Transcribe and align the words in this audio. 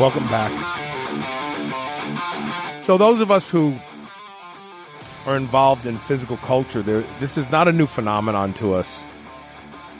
Welcome 0.00 0.26
back. 0.28 0.50
So, 2.84 2.96
those 2.96 3.20
of 3.20 3.30
us 3.30 3.50
who 3.50 3.76
are 5.26 5.36
involved 5.36 5.84
in 5.84 5.98
physical 5.98 6.38
culture, 6.38 6.80
this 6.80 7.36
is 7.36 7.50
not 7.50 7.68
a 7.68 7.72
new 7.72 7.86
phenomenon 7.86 8.54
to 8.54 8.72
us. 8.72 9.04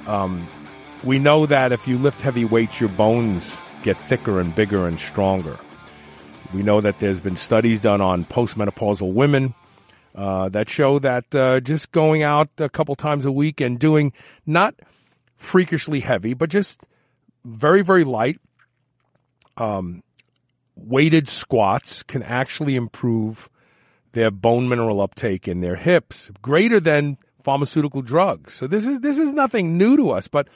Um, 0.06 0.48
we 1.04 1.18
know 1.18 1.44
that 1.44 1.70
if 1.72 1.86
you 1.86 1.98
lift 1.98 2.22
heavy 2.22 2.46
weights, 2.46 2.80
your 2.80 2.88
bones 2.88 3.60
get 3.82 3.98
thicker 3.98 4.40
and 4.40 4.54
bigger 4.54 4.88
and 4.88 4.98
stronger. 4.98 5.58
We 6.54 6.62
know 6.62 6.80
that 6.80 6.98
there's 7.00 7.20
been 7.20 7.36
studies 7.36 7.78
done 7.78 8.00
on 8.00 8.24
postmenopausal 8.24 9.12
women 9.12 9.52
uh, 10.14 10.48
that 10.48 10.70
show 10.70 10.98
that 11.00 11.34
uh, 11.34 11.60
just 11.60 11.92
going 11.92 12.22
out 12.22 12.48
a 12.56 12.70
couple 12.70 12.94
times 12.94 13.26
a 13.26 13.32
week 13.32 13.60
and 13.60 13.78
doing 13.78 14.14
not 14.46 14.74
freakishly 15.36 16.00
heavy, 16.00 16.32
but 16.32 16.48
just 16.48 16.86
very, 17.44 17.82
very 17.82 18.04
light 18.04 18.40
um, 19.60 20.02
weighted 20.74 21.28
squats 21.28 22.02
can 22.02 22.22
actually 22.22 22.74
improve 22.74 23.48
their 24.12 24.30
bone 24.30 24.68
mineral 24.68 25.00
uptake 25.00 25.46
in 25.46 25.60
their 25.60 25.76
hips 25.76 26.30
greater 26.42 26.80
than 26.80 27.16
pharmaceutical 27.42 28.02
drugs. 28.02 28.54
So 28.54 28.66
this 28.66 28.86
is 28.86 29.00
this 29.00 29.18
is 29.18 29.32
nothing 29.32 29.78
new 29.78 29.96
to 29.96 30.10
us, 30.10 30.26
but 30.26 30.48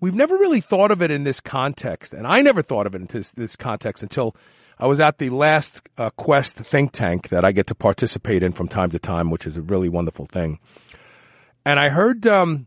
we've 0.00 0.14
never 0.14 0.36
really 0.36 0.60
thought 0.60 0.90
of 0.90 1.00
it 1.00 1.10
in 1.10 1.24
this 1.24 1.40
context, 1.40 2.12
and 2.12 2.26
I 2.26 2.42
never 2.42 2.62
thought 2.62 2.86
of 2.86 2.94
it 2.94 3.00
in 3.00 3.06
this, 3.06 3.30
this 3.30 3.56
context 3.56 4.02
until 4.02 4.36
I 4.78 4.86
was 4.86 5.00
at 5.00 5.18
the 5.18 5.30
last 5.30 5.88
uh, 5.96 6.10
Quest 6.10 6.56
think 6.56 6.92
tank 6.92 7.28
that 7.28 7.44
I 7.44 7.52
get 7.52 7.68
to 7.68 7.74
participate 7.74 8.42
in 8.42 8.52
from 8.52 8.68
time 8.68 8.90
to 8.90 8.98
time, 8.98 9.30
which 9.30 9.46
is 9.46 9.56
a 9.56 9.62
really 9.62 9.88
wonderful 9.88 10.26
thing. 10.26 10.58
And 11.64 11.78
I 11.78 11.88
heard 11.88 12.26
um, 12.26 12.66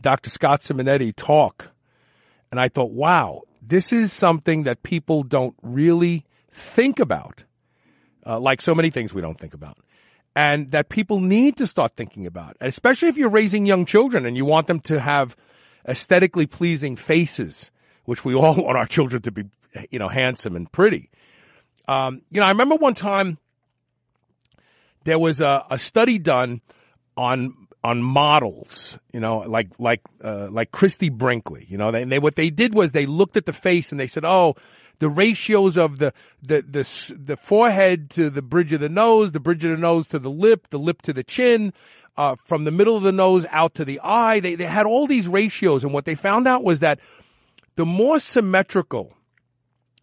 Dr. 0.00 0.30
Scott 0.30 0.60
Simonetti 0.60 1.14
talk, 1.14 1.70
and 2.50 2.58
I 2.58 2.68
thought, 2.68 2.92
wow, 2.92 3.42
this 3.68 3.92
is 3.92 4.12
something 4.12 4.62
that 4.62 4.82
people 4.82 5.22
don't 5.22 5.56
really 5.62 6.24
think 6.50 7.00
about, 7.00 7.44
uh, 8.24 8.38
like 8.38 8.60
so 8.60 8.74
many 8.74 8.90
things 8.90 9.12
we 9.12 9.20
don't 9.20 9.38
think 9.38 9.54
about, 9.54 9.78
and 10.34 10.70
that 10.70 10.88
people 10.88 11.20
need 11.20 11.56
to 11.56 11.66
start 11.66 11.96
thinking 11.96 12.26
about, 12.26 12.56
especially 12.60 13.08
if 13.08 13.16
you're 13.16 13.30
raising 13.30 13.66
young 13.66 13.84
children 13.84 14.24
and 14.24 14.36
you 14.36 14.44
want 14.44 14.66
them 14.66 14.80
to 14.80 15.00
have 15.00 15.36
aesthetically 15.88 16.46
pleasing 16.46 16.96
faces, 16.96 17.70
which 18.04 18.24
we 18.24 18.34
all 18.36 18.54
want 18.54 18.76
our 18.76 18.86
children 18.86 19.22
to 19.22 19.32
be, 19.32 19.44
you 19.90 19.98
know, 19.98 20.08
handsome 20.08 20.54
and 20.54 20.70
pretty. 20.70 21.10
Um, 21.88 22.22
you 22.30 22.40
know, 22.40 22.46
I 22.46 22.50
remember 22.50 22.76
one 22.76 22.94
time 22.94 23.38
there 25.04 25.18
was 25.18 25.40
a, 25.40 25.64
a 25.70 25.78
study 25.78 26.18
done 26.18 26.60
on 27.16 27.65
on 27.86 28.02
models, 28.02 28.98
you 29.12 29.20
know, 29.20 29.38
like 29.38 29.68
like 29.78 30.00
uh, 30.22 30.48
like 30.50 30.72
Christie 30.72 31.08
Brinkley. 31.08 31.66
You 31.68 31.78
know, 31.78 31.92
they, 31.92 32.02
they 32.02 32.18
what 32.18 32.34
they 32.34 32.50
did 32.50 32.74
was 32.74 32.90
they 32.90 33.06
looked 33.06 33.36
at 33.36 33.46
the 33.46 33.52
face 33.52 33.92
and 33.92 34.00
they 34.00 34.08
said, 34.08 34.24
"Oh, 34.24 34.56
the 34.98 35.08
ratios 35.08 35.76
of 35.76 35.98
the 35.98 36.12
the 36.42 36.62
the 36.62 37.16
the 37.16 37.36
forehead 37.36 38.10
to 38.10 38.28
the 38.28 38.42
bridge 38.42 38.72
of 38.72 38.80
the 38.80 38.88
nose, 38.88 39.30
the 39.30 39.38
bridge 39.38 39.62
of 39.64 39.70
the 39.70 39.76
nose 39.76 40.08
to 40.08 40.18
the 40.18 40.30
lip, 40.30 40.66
the 40.70 40.80
lip 40.80 41.00
to 41.02 41.12
the 41.12 41.22
chin." 41.22 41.72
Uh, 42.18 42.34
from 42.34 42.64
the 42.64 42.70
middle 42.70 42.96
of 42.96 43.02
the 43.02 43.12
nose 43.12 43.44
out 43.50 43.74
to 43.74 43.84
the 43.84 44.00
eye, 44.02 44.40
they, 44.40 44.54
they 44.54 44.64
had 44.64 44.86
all 44.86 45.06
these 45.06 45.28
ratios, 45.28 45.84
and 45.84 45.92
what 45.92 46.06
they 46.06 46.14
found 46.14 46.48
out 46.48 46.64
was 46.64 46.80
that 46.80 46.98
the 47.76 47.84
more 47.84 48.18
symmetrical 48.18 49.12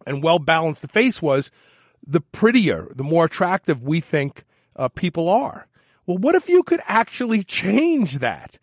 and 0.06 0.22
well 0.22 0.38
balanced 0.38 0.80
the 0.80 0.86
face 0.86 1.20
was, 1.20 1.50
the 2.06 2.20
prettier, 2.20 2.86
the 2.94 3.02
more 3.02 3.24
attractive 3.24 3.82
we 3.82 3.98
think 3.98 4.44
uh, 4.76 4.86
people 4.86 5.28
are. 5.28 5.66
Well, 6.06 6.18
what 6.18 6.34
if 6.34 6.48
you 6.48 6.62
could 6.62 6.80
actually 6.86 7.42
change 7.42 8.18
that? 8.18 8.58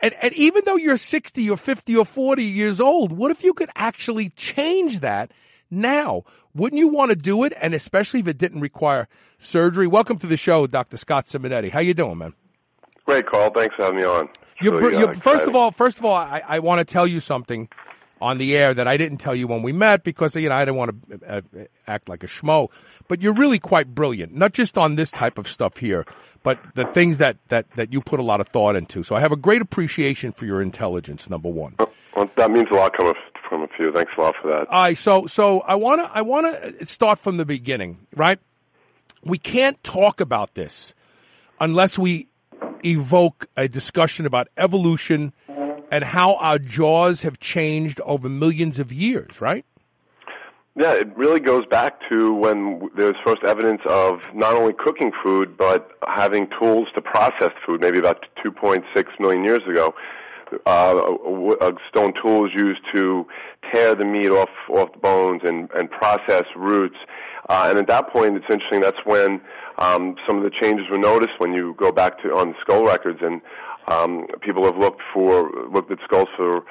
And, 0.00 0.14
and 0.22 0.32
even 0.34 0.62
though 0.64 0.76
you're 0.76 0.96
60 0.96 1.50
or 1.50 1.56
50 1.56 1.96
or 1.96 2.04
40 2.04 2.44
years 2.44 2.80
old, 2.80 3.12
what 3.12 3.30
if 3.30 3.42
you 3.42 3.52
could 3.52 3.70
actually 3.74 4.30
change 4.30 5.00
that 5.00 5.32
now? 5.70 6.22
Wouldn't 6.54 6.78
you 6.78 6.88
want 6.88 7.10
to 7.10 7.16
do 7.16 7.42
it? 7.44 7.52
And 7.60 7.74
especially 7.74 8.20
if 8.20 8.28
it 8.28 8.38
didn't 8.38 8.60
require 8.60 9.08
surgery. 9.38 9.86
Welcome 9.88 10.18
to 10.20 10.26
the 10.26 10.36
show, 10.36 10.66
Dr. 10.66 10.96
Scott 10.96 11.26
Simonetti. 11.26 11.70
How 11.70 11.80
you 11.80 11.94
doing, 11.94 12.18
man? 12.18 12.34
Great, 13.06 13.26
Carl. 13.26 13.50
Thanks 13.50 13.74
for 13.74 13.84
having 13.84 13.98
me 13.98 14.04
on. 14.04 14.28
You're, 14.60 14.78
really, 14.78 14.98
you're, 14.98 15.10
uh, 15.10 15.14
first 15.14 15.44
of 15.46 15.54
all, 15.56 15.70
first 15.70 15.98
of 15.98 16.04
all, 16.04 16.14
I, 16.14 16.42
I 16.46 16.58
want 16.58 16.80
to 16.80 16.84
tell 16.84 17.06
you 17.06 17.20
something 17.20 17.68
on 18.20 18.38
the 18.38 18.56
air 18.56 18.74
that 18.74 18.88
I 18.88 18.96
didn't 18.96 19.18
tell 19.18 19.34
you 19.34 19.46
when 19.46 19.62
we 19.62 19.72
met 19.72 20.04
because 20.04 20.34
you 20.36 20.48
know 20.48 20.54
I 20.54 20.64
didn't 20.64 20.76
want 20.76 21.10
to 21.10 21.36
uh, 21.36 21.40
act 21.86 22.08
like 22.08 22.22
a 22.22 22.26
schmo. 22.26 22.68
But 23.08 23.22
you're 23.22 23.34
really 23.34 23.58
quite 23.58 23.94
brilliant, 23.94 24.34
not 24.34 24.52
just 24.52 24.76
on 24.76 24.96
this 24.96 25.10
type 25.10 25.38
of 25.38 25.48
stuff 25.48 25.78
here, 25.78 26.04
but 26.42 26.58
the 26.74 26.84
things 26.86 27.18
that 27.18 27.36
that 27.48 27.70
that 27.72 27.92
you 27.92 28.00
put 28.00 28.20
a 28.20 28.22
lot 28.22 28.40
of 28.40 28.48
thought 28.48 28.76
into. 28.76 29.02
So 29.02 29.16
I 29.16 29.20
have 29.20 29.32
a 29.32 29.36
great 29.36 29.62
appreciation 29.62 30.32
for 30.32 30.46
your 30.46 30.60
intelligence. 30.62 31.30
Number 31.30 31.48
one. 31.48 31.74
Well, 32.14 32.30
that 32.36 32.50
means 32.50 32.68
a 32.70 32.74
lot 32.74 32.96
coming 32.96 33.14
from 33.48 33.62
a 33.62 33.68
few. 33.68 33.92
Thanks 33.92 34.12
a 34.16 34.20
lot 34.20 34.34
for 34.40 34.48
that. 34.48 34.68
All 34.68 34.82
right, 34.82 34.98
so 34.98 35.26
so 35.26 35.60
I 35.60 35.76
want 35.76 36.02
to 36.02 36.10
I 36.12 36.22
want 36.22 36.46
to 36.46 36.86
start 36.86 37.18
from 37.18 37.36
the 37.36 37.46
beginning, 37.46 37.98
right? 38.14 38.38
We 39.24 39.38
can't 39.38 39.82
talk 39.82 40.20
about 40.20 40.54
this 40.54 40.94
unless 41.60 41.98
we 41.98 42.28
evoke 42.84 43.46
a 43.56 43.68
discussion 43.68 44.26
about 44.26 44.48
evolution 44.56 45.32
and 45.90 46.04
how 46.04 46.34
our 46.36 46.58
jaws 46.58 47.22
have 47.22 47.38
changed 47.38 48.00
over 48.04 48.28
millions 48.28 48.78
of 48.78 48.92
years, 48.92 49.40
right? 49.40 49.64
Yeah, 50.78 50.92
it 50.92 51.16
really 51.16 51.40
goes 51.40 51.66
back 51.66 51.98
to 52.08 52.32
when 52.32 52.88
there's 52.96 53.16
first 53.24 53.42
evidence 53.42 53.80
of 53.84 54.20
not 54.32 54.54
only 54.54 54.72
cooking 54.72 55.10
food, 55.24 55.56
but 55.56 55.90
having 56.06 56.48
tools 56.56 56.86
to 56.94 57.02
process 57.02 57.50
food, 57.66 57.80
maybe 57.80 57.98
about 57.98 58.24
2.6 58.44 58.84
million 59.18 59.42
years 59.42 59.62
ago. 59.68 59.92
Uh, 60.66 61.16
a 61.60 61.72
stone 61.88 62.14
tool 62.22 62.46
is 62.46 62.52
used 62.54 62.80
to 62.94 63.26
tear 63.72 63.96
the 63.96 64.04
meat 64.04 64.30
off, 64.30 64.48
off 64.70 64.92
the 64.92 64.98
bones 64.98 65.42
and, 65.44 65.68
and 65.72 65.90
process 65.90 66.44
roots. 66.54 66.96
Uh, 67.48 67.66
and 67.68 67.78
at 67.78 67.88
that 67.88 68.10
point, 68.10 68.36
it's 68.36 68.46
interesting, 68.48 68.80
that's 68.80 69.04
when 69.04 69.40
um, 69.78 70.14
some 70.28 70.36
of 70.36 70.44
the 70.44 70.50
changes 70.50 70.86
were 70.88 70.98
noticed 70.98 71.32
when 71.38 71.52
you 71.52 71.74
go 71.76 71.90
back 71.90 72.22
to 72.22 72.34
on 72.36 72.54
skull 72.60 72.84
records 72.84 73.18
and 73.20 73.40
um, 73.90 74.26
people 74.40 74.64
have 74.64 74.76
looked 74.76 75.02
for 75.12 75.50
looked 75.72 75.90
at 75.90 75.98
skulls 76.04 76.28
for 76.36 76.64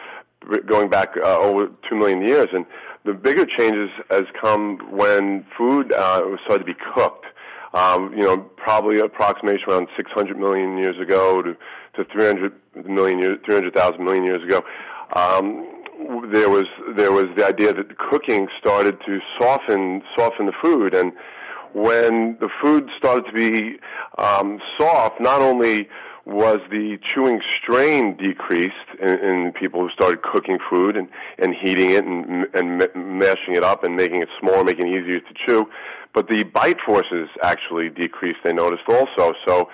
going 0.66 0.90
back 0.90 1.10
uh, 1.18 1.38
over 1.40 1.70
two 1.90 1.96
million 1.96 2.22
years, 2.22 2.48
and 2.54 2.66
the 3.06 3.14
bigger 3.14 3.46
changes 3.46 3.90
has 4.10 4.24
come 4.40 4.78
when 4.92 5.46
food 5.58 5.92
uh, 5.92 6.22
started 6.46 6.60
to 6.60 6.74
be 6.74 6.80
cooked. 6.94 7.26
Um, 7.74 8.14
you 8.14 8.24
know, 8.24 8.38
probably 8.38 9.00
approximation 9.00 9.70
around 9.70 9.88
600 9.96 10.40
million 10.40 10.78
years 10.78 10.98
ago 11.00 11.42
to, 11.42 11.56
to 11.96 12.06
300 12.12 12.54
million 12.88 13.20
years, 13.20 13.40
300,000 13.46 14.04
million 14.04 14.26
years 14.26 14.42
ago. 14.42 14.64
Um, 15.14 15.68
there 16.32 16.50
was 16.50 16.66
there 16.96 17.12
was 17.12 17.26
the 17.36 17.46
idea 17.46 17.74
that 17.74 17.98
cooking 17.98 18.48
started 18.60 19.00
to 19.06 19.20
soften 19.40 20.02
soften 20.18 20.46
the 20.46 20.54
food, 20.62 20.94
and 20.94 21.12
when 21.74 22.38
the 22.40 22.50
food 22.62 22.90
started 22.98 23.26
to 23.26 23.34
be 23.34 23.78
um, 24.18 24.60
soft, 24.78 25.20
not 25.20 25.42
only 25.42 25.90
was 26.28 26.60
the 26.70 27.00
chewing 27.02 27.40
strain 27.58 28.18
decreased 28.18 28.74
in, 29.02 29.10
in 29.20 29.54
people 29.54 29.80
who 29.80 29.90
started 29.92 30.22
cooking 30.24 30.58
food 30.70 30.98
and, 30.98 31.08
and 31.40 31.56
heating 31.56 31.92
it 31.92 32.04
and, 32.04 32.48
and 32.54 32.80
mashing 32.96 33.56
it 33.56 33.64
up 33.64 33.86
and 33.86 33.96
making 33.96 34.22
it 34.22 34.28
smaller, 34.38 34.66
making 34.66 34.88
it 34.88 35.02
easier 35.02 35.22
to 35.22 35.34
chew. 35.46 35.66
But 36.14 36.28
the 36.28 36.44
bite 36.44 36.82
forces 36.86 37.30
actually 37.44 37.90
decreased, 37.90 38.40
they 38.44 38.52
noticed 38.52 38.84
also. 38.90 39.34
So 39.48 39.70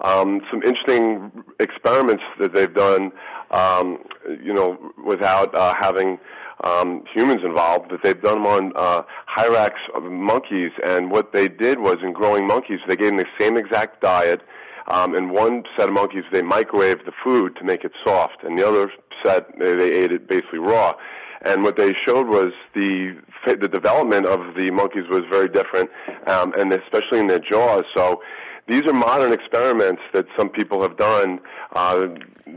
um, 0.00 0.40
some 0.50 0.62
interesting 0.62 1.44
experiments 1.60 2.22
that 2.38 2.54
they've 2.54 2.72
done, 2.72 3.12
um, 3.50 3.98
you 4.42 4.54
know, 4.54 4.78
without 5.04 5.54
uh, 5.54 5.74
having 5.78 6.18
um, 6.64 7.04
humans 7.14 7.42
involved, 7.44 7.90
that 7.90 8.02
they've 8.02 8.20
done 8.20 8.42
them 8.42 8.46
on 8.46 8.72
uh, 8.76 9.02
Hyrax 9.36 9.72
monkeys. 10.02 10.72
And 10.86 11.10
what 11.10 11.34
they 11.34 11.48
did 11.48 11.80
was 11.80 11.96
in 12.02 12.14
growing 12.14 12.46
monkeys, 12.46 12.80
they 12.88 12.96
gave 12.96 13.08
them 13.08 13.18
the 13.18 13.26
same 13.38 13.58
exact 13.58 14.00
diet– 14.00 14.40
um, 14.88 15.14
in 15.14 15.30
one 15.30 15.64
set 15.76 15.88
of 15.88 15.94
monkeys, 15.94 16.24
they 16.32 16.42
microwaved 16.42 17.04
the 17.04 17.12
food 17.22 17.56
to 17.56 17.64
make 17.64 17.84
it 17.84 17.92
soft, 18.04 18.42
and 18.42 18.58
the 18.58 18.66
other 18.66 18.90
set 19.24 19.46
they, 19.58 19.74
they 19.74 19.92
ate 19.92 20.12
it 20.12 20.28
basically 20.28 20.58
raw. 20.58 20.94
And 21.42 21.62
what 21.62 21.76
they 21.76 21.94
showed 22.04 22.26
was 22.26 22.52
the 22.74 23.16
the 23.46 23.68
development 23.68 24.26
of 24.26 24.54
the 24.56 24.70
monkeys 24.72 25.04
was 25.08 25.22
very 25.30 25.48
different, 25.48 25.90
um, 26.26 26.52
and 26.58 26.72
especially 26.72 27.20
in 27.20 27.28
their 27.28 27.38
jaws. 27.38 27.84
So 27.96 28.20
these 28.66 28.82
are 28.86 28.92
modern 28.92 29.32
experiments 29.32 30.02
that 30.12 30.26
some 30.36 30.48
people 30.50 30.82
have 30.82 30.96
done. 30.96 31.40
Uh, 31.72 32.08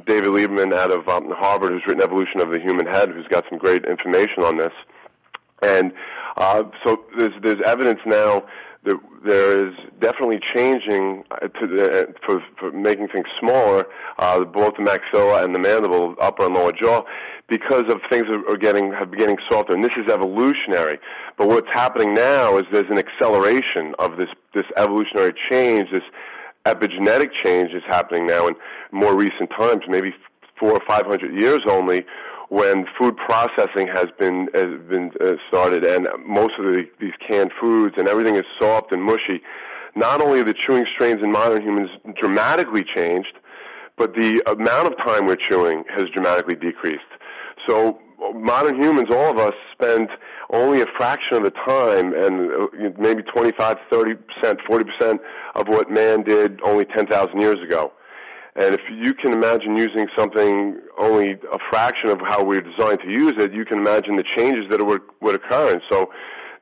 David 0.05 0.29
Lieberman 0.29 0.73
out 0.73 0.91
of 0.91 1.07
um, 1.07 1.29
Harvard, 1.31 1.71
who's 1.71 1.83
written 1.85 2.01
Evolution 2.01 2.41
of 2.41 2.51
the 2.51 2.59
Human 2.59 2.85
Head, 2.85 3.09
who's 3.09 3.27
got 3.27 3.45
some 3.49 3.57
great 3.59 3.85
information 3.85 4.43
on 4.43 4.57
this. 4.57 4.73
And 5.61 5.93
uh, 6.37 6.63
so 6.83 7.03
there's 7.17 7.33
there's 7.41 7.61
evidence 7.65 7.99
now 8.05 8.43
there, 8.83 8.95
there 9.23 9.67
is 9.67 9.73
definitely 9.99 10.39
changing 10.55 11.23
uh, 11.31 11.47
to 11.47 11.67
the, 11.67 12.13
for, 12.25 12.43
for 12.57 12.71
making 12.71 13.07
things 13.09 13.27
smaller, 13.39 13.85
uh, 14.17 14.43
both 14.43 14.73
the 14.77 14.83
maxilla 14.83 15.43
and 15.43 15.53
the 15.53 15.59
mandible, 15.59 16.15
upper 16.19 16.45
and 16.45 16.55
lower 16.55 16.71
jaw, 16.71 17.03
because 17.47 17.85
of 17.89 18.01
things 18.09 18.25
that 18.27 18.43
are 18.49 18.57
getting 18.57 18.91
have 18.93 19.15
getting 19.17 19.37
softer. 19.49 19.73
And 19.73 19.83
this 19.83 19.91
is 19.97 20.11
evolutionary. 20.11 20.99
But 21.37 21.47
what's 21.47 21.71
happening 21.71 22.13
now 22.13 22.57
is 22.57 22.65
there's 22.71 22.89
an 22.89 22.97
acceleration 22.97 23.93
of 23.99 24.17
this 24.17 24.29
this 24.53 24.65
evolutionary 24.77 25.33
change, 25.49 25.91
this 25.91 26.03
epigenetic 26.65 27.31
change 27.43 27.71
is 27.73 27.83
happening 27.87 28.25
now 28.25 28.47
in 28.47 28.55
more 28.91 29.15
recent 29.15 29.49
times, 29.51 29.83
maybe 29.87 30.13
four 30.59 30.71
or 30.71 30.81
five 30.87 31.05
hundred 31.05 31.39
years 31.39 31.61
only, 31.67 32.05
when 32.51 32.85
food 32.99 33.15
processing 33.15 33.87
has 33.87 34.07
been 34.19 34.49
has 34.53 34.67
been 34.89 35.09
uh, 35.21 35.35
started, 35.47 35.85
and 35.85 36.05
most 36.25 36.51
of 36.59 36.65
the, 36.65 36.83
these 36.99 37.13
canned 37.25 37.49
foods 37.59 37.95
and 37.97 38.09
everything 38.09 38.35
is 38.35 38.43
soft 38.59 38.91
and 38.91 39.01
mushy. 39.01 39.41
Not 39.95 40.21
only 40.21 40.43
the 40.43 40.53
chewing 40.53 40.85
strains 40.93 41.23
in 41.23 41.31
modern 41.31 41.61
humans 41.61 41.89
dramatically 42.19 42.83
changed, 42.83 43.37
but 43.97 44.15
the 44.15 44.43
amount 44.47 44.87
of 44.87 44.97
time 44.97 45.27
we're 45.27 45.37
chewing 45.37 45.85
has 45.95 46.09
dramatically 46.09 46.55
decreased. 46.55 47.11
So 47.65 47.99
modern 48.35 48.75
humans, 48.75 49.07
all 49.09 49.31
of 49.31 49.37
us, 49.37 49.53
spend 49.71 50.09
only 50.49 50.81
a 50.81 50.87
fraction 50.97 51.37
of 51.37 51.43
the 51.43 51.51
time, 51.51 52.13
and 52.13 52.51
uh, 52.51 52.67
maybe 52.99 53.23
25, 53.23 53.77
30 53.89 54.15
percent, 54.15 54.59
40 54.67 54.85
percent 54.91 55.21
of 55.55 55.69
what 55.69 55.89
man 55.89 56.23
did 56.23 56.59
only 56.63 56.83
10,000 56.83 57.39
years 57.39 57.61
ago. 57.63 57.93
And 58.55 58.75
if 58.75 58.81
you 58.91 59.13
can 59.13 59.31
imagine 59.31 59.75
using 59.75 60.07
something 60.17 60.79
only 60.99 61.31
a 61.31 61.57
fraction 61.69 62.09
of 62.09 62.19
how 62.19 62.43
we're 62.43 62.61
designed 62.61 62.99
to 63.01 63.09
use 63.09 63.33
it, 63.37 63.53
you 63.53 63.63
can 63.63 63.77
imagine 63.77 64.17
the 64.17 64.25
changes 64.35 64.65
that 64.69 64.85
would, 64.85 65.01
would 65.21 65.35
occur. 65.35 65.73
And 65.73 65.81
so 65.89 66.11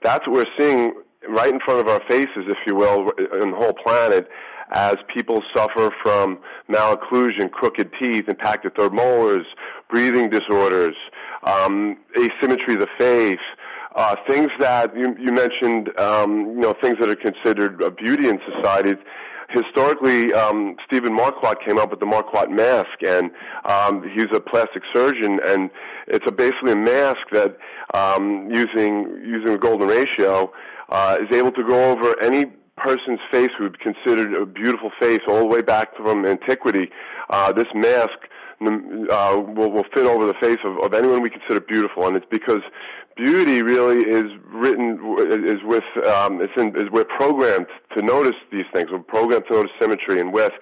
that's 0.04 0.28
what 0.28 0.36
we're 0.36 0.58
seeing 0.58 0.94
right 1.28 1.52
in 1.52 1.60
front 1.60 1.80
of 1.80 1.88
our 1.88 2.02
faces, 2.08 2.46
if 2.48 2.58
you 2.68 2.76
will, 2.76 3.12
in 3.42 3.52
the 3.52 3.58
whole 3.58 3.74
planet 3.74 4.30
as 4.72 4.96
people 5.12 5.42
suffer 5.56 5.92
from 6.02 6.38
malocclusion, 6.70 7.50
crooked 7.52 7.92
teeth, 8.00 8.30
impacted 8.30 8.76
third 8.76 8.94
molars, 8.94 9.46
breathing 9.90 10.30
disorders, 10.30 10.96
um, 11.44 11.98
asymmetry 12.16 12.76
of 12.76 12.82
the 12.82 12.88
face, 12.98 13.40
uh, 13.96 14.16
things 14.28 14.52
that 14.60 14.96
you, 14.96 15.16
you 15.20 15.32
mentioned, 15.32 15.90
um, 15.98 16.52
you 16.52 16.60
know, 16.60 16.76
things 16.80 16.98
that 17.00 17.10
are 17.10 17.16
considered 17.16 17.82
a 17.82 17.90
beauty 17.90 18.28
in 18.28 18.40
society 18.56 18.94
historically, 19.52 20.34
um, 20.34 20.76
Stephen 20.86 21.14
Marquardt 21.14 21.64
came 21.66 21.78
up 21.78 21.90
with 21.92 22.00
the 22.00 22.06
Marquardt 22.06 22.50
mask, 22.50 23.02
and 23.06 23.32
um, 23.66 24.04
he's 24.14 24.28
a 24.34 24.40
plastic 24.40 24.84
surgeon, 24.94 25.40
and 25.46 25.70
it's 26.08 26.26
a, 26.28 26.32
basically 26.32 26.74
a 26.74 26.76
mask 26.76 27.22
that, 27.32 27.58
um, 27.94 28.50
using 28.52 29.22
using 29.26 29.52
the 29.52 29.58
golden 29.58 29.88
ratio, 29.88 30.52
uh, 30.90 31.18
is 31.22 31.36
able 31.36 31.52
to 31.52 31.64
go 31.64 31.92
over 31.92 32.20
any 32.22 32.46
person's 32.78 33.20
face 33.32 33.50
who 33.58 33.66
would 33.66 33.78
be 33.78 33.80
considered 33.80 34.34
a 34.34 34.46
beautiful 34.46 34.92
face 35.00 35.20
all 35.28 35.40
the 35.40 35.46
way 35.46 35.62
back 35.62 35.96
from 35.98 36.26
antiquity. 36.26 36.90
Uh, 37.30 37.52
this 37.52 37.68
mask 37.76 38.18
uh, 38.62 39.42
will, 39.56 39.72
will 39.72 39.86
fit 39.94 40.06
over 40.06 40.26
the 40.26 40.34
face 40.36 40.60
of, 40.64 40.78
of 40.80 40.94
anyone 40.94 41.22
we 41.22 41.30
consider 41.30 41.60
beautiful, 41.60 42.08
and 42.08 42.16
it's 42.16 42.26
because 42.30 42.62
beauty 43.20 43.62
really 43.62 44.10
is 44.10 44.32
written 44.46 44.98
is 45.46 45.60
with 45.64 45.84
um, 46.08 46.42
it's 46.42 46.54
in, 46.56 46.76
is 46.76 46.90
we're 46.92 47.04
programmed 47.04 47.68
to 47.96 48.02
notice 48.02 48.36
these 48.52 48.66
things. 48.74 48.90
We're 48.92 49.00
programmed 49.00 49.46
to 49.48 49.54
notice 49.54 49.72
symmetry 49.80 50.20
and 50.22 50.32
width, 50.32 50.56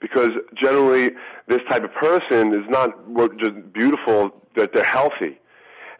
because 0.00 0.30
generally 0.54 1.10
this 1.48 1.60
type 1.70 1.84
of 1.84 1.92
person 1.94 2.52
is 2.52 2.68
not 2.68 2.90
just 3.38 3.72
beautiful; 3.72 4.30
that 4.56 4.74
they're 4.74 4.84
healthy, 4.84 5.40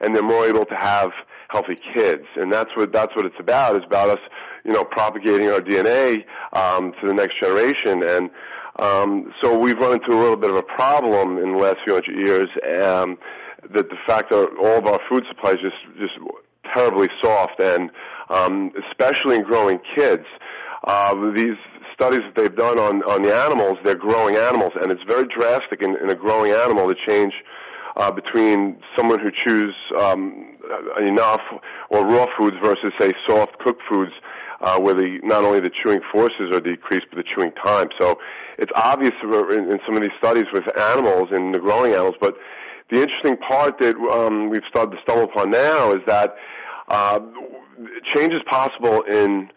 and 0.00 0.14
they're 0.14 0.22
more 0.22 0.46
able 0.46 0.66
to 0.66 0.76
have 0.76 1.12
healthy 1.48 1.78
kids, 1.94 2.24
and 2.36 2.52
that's 2.52 2.70
what 2.76 2.92
that's 2.92 3.16
what 3.16 3.24
it's 3.24 3.40
about. 3.40 3.76
It's 3.76 3.86
about 3.86 4.10
us, 4.10 4.20
you 4.64 4.72
know, 4.72 4.84
propagating 4.84 5.48
our 5.48 5.60
DNA 5.60 6.24
um, 6.52 6.92
to 7.00 7.08
the 7.08 7.14
next 7.14 7.40
generation, 7.40 8.02
and 8.02 8.30
um, 8.78 9.32
so 9.42 9.58
we've 9.58 9.78
run 9.78 9.94
into 9.94 10.12
a 10.12 10.18
little 10.20 10.36
bit 10.36 10.50
of 10.50 10.56
a 10.56 10.62
problem 10.62 11.38
in 11.38 11.52
the 11.52 11.58
last 11.58 11.78
few 11.84 11.94
hundred 11.94 12.16
years. 12.16 12.48
Um, 12.78 13.18
that 13.74 13.88
the 13.88 13.96
fact 14.06 14.30
that 14.30 14.48
all 14.60 14.78
of 14.78 14.86
our 14.86 15.00
food 15.08 15.24
supply 15.28 15.52
is 15.52 15.58
just 15.60 15.98
just 15.98 16.14
terribly 16.74 17.08
soft, 17.22 17.60
and 17.60 17.90
um, 18.28 18.72
especially 18.90 19.36
in 19.36 19.42
growing 19.42 19.78
kids, 19.94 20.24
uh, 20.84 21.14
these 21.32 21.56
studies 21.94 22.20
that 22.22 22.34
they've 22.34 22.56
done 22.56 22.78
on 22.78 23.02
on 23.04 23.22
the 23.22 23.34
animals, 23.34 23.78
they're 23.84 23.94
growing 23.94 24.36
animals, 24.36 24.72
and 24.80 24.90
it's 24.90 25.02
very 25.06 25.26
drastic 25.26 25.82
in, 25.82 25.96
in 26.02 26.10
a 26.10 26.14
growing 26.14 26.52
animal 26.52 26.88
to 26.88 26.96
change 27.06 27.32
uh, 27.96 28.10
between 28.10 28.80
someone 28.96 29.20
who 29.20 29.30
chews 29.30 29.74
um, 29.98 30.56
enough 31.00 31.42
or 31.90 32.04
raw 32.06 32.26
foods 32.36 32.56
versus 32.62 32.92
say 33.00 33.12
soft 33.26 33.58
cooked 33.58 33.82
foods. 33.88 34.12
Uh, 34.60 34.78
where 34.78 34.94
the 34.94 35.18
not 35.24 35.42
only 35.42 35.58
the 35.58 35.72
chewing 35.82 35.98
forces 36.12 36.52
are 36.52 36.60
decreased, 36.60 37.04
but 37.10 37.16
the 37.16 37.24
chewing 37.24 37.50
time. 37.66 37.88
So 37.98 38.20
it's 38.58 38.70
obvious 38.76 39.10
in, 39.20 39.68
in 39.68 39.80
some 39.84 39.96
of 39.96 40.02
these 40.02 40.12
studies 40.18 40.44
with 40.52 40.62
animals 40.78 41.30
and 41.32 41.52
the 41.52 41.58
growing 41.58 41.94
animals, 41.94 42.14
but 42.20 42.36
the 42.92 43.00
interesting 43.00 43.38
part 43.38 43.78
that 43.78 43.96
um, 43.96 44.50
we've 44.50 44.62
started 44.68 44.94
to 44.94 45.02
stumble 45.02 45.24
upon 45.24 45.50
now 45.50 45.94
is 45.94 46.02
that 46.06 46.36
uh, 46.88 47.20
change 48.14 48.34
is 48.34 48.42
possible 48.48 49.00
in 49.02 49.48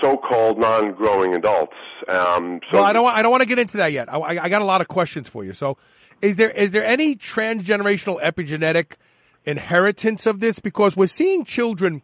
so-called 0.00 0.58
non-growing 0.58 1.34
adults. 1.34 1.76
Um, 2.08 2.60
so 2.70 2.78
well, 2.78 2.84
I 2.84 2.92
don't. 2.92 3.06
I 3.06 3.22
don't 3.22 3.30
want 3.30 3.42
to 3.42 3.46
get 3.46 3.60
into 3.60 3.76
that 3.76 3.92
yet. 3.92 4.12
I, 4.12 4.18
I, 4.18 4.48
got 4.48 4.60
a 4.60 4.64
lot 4.64 4.80
of 4.80 4.88
questions 4.88 5.28
for 5.28 5.44
you. 5.44 5.52
So, 5.52 5.78
is 6.20 6.34
there 6.34 6.50
is 6.50 6.72
there 6.72 6.84
any 6.84 7.14
transgenerational 7.14 8.20
epigenetic 8.20 8.96
inheritance 9.44 10.26
of 10.26 10.40
this? 10.40 10.58
Because 10.58 10.96
we're 10.96 11.06
seeing 11.06 11.44
children, 11.44 12.02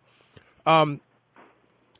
um, 0.67 1.01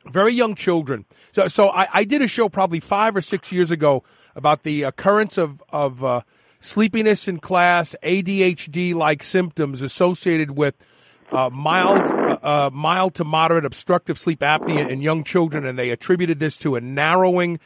very 0.05 0.33
young 0.33 0.55
children. 0.55 1.03
So, 1.33 1.49
so 1.49 1.69
I, 1.69 1.87
I 1.91 2.03
did 2.05 2.21
a 2.21 2.27
show 2.27 2.47
probably 2.47 2.79
five 2.79 3.17
or 3.17 3.21
six 3.21 3.51
years 3.51 3.69
ago 3.69 4.03
about 4.35 4.63
the 4.63 4.83
occurrence 4.83 5.37
of 5.37 5.61
of 5.69 6.05
uh, 6.05 6.21
sleepiness 6.59 7.27
in 7.27 7.39
class, 7.39 7.95
ADHD 8.03 8.93
like 8.93 9.23
symptoms 9.23 9.81
associated 9.81 10.51
with 10.51 10.75
uh, 11.31 11.49
mild, 11.49 11.99
uh, 11.99 12.37
uh, 12.41 12.69
mild 12.73 13.15
to 13.15 13.23
moderate 13.23 13.65
obstructive 13.65 14.17
sleep 14.17 14.39
apnea 14.39 14.87
in 14.87 15.01
young 15.01 15.23
children, 15.23 15.65
and 15.65 15.77
they 15.77 15.89
attributed 15.89 16.39
this 16.39 16.57
to 16.57 16.75
a 16.75 16.81
narrowing 16.81 17.59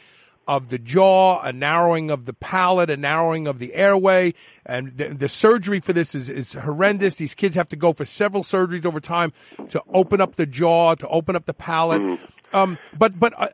of 0.47 0.69
the 0.69 0.79
jaw, 0.79 1.39
a 1.41 1.53
narrowing 1.53 2.09
of 2.09 2.25
the 2.25 2.33
palate, 2.33 2.89
a 2.89 2.97
narrowing 2.97 3.47
of 3.47 3.59
the 3.59 3.73
airway, 3.73 4.33
and 4.65 4.97
the, 4.97 5.13
the, 5.13 5.29
surgery 5.29 5.79
for 5.79 5.93
this 5.93 6.15
is, 6.15 6.29
is 6.29 6.53
horrendous. 6.53 7.15
These 7.15 7.35
kids 7.35 7.55
have 7.55 7.69
to 7.69 7.75
go 7.75 7.93
for 7.93 8.05
several 8.05 8.43
surgeries 8.43 8.85
over 8.85 8.99
time 8.99 9.31
to 9.69 9.81
open 9.93 10.19
up 10.19 10.35
the 10.35 10.47
jaw, 10.47 10.95
to 10.95 11.07
open 11.07 11.35
up 11.35 11.45
the 11.45 11.53
palate. 11.53 12.19
Um, 12.53 12.77
but 12.97 13.19
but 13.19 13.33
uh, 13.37 13.47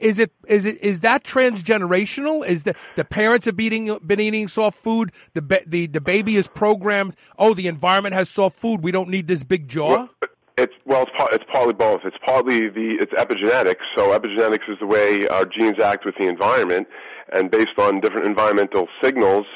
is 0.00 0.18
it 0.18 0.32
is 0.46 0.66
it 0.66 0.82
is 0.82 1.00
that 1.00 1.24
transgenerational? 1.24 2.46
Is 2.46 2.62
the 2.62 2.74
the 2.96 3.04
parents 3.04 3.46
have 3.46 3.58
eating, 3.58 3.98
been 4.06 4.20
eating 4.20 4.48
soft 4.48 4.78
food? 4.78 5.12
The 5.34 5.42
ba- 5.42 5.64
the 5.66 5.86
the 5.86 6.00
baby 6.00 6.36
is 6.36 6.46
programmed. 6.46 7.16
Oh, 7.38 7.54
the 7.54 7.66
environment 7.66 8.14
has 8.14 8.28
soft 8.28 8.58
food. 8.58 8.82
We 8.82 8.92
don't 8.92 9.08
need 9.08 9.28
this 9.28 9.42
big 9.42 9.68
jaw. 9.68 9.90
Well, 9.90 10.10
it's 10.56 10.74
well, 10.84 11.02
it's, 11.02 11.12
part, 11.16 11.34
it's 11.34 11.44
partly 11.52 11.74
both. 11.74 12.00
It's 12.04 12.16
partly 12.24 12.68
the 12.68 12.96
it's 13.00 13.12
epigenetics. 13.12 13.82
So 13.96 14.18
epigenetics 14.18 14.68
is 14.68 14.78
the 14.80 14.86
way 14.86 15.28
our 15.28 15.44
genes 15.44 15.78
act 15.80 16.04
with 16.06 16.14
the 16.18 16.28
environment, 16.28 16.88
and 17.32 17.50
based 17.50 17.78
on 17.78 18.00
different 18.00 18.26
environmental 18.26 18.88
signals, 19.02 19.46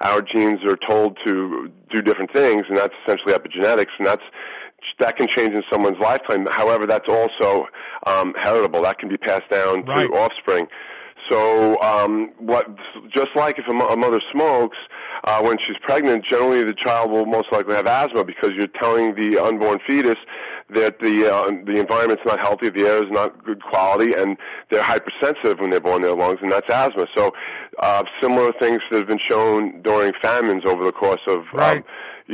our 0.00 0.20
genes 0.22 0.60
are 0.66 0.76
told 0.76 1.18
to 1.24 1.70
do 1.90 2.02
different 2.02 2.32
things, 2.32 2.64
and 2.68 2.76
that's 2.76 2.94
essentially 3.04 3.32
epigenetics, 3.32 3.92
and 3.98 4.06
that's 4.06 4.22
that 5.00 5.16
can 5.16 5.28
change 5.28 5.54
in 5.54 5.62
someone's 5.70 5.98
lifetime. 5.98 6.46
However, 6.50 6.86
that's 6.86 7.08
also 7.08 7.66
um, 8.06 8.34
heritable. 8.38 8.82
That 8.82 8.98
can 8.98 9.08
be 9.08 9.16
passed 9.16 9.48
down 9.50 9.84
right. 9.84 10.06
to 10.06 10.14
offspring. 10.14 10.66
So, 11.28 11.80
um, 11.80 12.26
what? 12.38 12.66
Just 13.14 13.30
like 13.36 13.58
if 13.58 13.66
a, 13.68 13.72
a 13.72 13.96
mother 13.96 14.20
smokes 14.32 14.78
uh, 15.24 15.40
when 15.42 15.58
she's 15.58 15.76
pregnant, 15.82 16.24
generally 16.24 16.64
the 16.64 16.74
child 16.74 17.10
will 17.10 17.26
most 17.26 17.52
likely 17.52 17.74
have 17.74 17.86
asthma 17.86 18.24
because 18.24 18.50
you're 18.56 18.66
telling 18.66 19.14
the 19.14 19.38
unborn 19.38 19.78
fetus 19.86 20.16
that 20.70 20.98
the 21.00 21.32
uh, 21.32 21.50
the 21.66 21.78
environment's 21.78 22.22
not 22.24 22.40
healthy, 22.40 22.70
the 22.70 22.86
air 22.86 23.02
is 23.04 23.10
not 23.10 23.44
good 23.44 23.62
quality, 23.62 24.12
and 24.14 24.36
they're 24.70 24.82
hypersensitive 24.82 25.60
when 25.60 25.70
they're 25.70 25.80
born 25.80 25.96
in 25.96 26.02
their 26.02 26.16
lungs, 26.16 26.38
and 26.42 26.50
that's 26.50 26.68
asthma. 26.68 27.06
So, 27.14 27.32
uh, 27.78 28.04
similar 28.20 28.52
things 28.58 28.80
that 28.90 28.98
have 28.98 29.08
been 29.08 29.18
shown 29.18 29.82
during 29.82 30.12
famines 30.22 30.64
over 30.66 30.84
the 30.84 30.92
course 30.92 31.22
of 31.26 31.44
right. 31.52 31.78
um, 31.78 31.84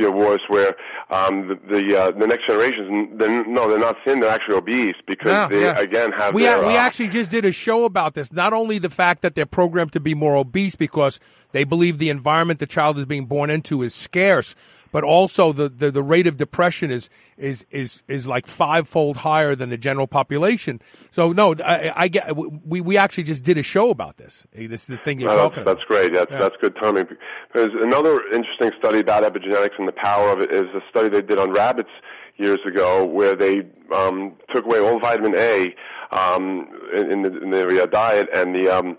wars 0.05 0.41
where 0.47 0.75
um, 1.09 1.47
the 1.47 1.55
the, 1.69 1.99
uh, 1.99 2.11
the 2.11 2.27
next 2.27 2.47
generations, 2.47 3.09
they're, 3.17 3.45
no, 3.45 3.69
they're 3.69 3.79
not 3.79 3.97
thin; 4.03 4.19
they're 4.19 4.29
actually 4.29 4.55
obese 4.55 4.95
because 5.05 5.31
yeah, 5.31 5.47
they 5.47 5.61
yeah. 5.61 5.79
again 5.79 6.11
have. 6.11 6.33
We 6.33 6.43
their, 6.43 6.59
we 6.59 6.75
uh, 6.75 6.79
actually 6.79 7.09
just 7.09 7.31
did 7.31 7.45
a 7.45 7.51
show 7.51 7.85
about 7.85 8.13
this. 8.13 8.31
Not 8.31 8.53
only 8.53 8.77
the 8.79 8.89
fact 8.89 9.21
that 9.21 9.35
they're 9.35 9.45
programmed 9.45 9.93
to 9.93 9.99
be 9.99 10.13
more 10.13 10.35
obese 10.35 10.75
because 10.75 11.19
they 11.51 11.63
believe 11.63 11.97
the 11.97 12.09
environment 12.09 12.59
the 12.59 12.67
child 12.67 12.97
is 12.99 13.05
being 13.05 13.25
born 13.25 13.49
into 13.49 13.83
is 13.83 13.93
scarce, 13.93 14.55
but 14.91 15.03
also 15.03 15.51
the, 15.53 15.69
the, 15.69 15.91
the 15.91 16.03
rate 16.03 16.27
of 16.27 16.37
depression 16.37 16.91
is 16.91 17.09
is 17.37 17.65
is 17.71 18.01
is 18.07 18.27
like 18.27 18.47
fivefold 18.47 19.17
higher 19.17 19.55
than 19.55 19.69
the 19.69 19.77
general 19.77 20.07
population. 20.07 20.81
So 21.11 21.31
no, 21.31 21.55
I, 21.63 21.91
I 21.95 22.07
get 22.07 22.35
we 22.35 22.81
we 22.81 22.97
actually 22.97 23.25
just 23.25 23.43
did 23.43 23.57
a 23.57 23.63
show 23.63 23.89
about 23.89 24.17
this. 24.17 24.45
This 24.53 24.81
is 24.81 24.87
the 24.87 24.97
thing 24.97 25.19
you're 25.19 25.31
no, 25.31 25.37
talking 25.37 25.63
that's, 25.63 25.63
about. 25.63 25.77
That's 25.77 25.87
great. 25.87 26.13
That's 26.13 26.31
yeah. 26.31 26.39
that's 26.39 26.55
good 26.61 26.75
timing. 26.75 27.07
There's 27.53 27.73
another 27.81 28.21
interesting 28.33 28.71
study 28.79 28.99
about 28.99 29.23
epigenetics 29.23 29.77
and 29.77 29.87
the 29.87 29.93
power 29.93 30.29
of 30.29 30.39
it 30.39 30.51
is 30.51 30.65
a 30.73 30.81
study 30.89 31.09
they 31.09 31.21
did 31.21 31.39
on 31.39 31.51
rabbits 31.51 31.89
years 32.37 32.59
ago 32.65 33.03
where 33.03 33.35
they 33.35 33.63
um, 33.93 34.33
took 34.53 34.65
away 34.65 34.79
all 34.79 34.99
vitamin 34.99 35.35
A 35.35 35.75
um, 36.11 36.67
in, 36.95 37.23
the, 37.23 37.41
in 37.41 37.51
their 37.51 37.69
uh, 37.81 37.85
diet 37.87 38.29
and 38.33 38.55
the 38.55 38.69
um, 38.69 38.97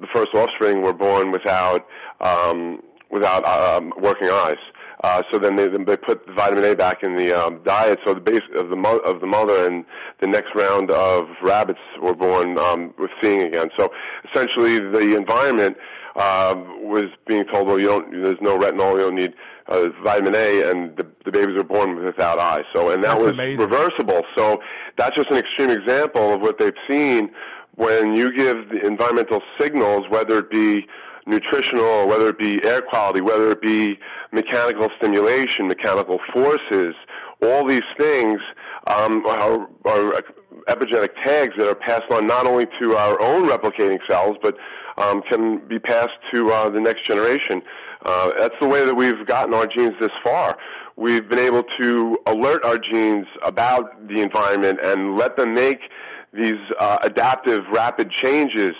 the 0.00 0.06
first 0.12 0.34
offspring 0.34 0.82
were 0.82 0.92
born 0.92 1.30
without 1.30 1.86
um, 2.20 2.82
without 3.10 3.44
um, 3.44 3.92
working 4.00 4.28
eyes. 4.28 4.56
Uh, 5.02 5.22
so 5.32 5.38
then 5.38 5.56
they 5.56 5.66
they 5.66 5.96
put 5.96 6.24
vitamin 6.36 6.64
A 6.64 6.76
back 6.76 7.02
in 7.02 7.16
the 7.16 7.32
um, 7.32 7.60
diet. 7.64 7.98
So 8.04 8.14
the 8.14 8.20
base 8.20 8.42
of 8.56 8.70
the 8.70 8.76
mo- 8.76 8.98
of 8.98 9.20
the 9.20 9.26
mother 9.26 9.66
and 9.66 9.84
the 10.20 10.28
next 10.28 10.54
round 10.54 10.90
of 10.90 11.28
rabbits 11.42 11.80
were 12.00 12.14
born 12.14 12.56
um, 12.58 12.94
with 12.98 13.10
seeing 13.20 13.42
again. 13.42 13.70
So 13.76 13.92
essentially, 14.30 14.78
the 14.78 15.16
environment 15.16 15.76
uh, 16.14 16.54
was 16.80 17.06
being 17.26 17.44
told, 17.46 17.66
well, 17.66 17.80
you 17.80 17.88
don't, 17.88 18.12
there's 18.12 18.40
no 18.40 18.58
retinol, 18.58 18.92
you 18.92 19.00
don't 19.00 19.14
need 19.14 19.34
uh, 19.66 19.88
vitamin 20.04 20.34
A, 20.36 20.70
and 20.70 20.96
the, 20.96 21.06
the 21.24 21.32
babies 21.32 21.56
are 21.56 21.64
born 21.64 22.04
without 22.04 22.38
eye. 22.38 22.62
So, 22.72 22.90
and 22.90 23.02
that 23.02 23.14
That's 23.14 23.24
was 23.24 23.32
amazing. 23.32 23.58
reversible. 23.58 24.22
So 24.36 24.62
that's 24.96 25.16
just 25.16 25.30
an 25.30 25.38
extreme 25.38 25.70
example 25.70 26.34
of 26.34 26.40
what 26.42 26.58
they've 26.58 26.72
seen 26.88 27.30
when 27.76 28.14
you 28.14 28.36
give 28.36 28.68
the 28.68 28.86
environmental 28.86 29.40
signals, 29.58 30.04
whether 30.10 30.38
it 30.38 30.50
be 30.50 30.86
nutritional, 31.26 32.06
whether 32.06 32.28
it 32.28 32.38
be 32.38 32.62
air 32.64 32.82
quality, 32.82 33.20
whether 33.20 33.50
it 33.50 33.60
be 33.60 33.98
mechanical 34.32 34.88
stimulation, 34.96 35.68
mechanical 35.68 36.18
forces, 36.32 36.94
all 37.42 37.66
these 37.66 37.82
things 37.98 38.40
um, 38.86 39.24
are, 39.26 39.68
are 39.84 40.22
epigenetic 40.68 41.10
tags 41.24 41.54
that 41.56 41.68
are 41.68 41.74
passed 41.74 42.10
on 42.10 42.26
not 42.26 42.46
only 42.46 42.66
to 42.80 42.96
our 42.96 43.20
own 43.20 43.48
replicating 43.48 43.98
cells, 44.08 44.36
but 44.42 44.56
um, 44.98 45.22
can 45.22 45.58
be 45.66 45.78
passed 45.78 46.12
to 46.32 46.50
uh, 46.50 46.68
the 46.70 46.80
next 46.80 47.04
generation. 47.06 47.62
Uh, 48.04 48.30
that's 48.38 48.54
the 48.60 48.66
way 48.66 48.84
that 48.84 48.94
we've 48.94 49.26
gotten 49.26 49.54
our 49.54 49.66
genes 49.66 49.94
this 50.00 50.10
far. 50.22 50.58
We've 50.96 51.28
been 51.28 51.38
able 51.38 51.64
to 51.80 52.18
alert 52.26 52.64
our 52.64 52.78
genes 52.78 53.26
about 53.44 54.08
the 54.08 54.20
environment 54.20 54.80
and 54.82 55.16
let 55.16 55.36
them 55.36 55.54
make 55.54 55.80
these 56.32 56.60
uh, 56.78 56.98
adaptive, 57.02 57.64
rapid 57.72 58.10
changes. 58.10 58.74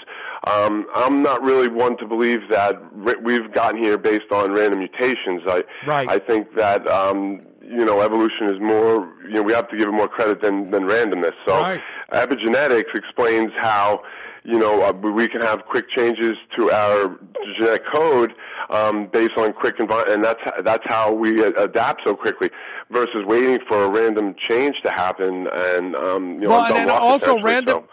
Um, 0.46 0.86
I'm 0.94 1.22
not 1.22 1.42
really 1.42 1.68
one 1.68 1.96
to 1.98 2.06
believe 2.06 2.48
that 2.50 2.74
we've 3.22 3.52
gotten 3.52 3.80
here 3.82 3.96
based 3.96 4.30
on 4.32 4.52
random 4.52 4.80
mutations. 4.80 5.42
I, 5.46 5.62
Right. 5.86 6.08
I 6.08 6.18
think 6.18 6.54
that 6.56 6.86
um, 6.88 7.40
you 7.62 7.84
know 7.84 8.00
evolution 8.00 8.48
is 8.48 8.60
more. 8.60 9.08
You 9.24 9.34
know, 9.34 9.42
we 9.42 9.52
have 9.52 9.68
to 9.70 9.76
give 9.76 9.88
it 9.88 9.92
more 9.92 10.08
credit 10.08 10.42
than 10.42 10.70
than 10.72 10.82
randomness. 10.84 11.34
So 11.46 11.60
Right. 11.60 11.80
epigenetics 12.12 12.92
explains 12.94 13.52
how 13.60 14.02
you 14.44 14.58
know 14.58 14.82
uh, 14.82 14.92
we 14.92 15.28
can 15.28 15.42
have 15.42 15.64
quick 15.66 15.88
changes 15.88 16.36
to 16.56 16.72
our 16.72 17.16
genetic 17.56 17.84
code 17.86 18.34
um, 18.70 19.06
based 19.06 19.36
on 19.36 19.52
quick 19.52 19.78
envi- 19.78 20.08
and 20.12 20.24
that's 20.24 20.40
that's 20.64 20.84
how 20.86 21.12
we 21.12 21.42
adapt 21.44 22.02
so 22.04 22.16
quickly 22.16 22.50
versus 22.90 23.24
waiting 23.26 23.60
for 23.68 23.84
a 23.84 23.88
random 23.88 24.34
change 24.36 24.76
to 24.84 24.90
happen 24.90 25.46
and 25.52 25.94
um, 25.94 26.32
you 26.34 26.48
know 26.48 26.50
well, 26.50 26.68
dumb 26.68 26.78
and 26.78 26.90
also 26.90 27.40
random. 27.40 27.84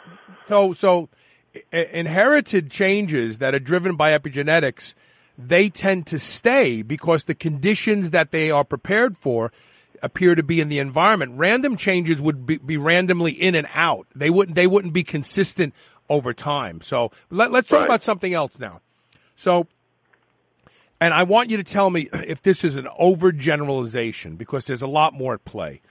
So, 0.47 0.73
so 0.73 1.09
i- 1.13 1.18
inherited 1.71 2.69
changes 2.71 3.39
that 3.39 3.55
are 3.55 3.59
driven 3.59 3.95
by 3.95 4.17
epigenetics, 4.17 4.93
they 5.37 5.69
tend 5.69 6.07
to 6.07 6.19
stay 6.19 6.81
because 6.81 7.23
the 7.23 7.35
conditions 7.35 8.11
that 8.11 8.31
they 8.31 8.51
are 8.51 8.63
prepared 8.63 9.17
for 9.17 9.51
appear 10.01 10.35
to 10.35 10.43
be 10.43 10.61
in 10.61 10.69
the 10.69 10.79
environment. 10.79 11.33
Random 11.35 11.75
changes 11.75 12.21
would 12.21 12.45
be, 12.45 12.57
be 12.57 12.77
randomly 12.77 13.31
in 13.31 13.55
and 13.55 13.67
out. 13.73 14.07
They 14.15 14.29
wouldn't. 14.29 14.55
They 14.55 14.67
wouldn't 14.67 14.93
be 14.93 15.03
consistent 15.03 15.73
over 16.09 16.33
time. 16.33 16.81
So 16.81 17.11
let, 17.29 17.51
let's 17.51 17.69
talk 17.69 17.79
Right. 17.79 17.85
about 17.85 18.03
something 18.03 18.33
else 18.33 18.59
now. 18.59 18.81
So. 19.35 19.67
And 21.01 21.13
I 21.13 21.23
want 21.23 21.49
you 21.49 21.55
to 21.55 21.63
tell 21.63 21.89
me 21.89 22.09
if 22.13 22.41
this 22.41 22.63
is 22.65 22.75
an 22.75 22.87
overgeneralization 22.99 24.37
because 24.37 24.67
there's 24.67 24.81
a 24.81 24.87
lot 24.87 25.13
more 25.13 25.33
at 25.33 25.45
play. 25.45 25.81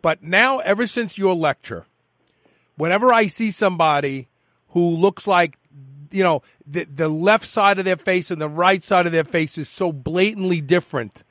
But 0.00 0.22
now, 0.22 0.58
ever 0.58 0.86
since 0.86 1.16
your 1.18 1.34
lecture, 1.34 1.84
whenever 2.76 3.12
I 3.12 3.26
see 3.26 3.50
somebody 3.50 4.28
who 4.74 4.96
looks 4.96 5.26
like, 5.26 5.56
you 6.10 6.22
know, 6.22 6.42
the, 6.66 6.84
the 6.84 7.08
left 7.08 7.46
side 7.46 7.78
of 7.78 7.84
their 7.84 7.96
face 7.96 8.30
and 8.30 8.42
the 8.42 8.48
right 8.48 8.84
side 8.84 9.06
of 9.06 9.12
their 9.12 9.24
face 9.24 9.56
is 9.56 9.68
so 9.68 9.92
blatantly 9.92 10.60
different 10.60 11.24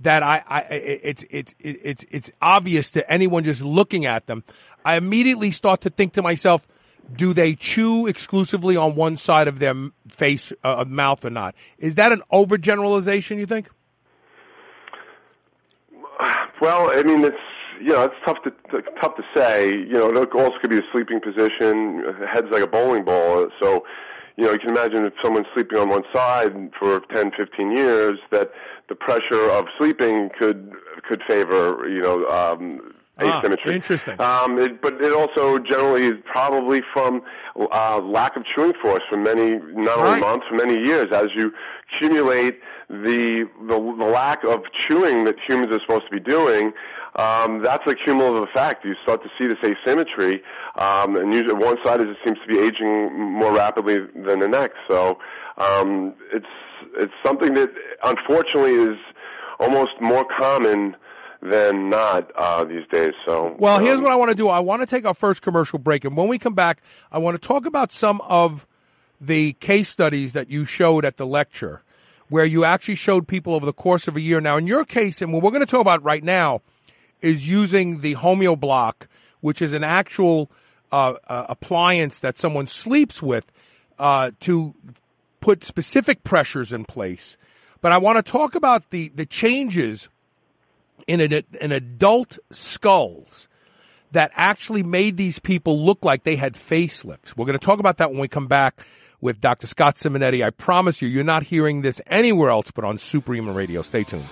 that 0.00 0.22
I, 0.22 0.42
I 0.46 0.60
it's, 0.70 1.24
it's, 1.30 1.54
it's, 1.58 2.04
it's 2.10 2.30
obvious 2.42 2.90
to 2.90 3.10
anyone 3.10 3.44
just 3.44 3.62
looking 3.62 4.04
at 4.04 4.26
them. 4.26 4.44
I 4.84 4.96
immediately 4.96 5.50
start 5.52 5.80
to 5.82 5.90
think 5.90 6.12
to 6.14 6.22
myself, 6.22 6.66
do 7.14 7.32
they 7.32 7.54
chew 7.54 8.06
exclusively 8.06 8.76
on 8.76 8.94
one 8.94 9.16
side 9.16 9.48
of 9.48 9.60
their 9.60 9.74
face, 10.08 10.52
uh, 10.62 10.84
mouth 10.86 11.24
or 11.24 11.30
not? 11.30 11.54
Is 11.78 11.94
that 11.94 12.12
an 12.12 12.22
overgeneralization, 12.32 13.38
you 13.38 13.46
think? 13.46 13.70
Well, 16.60 16.90
I 16.90 17.02
mean, 17.04 17.24
it's 17.24 17.36
you 17.80 17.92
know, 17.92 18.04
it's 18.04 18.14
tough 18.24 18.38
to 18.44 18.52
tough 19.00 19.16
to 19.16 19.22
say. 19.34 19.70
You 19.70 19.92
know, 19.92 20.10
it 20.10 20.32
also 20.32 20.58
could 20.60 20.70
be 20.70 20.78
a 20.78 20.82
sleeping 20.92 21.20
position. 21.20 22.04
Head's 22.32 22.48
like 22.50 22.62
a 22.62 22.66
bowling 22.66 23.04
ball, 23.04 23.48
so 23.60 23.84
you 24.36 24.44
know, 24.44 24.52
you 24.52 24.58
can 24.58 24.70
imagine 24.70 25.04
if 25.04 25.14
someone's 25.22 25.46
sleeping 25.52 25.78
on 25.78 25.88
one 25.88 26.04
side 26.14 26.70
for 26.78 27.00
10, 27.12 27.32
15 27.36 27.76
years, 27.76 28.20
that 28.30 28.52
the 28.88 28.94
pressure 28.94 29.50
of 29.50 29.66
sleeping 29.76 30.30
could 30.38 30.72
could 31.08 31.22
favor 31.28 31.88
you 31.88 32.00
know 32.00 32.26
um, 32.26 32.94
Ah, 33.20 33.38
asymmetry. 33.40 33.74
interesting. 33.74 34.20
Um, 34.20 34.58
it, 34.58 34.80
but 34.80 34.94
it 35.02 35.12
also 35.12 35.58
generally 35.58 36.04
is 36.06 36.14
probably 36.24 36.82
from 36.92 37.22
uh, 37.58 37.98
lack 38.00 38.36
of 38.36 38.44
chewing 38.44 38.72
force 38.80 39.02
for 39.08 39.16
many, 39.16 39.56
not 39.74 39.98
only 39.98 40.10
Right. 40.12 40.20
months, 40.20 40.46
for 40.48 40.54
many 40.54 40.78
years. 40.78 41.08
As 41.12 41.28
you 41.34 41.52
accumulate 41.92 42.60
the, 42.88 43.48
the 43.66 43.78
the 43.98 44.04
lack 44.04 44.44
of 44.44 44.62
chewing 44.72 45.24
that 45.24 45.36
humans 45.46 45.72
are 45.74 45.80
supposed 45.80 46.04
to 46.06 46.10
be 46.12 46.20
doing, 46.20 46.72
um, 47.16 47.62
that's 47.62 47.84
a 47.86 47.94
cumulative 47.94 48.44
effect. 48.48 48.84
You 48.84 48.94
start 49.02 49.22
to 49.24 49.30
see 49.38 49.46
this 49.48 49.58
asymmetry, 49.64 50.42
um, 50.76 51.16
and 51.16 51.34
usually 51.34 51.54
one 51.54 51.76
side 51.84 52.00
is, 52.00 52.06
seems 52.24 52.38
to 52.40 52.46
be 52.46 52.58
aging 52.60 53.18
more 53.32 53.52
rapidly 53.52 53.98
than 54.14 54.38
the 54.38 54.48
next. 54.48 54.76
So 54.88 55.18
um, 55.56 56.14
it's 56.32 56.46
it's 56.96 57.12
something 57.26 57.54
that 57.54 57.70
unfortunately 58.04 58.74
is 58.74 58.96
almost 59.58 59.92
more 60.00 60.24
common 60.38 60.94
than 61.40 61.88
not 61.90 62.30
uh, 62.34 62.64
these 62.64 62.86
days. 62.88 63.14
So 63.24 63.54
Well, 63.58 63.78
here's 63.78 63.98
um, 63.98 64.04
what 64.04 64.12
I 64.12 64.16
want 64.16 64.30
to 64.30 64.34
do. 64.34 64.48
I 64.48 64.60
want 64.60 64.82
to 64.82 64.86
take 64.86 65.04
our 65.04 65.14
first 65.14 65.42
commercial 65.42 65.78
break, 65.78 66.04
and 66.04 66.16
when 66.16 66.28
we 66.28 66.38
come 66.38 66.54
back, 66.54 66.82
I 67.12 67.18
want 67.18 67.40
to 67.40 67.46
talk 67.46 67.66
about 67.66 67.92
some 67.92 68.20
of 68.22 68.66
the 69.20 69.52
case 69.54 69.88
studies 69.88 70.32
that 70.32 70.50
you 70.50 70.64
showed 70.64 71.04
at 71.04 71.16
the 71.16 71.26
lecture, 71.26 71.82
where 72.28 72.44
you 72.44 72.64
actually 72.64 72.94
showed 72.96 73.26
people 73.26 73.54
over 73.54 73.66
the 73.66 73.72
course 73.72 74.08
of 74.08 74.16
a 74.16 74.20
year. 74.20 74.40
Now, 74.40 74.56
in 74.56 74.66
your 74.66 74.84
case, 74.84 75.22
and 75.22 75.32
what 75.32 75.42
we're 75.42 75.50
going 75.50 75.60
to 75.60 75.66
talk 75.66 75.80
about 75.80 76.02
right 76.02 76.22
now, 76.22 76.62
is 77.20 77.48
using 77.48 78.00
the 78.00 78.14
HomeoBlock, 78.14 79.06
which 79.40 79.60
is 79.62 79.72
an 79.72 79.84
actual 79.84 80.50
uh, 80.92 81.14
uh, 81.26 81.46
appliance 81.48 82.20
that 82.20 82.38
someone 82.38 82.66
sleeps 82.66 83.22
with 83.22 83.52
uh, 83.98 84.30
to 84.40 84.74
put 85.40 85.64
specific 85.64 86.24
pressures 86.24 86.72
in 86.72 86.84
place. 86.84 87.36
But 87.80 87.92
I 87.92 87.98
want 87.98 88.24
to 88.24 88.30
talk 88.32 88.54
about 88.54 88.90
the 88.90 89.08
the 89.08 89.26
changes 89.26 90.08
in 91.08 91.20
an, 91.20 91.42
in 91.60 91.72
adult 91.72 92.38
skulls 92.50 93.48
that 94.12 94.30
actually 94.34 94.82
made 94.82 95.16
these 95.16 95.38
people 95.38 95.84
look 95.84 96.04
like 96.04 96.22
they 96.22 96.36
had 96.36 96.54
facelifts. 96.54 97.36
We're 97.36 97.46
going 97.46 97.58
to 97.58 97.64
talk 97.64 97.80
about 97.80 97.96
that 97.98 98.10
when 98.10 98.20
we 98.20 98.28
come 98.28 98.46
back 98.46 98.80
with 99.20 99.40
Dr. 99.40 99.66
Scott 99.66 99.96
Simonetti. 99.96 100.44
I 100.44 100.50
promise 100.50 101.02
you, 101.02 101.08
you're 101.08 101.24
not 101.24 101.42
hearing 101.42 101.82
this 101.82 102.00
anywhere 102.06 102.50
else 102.50 102.70
but 102.70 102.84
on 102.84 102.98
Superhuman 102.98 103.54
Radio. 103.54 103.82
Stay 103.82 104.04
tuned. 104.04 104.24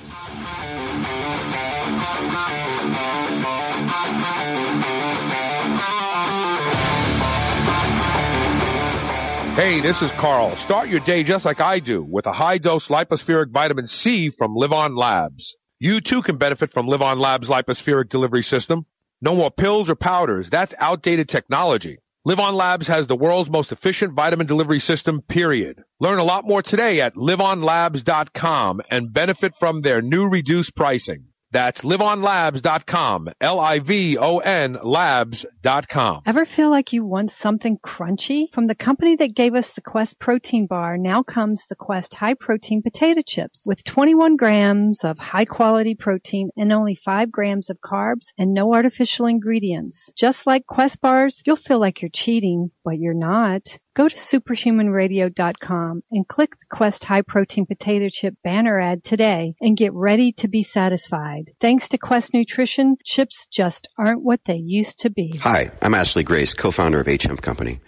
Hey, 9.57 9.81
this 9.81 10.03
is 10.03 10.11
Carl. 10.13 10.55
Start 10.57 10.91
your 10.91 11.01
day 11.01 11.23
just 11.23 11.47
like 11.47 11.61
I 11.61 11.79
do 11.79 12.03
with 12.03 12.27
a 12.27 12.33
high 12.33 12.59
dose 12.59 12.89
lipospheric 12.89 13.51
vitamin 13.51 13.87
C 13.87 14.29
from 14.29 14.55
LivOn 14.55 14.99
Labs. 14.99 15.57
You 15.79 16.01
too 16.01 16.23
can 16.23 16.39
benefit 16.39 16.71
from 16.71 16.87
LivOn 16.87 17.19
Labs 17.19 17.51
lipospheric 17.51 18.09
delivery 18.09 18.43
system. 18.43 18.87
No 19.21 19.35
more 19.35 19.51
pills 19.51 19.91
or 19.91 19.95
powders. 19.95 20.49
That's 20.49 20.75
outdated 20.79 21.29
technology. 21.29 21.99
LivOn 22.27 22.55
Labs 22.55 22.87
has 22.87 23.07
the 23.07 23.15
world's 23.15 23.51
most 23.51 23.73
efficient 23.73 24.15
vitamin 24.15 24.47
delivery 24.47 24.81
system, 24.81 25.21
period. 25.21 25.83
Learn 26.01 26.19
a 26.19 26.25
lot 26.25 26.47
more 26.47 26.63
today 26.63 27.03
at 27.03 27.15
livonlabs.com 27.15 28.81
and 28.91 29.13
benefit 29.13 29.55
from 29.61 29.83
their 29.83 30.01
new 30.01 30.27
reduced 30.27 30.75
pricing. 30.75 31.27
That's 31.53 31.83
livonlabs.com. 31.83 33.31
L-I-V-O-N 33.41 34.79
labs.com. 34.83 36.23
Ever 36.27 36.45
feel 36.45 36.71
like 36.71 36.93
you 36.93 37.05
want 37.05 37.31
something 37.33 37.79
crunchy? 37.79 38.53
From 38.53 38.67
the 38.67 38.75
company 38.75 39.17
that 39.17 39.35
gave 39.35 39.55
us 39.55 39.73
the 39.73 39.81
Quest 39.81 40.19
protein 40.19 40.67
bar, 40.67 40.99
now 40.99 41.23
comes 41.23 41.65
the 41.69 41.77
Quest 41.77 42.15
high 42.15 42.35
protein 42.35 42.83
potato 42.83 43.23
chips 43.27 43.65
with 43.67 43.85
21 43.85 44.37
grams 44.37 45.05
of 45.05 45.19
high 45.19 45.45
quality 45.45 45.95
protein 45.95 46.51
and 46.57 46.73
only 46.73 46.95
5 46.95 47.31
grams 47.31 47.71
of 47.71 47.79
carbs 47.81 48.33
and 48.37 48.53
no 48.53 48.75
artificial 48.75 49.27
ingredients. 49.27 50.11
Just 50.17 50.47
like 50.47 50.67
Quest 50.67 51.01
bars, 51.01 51.43
you'll 51.47 51.57
feel 51.57 51.79
like 51.79 52.03
you're 52.03 52.09
cheating, 52.09 52.71
but 52.85 52.99
you're 52.99 53.15
not. 53.15 53.79
Go 53.97 54.09
to 54.11 54.15
superhumanradio.com 54.15 56.03
and 56.13 56.29
click 56.29 56.51
the 56.59 56.67
Quest 56.71 57.03
High 57.03 57.23
Protein 57.23 57.65
Potato 57.65 58.11
Chip 58.11 58.35
banner 58.45 58.79
ad 58.79 59.03
today 59.03 59.55
and 59.59 59.75
get 59.75 59.95
ready 59.95 60.33
to 60.33 60.49
be 60.49 60.63
satisfied. 60.63 61.53
Thanks 61.63 61.89
to 61.89 61.97
Quest 61.97 62.35
Nutrition, 62.35 62.99
chips 63.03 63.47
just 63.51 63.89
aren't 63.97 64.23
what 64.23 64.41
they 64.45 64.57
used 64.57 64.99
to 64.99 65.09
be. 65.09 65.39
Hi, 65.39 65.71
I'm 65.81 65.95
Ashley 65.95 66.25
Grace, 66.25 66.53
co-founder 66.53 67.01
of 67.01 67.09
H 67.09 67.23
Hemp 67.23 67.41
Company. 67.41 67.81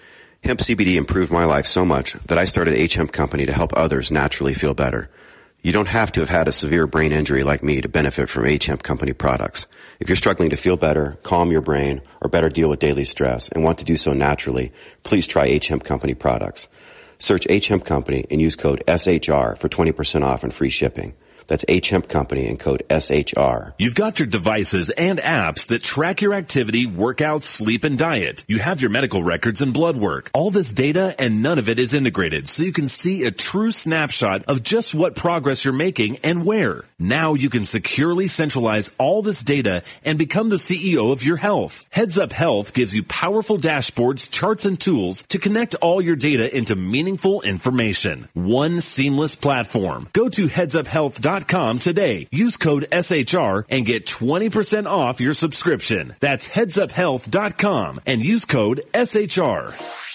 Hemp 0.42 0.60
CBD 0.60 0.96
improved 0.96 1.30
my 1.30 1.44
life 1.44 1.66
so 1.66 1.84
much 1.84 2.14
that 2.14 2.38
I 2.38 2.46
started 2.46 2.72
H 2.72 2.94
Hemp 2.94 3.12
Company 3.12 3.44
to 3.44 3.52
help 3.52 3.76
others 3.76 4.10
naturally 4.10 4.54
feel 4.54 4.72
better. 4.72 5.10
You 5.60 5.72
don't 5.72 5.88
have 5.88 6.12
to 6.12 6.20
have 6.20 6.28
had 6.28 6.46
a 6.46 6.52
severe 6.52 6.86
brain 6.86 7.10
injury 7.10 7.42
like 7.42 7.64
me 7.64 7.80
to 7.80 7.88
benefit 7.88 8.30
from 8.30 8.44
Hemp 8.44 8.84
Company 8.84 9.12
products. 9.12 9.66
If 9.98 10.08
you're 10.08 10.14
struggling 10.14 10.50
to 10.50 10.56
feel 10.56 10.76
better, 10.76 11.18
calm 11.24 11.50
your 11.50 11.62
brain, 11.62 12.00
or 12.20 12.30
better 12.30 12.48
deal 12.48 12.68
with 12.68 12.78
daily 12.78 13.04
stress 13.04 13.48
and 13.48 13.64
want 13.64 13.78
to 13.78 13.84
do 13.84 13.96
so 13.96 14.12
naturally, 14.12 14.70
please 15.02 15.26
try 15.26 15.58
Hemp 15.58 15.82
Company 15.82 16.14
products. 16.14 16.68
Search 17.18 17.48
Hemp 17.66 17.84
Company 17.84 18.24
and 18.30 18.40
use 18.40 18.54
code 18.54 18.84
SHR 18.86 19.58
for 19.58 19.68
20% 19.68 20.22
off 20.22 20.44
and 20.44 20.54
free 20.54 20.70
shipping. 20.70 21.14
That's 21.48 21.64
H 21.66 21.88
Hemp 21.88 22.08
Company 22.08 22.46
and 22.46 22.60
code 22.60 22.84
SHR. 22.88 23.72
You've 23.78 23.94
got 23.94 24.18
your 24.18 24.28
devices 24.28 24.90
and 24.90 25.18
apps 25.18 25.66
that 25.68 25.82
track 25.82 26.20
your 26.20 26.34
activity, 26.34 26.86
workouts, 26.86 27.44
sleep, 27.44 27.84
and 27.84 27.98
diet. 27.98 28.44
You 28.46 28.58
have 28.58 28.80
your 28.80 28.90
medical 28.90 29.22
records 29.22 29.62
and 29.62 29.72
blood 29.72 29.96
work. 29.96 30.30
All 30.34 30.50
this 30.50 30.72
data 30.72 31.14
and 31.18 31.42
none 31.42 31.58
of 31.58 31.68
it 31.68 31.78
is 31.78 31.94
integrated 31.94 32.48
so 32.48 32.62
you 32.62 32.72
can 32.72 32.86
see 32.86 33.24
a 33.24 33.30
true 33.30 33.70
snapshot 33.70 34.44
of 34.44 34.62
just 34.62 34.94
what 34.94 35.16
progress 35.16 35.64
you're 35.64 35.72
making 35.72 36.18
and 36.22 36.44
where. 36.44 36.84
Now 36.98 37.32
you 37.34 37.48
can 37.48 37.64
securely 37.64 38.26
centralize 38.26 38.94
all 38.98 39.22
this 39.22 39.42
data 39.42 39.82
and 40.04 40.18
become 40.18 40.50
the 40.50 40.56
CEO 40.56 41.12
of 41.12 41.24
your 41.24 41.38
health. 41.38 41.86
Heads 41.90 42.18
Up 42.18 42.32
Health 42.32 42.74
gives 42.74 42.94
you 42.94 43.02
powerful 43.04 43.56
dashboards, 43.56 44.30
charts, 44.30 44.66
and 44.66 44.78
tools 44.78 45.22
to 45.28 45.38
connect 45.38 45.74
all 45.76 46.02
your 46.02 46.16
data 46.16 46.54
into 46.54 46.76
meaningful 46.76 47.40
information. 47.40 48.28
One 48.34 48.82
seamless 48.82 49.34
platform. 49.34 50.08
Go 50.12 50.28
to 50.28 50.48
headsuphealth.com 50.48 51.37
today. 51.46 52.26
Use 52.32 52.56
code 52.56 52.86
SHR 52.90 53.64
and 53.68 53.86
get 53.86 54.06
20% 54.06 54.86
off 54.86 55.20
your 55.20 55.34
subscription. 55.34 56.16
That's 56.20 56.48
headsuphealth.com 56.48 58.00
and 58.06 58.24
use 58.24 58.44
code 58.44 58.80
SHR. 58.94 60.07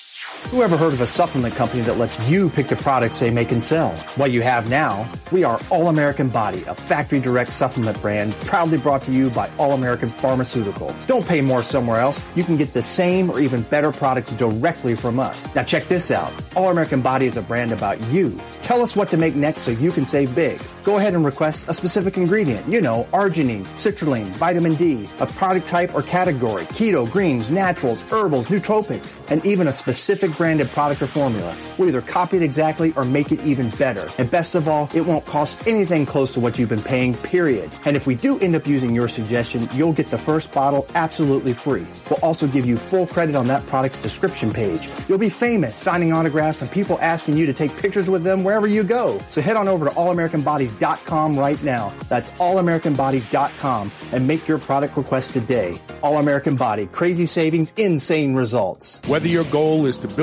Who 0.49 0.61
ever 0.61 0.77
heard 0.77 0.93
of 0.93 1.01
a 1.01 1.07
supplement 1.07 1.55
company 1.55 1.81
that 1.81 1.97
lets 1.97 2.29
you 2.29 2.47
pick 2.47 2.67
the 2.67 2.75
products 2.75 3.19
they 3.19 3.31
make 3.31 3.51
and 3.51 3.63
sell? 3.63 3.89
What 4.17 4.29
you 4.31 4.43
have 4.43 4.69
now, 4.69 5.09
we 5.31 5.43
are 5.43 5.59
All 5.71 5.87
American 5.87 6.29
Body, 6.29 6.63
a 6.67 6.75
factory 6.75 7.19
direct 7.19 7.51
supplement 7.51 7.99
brand 8.03 8.33
proudly 8.45 8.77
brought 8.77 9.01
to 9.03 9.11
you 9.11 9.31
by 9.31 9.49
All 9.57 9.71
American 9.71 10.09
Pharmaceutical. 10.09 10.93
Don't 11.07 11.27
pay 11.27 11.41
more 11.41 11.63
somewhere 11.63 11.99
else. 11.99 12.21
You 12.35 12.43
can 12.43 12.55
get 12.55 12.71
the 12.71 12.83
same 12.83 13.31
or 13.31 13.39
even 13.39 13.63
better 13.63 13.91
products 13.91 14.31
directly 14.33 14.95
from 14.95 15.19
us. 15.19 15.53
Now 15.55 15.63
check 15.63 15.85
this 15.85 16.11
out. 16.11 16.31
All 16.55 16.69
American 16.69 17.01
Body 17.01 17.25
is 17.25 17.35
a 17.35 17.41
brand 17.41 17.71
about 17.71 17.99
you. 18.11 18.39
Tell 18.61 18.83
us 18.83 18.95
what 18.95 19.09
to 19.09 19.17
make 19.17 19.33
next 19.33 19.61
so 19.61 19.71
you 19.71 19.91
can 19.91 20.05
save 20.05 20.35
big. 20.35 20.61
Go 20.83 20.97
ahead 20.97 21.15
and 21.15 21.25
request 21.25 21.67
a 21.67 21.73
specific 21.73 22.15
ingredient. 22.15 22.67
You 22.67 22.81
know, 22.81 23.07
arginine, 23.11 23.63
citrulline, 23.63 24.25
vitamin 24.25 24.75
D, 24.75 25.07
a 25.19 25.25
product 25.25 25.67
type 25.67 25.95
or 25.95 26.03
category, 26.03 26.65
keto, 26.65 27.11
greens, 27.11 27.49
naturals, 27.49 28.03
herbals, 28.03 28.49
nootropics, 28.49 29.11
and 29.31 29.43
even 29.45 29.67
a 29.67 29.71
specific 29.71 30.29
branded 30.37 30.69
product 30.69 31.01
or 31.01 31.07
formula. 31.07 31.55
We'll 31.77 31.87
either 31.87 32.01
copy 32.01 32.37
it 32.37 32.43
exactly 32.43 32.93
or 32.95 33.05
make 33.05 33.31
it 33.31 33.43
even 33.43 33.69
better. 33.71 34.07
And 34.17 34.29
best 34.29 34.55
of 34.55 34.67
all, 34.67 34.89
it 34.93 35.01
won't 35.01 35.25
cost 35.25 35.67
anything 35.67 36.05
close 36.05 36.33
to 36.33 36.39
what 36.39 36.59
you've 36.59 36.69
been 36.69 36.81
paying, 36.81 37.15
period. 37.15 37.69
And 37.85 37.95
if 37.95 38.07
we 38.07 38.15
do 38.15 38.39
end 38.39 38.55
up 38.55 38.67
using 38.67 38.93
your 38.93 39.07
suggestion, 39.07 39.67
you'll 39.73 39.93
get 39.93 40.07
the 40.07 40.17
first 40.17 40.51
bottle 40.53 40.85
absolutely 40.95 41.53
free. 41.53 41.85
We'll 42.09 42.19
also 42.21 42.47
give 42.47 42.65
you 42.65 42.77
full 42.77 43.07
credit 43.07 43.35
on 43.35 43.47
that 43.47 43.65
product's 43.67 43.97
description 43.99 44.51
page. 44.51 44.89
You'll 45.07 45.17
be 45.17 45.29
famous 45.29 45.75
signing 45.75 46.13
autographs 46.13 46.61
and 46.61 46.71
people 46.71 46.97
asking 46.99 47.37
you 47.37 47.45
to 47.45 47.53
take 47.53 47.75
pictures 47.77 48.09
with 48.09 48.23
them 48.23 48.43
wherever 48.43 48.67
you 48.67 48.83
go. 48.83 49.19
So 49.29 49.41
head 49.41 49.57
on 49.57 49.67
over 49.67 49.85
to 49.85 49.91
allamericanbody.com 49.91 51.37
right 51.37 51.63
now. 51.63 51.89
That's 52.09 52.31
allamericanbody.com 52.33 53.91
and 54.11 54.27
make 54.27 54.47
your 54.47 54.59
product 54.59 54.97
request 54.97 55.33
today. 55.33 55.79
All 56.01 56.17
American 56.17 56.55
Body, 56.55 56.87
crazy 56.87 57.25
savings, 57.25 57.73
insane 57.77 58.35
results. 58.35 58.99
Whether 59.07 59.27
your 59.27 59.43
goal 59.45 59.85
is 59.85 59.97
to 59.99 60.07
build 60.07 60.22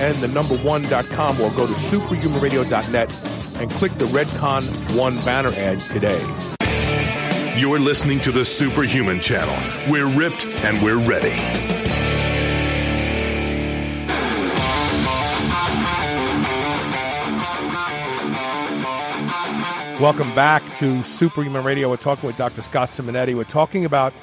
R-E-D-C-O-N, 0.00 0.20
the 0.20 0.28
number 0.28 0.56
one.com, 0.58 1.40
or 1.40 1.50
go 1.50 1.66
to 1.66 1.72
superhumanradio.net 1.72 3.60
and 3.60 3.70
click 3.72 3.92
the 3.92 4.06
Redcon 4.06 4.98
One 4.98 5.16
banner 5.24 5.50
ad 5.50 5.78
today. 5.80 6.20
You're 7.58 7.78
listening 7.78 8.20
to 8.20 8.32
the 8.32 8.44
Superhuman 8.44 9.20
Channel. 9.20 9.54
We're 9.90 10.08
ripped 10.08 10.46
and 10.64 10.82
we're 10.82 10.98
ready. 11.06 11.36
Welcome 20.02 20.34
back 20.34 20.62
to 20.76 21.02
Superhuman 21.02 21.62
Radio. 21.62 21.90
We're 21.90 21.98
talking 21.98 22.26
with 22.26 22.38
Dr. 22.38 22.62
Scott 22.62 22.90
Simonetti. 22.90 23.34
We're 23.34 23.44
talking 23.44 23.84
about 23.84 24.14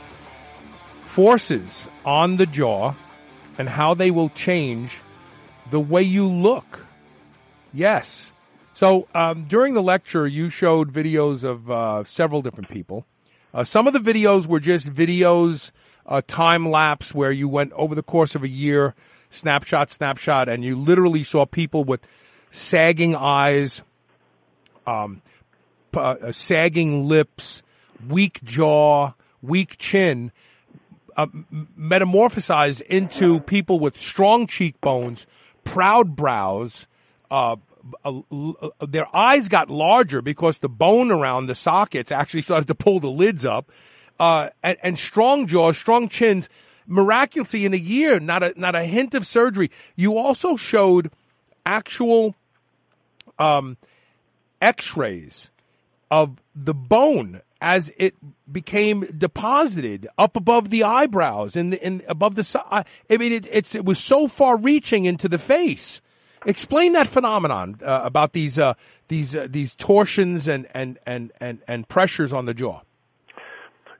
forces 1.06 1.88
on 2.04 2.38
the 2.38 2.48
jaw 2.48 2.96
and 3.60 3.70
how 3.70 3.94
they 3.94 4.10
will 4.10 4.30
change 4.30 5.02
the 5.70 5.80
way 5.80 6.02
you 6.02 6.28
look. 6.28 6.86
Yes. 7.74 8.34
So 8.74 9.08
um, 9.16 9.44
during 9.44 9.74
the 9.74 9.82
lecture, 9.82 10.28
you 10.28 10.50
showed 10.50 10.94
videos 10.94 11.44
of 11.44 11.70
uh, 11.70 12.04
several 12.04 12.42
different 12.42 12.70
people. 12.70 13.06
Uh, 13.54 13.64
some 13.64 13.88
of 13.88 13.94
the 13.94 14.00
videos 14.00 14.46
were 14.46 14.60
just 14.60 14.88
videos, 14.94 15.72
uh, 16.06 16.22
time 16.28 16.70
lapse, 16.70 17.14
where 17.14 17.32
you 17.32 17.48
went 17.48 17.74
over 17.74 17.96
the 17.96 18.04
course 18.04 18.36
of 18.36 18.44
a 18.44 18.48
year, 18.48 18.94
snapshot, 19.30 19.90
snapshot, 19.92 20.48
and 20.48 20.64
you 20.64 20.76
literally 20.76 21.24
saw 21.24 21.46
people 21.46 21.84
with 21.84 22.02
sagging 22.52 23.16
eyes, 23.16 23.82
um, 24.86 25.22
uh, 25.96 26.32
sagging 26.32 27.08
lips, 27.08 27.64
weak 28.08 28.44
jaw, 28.44 29.14
weak 29.42 29.78
chin, 29.78 30.32
uh, 31.16 31.26
metamorphosized 31.80 32.82
into 32.82 33.40
people 33.40 33.80
with 33.80 33.98
strong 33.98 34.46
cheekbones, 34.46 35.26
proud 35.68 36.16
brows. 36.16 36.88
Uh, 37.30 37.58
their 38.86 39.16
eyes 39.16 39.48
got 39.48 39.70
larger 39.70 40.22
because 40.22 40.58
the 40.60 40.70
bone 40.70 41.12
around 41.12 41.46
the 41.46 41.56
sockets 41.56 42.12
actually 42.12 42.42
started 42.42 42.68
to 42.68 42.76
pull 42.76 43.00
the 43.00 43.10
lids 43.10 43.46
up, 43.46 43.72
uh, 44.20 44.50
and, 44.64 44.78
and 44.84 45.00
strong 45.00 45.48
jaws, 45.48 45.78
strong 45.78 46.10
chins. 46.10 46.50
Miraculously, 46.86 47.66
in 47.66 47.74
a 47.74 47.78
year, 47.78 48.20
not 48.20 48.44
a 48.44 48.54
not 48.58 48.76
a 48.76 48.84
hint 48.84 49.14
of 49.14 49.26
surgery. 49.26 49.72
You 49.98 50.18
also 50.18 50.56
showed 50.56 51.12
actual 51.66 52.34
um, 53.38 53.76
X-rays 54.62 55.52
of 56.10 56.42
the 56.56 56.74
bone 56.74 57.42
as 57.62 57.92
it 57.98 58.16
became 58.52 59.02
deposited 59.18 60.08
up 60.18 60.36
above 60.36 60.70
the 60.70 60.84
eyebrows 60.84 61.56
and, 61.56 61.74
and 61.76 62.04
above 62.08 62.36
the 62.36 62.44
side. 62.44 62.86
I 63.10 63.18
mean, 63.18 63.34
it, 63.34 63.48
it's 63.52 63.76
it 63.76 63.86
was 63.86 64.00
so 64.00 64.28
far 64.28 64.58
reaching 64.58 65.06
into 65.06 65.28
the 65.28 65.40
face. 65.40 66.02
Explain 66.46 66.94
that 66.94 67.08
phenomenon 67.08 67.80
uh, 67.84 68.02
about 68.04 68.34
these 68.34 68.60
uh, 68.60 68.76
these 69.08 69.36
uh, 69.36 69.48
these 69.50 69.76
torsions 69.76 70.48
and, 70.48 70.68
and, 70.74 71.00
and, 71.06 71.32
and, 71.40 71.60
and 71.68 71.88
pressures 71.88 72.32
on 72.32 72.46
the 72.46 72.54
jaw. 72.54 72.82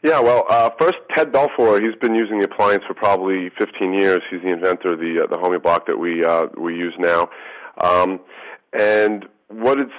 Yeah, 0.04 0.20
well, 0.20 0.46
uh, 0.48 0.70
first 0.80 0.98
Ted 1.14 1.32
Belfor, 1.32 1.84
he's 1.84 1.96
been 2.00 2.14
using 2.14 2.40
the 2.40 2.46
appliance 2.46 2.84
for 2.88 2.94
probably 2.94 3.50
15 3.58 3.94
years. 3.94 4.22
He's 4.30 4.42
the 4.42 4.54
inventor 4.54 4.94
of 4.94 5.00
the 5.00 5.24
uh, 5.24 5.28
the 5.28 5.38
Homeoblock 5.38 5.88
that 5.88 5.98
we 5.98 6.24
uh, 6.24 6.46
we 6.56 6.76
use 6.76 6.94
now, 7.00 7.30
um, 7.82 8.20
and 8.74 9.26
what 9.50 9.80
it's 9.80 9.92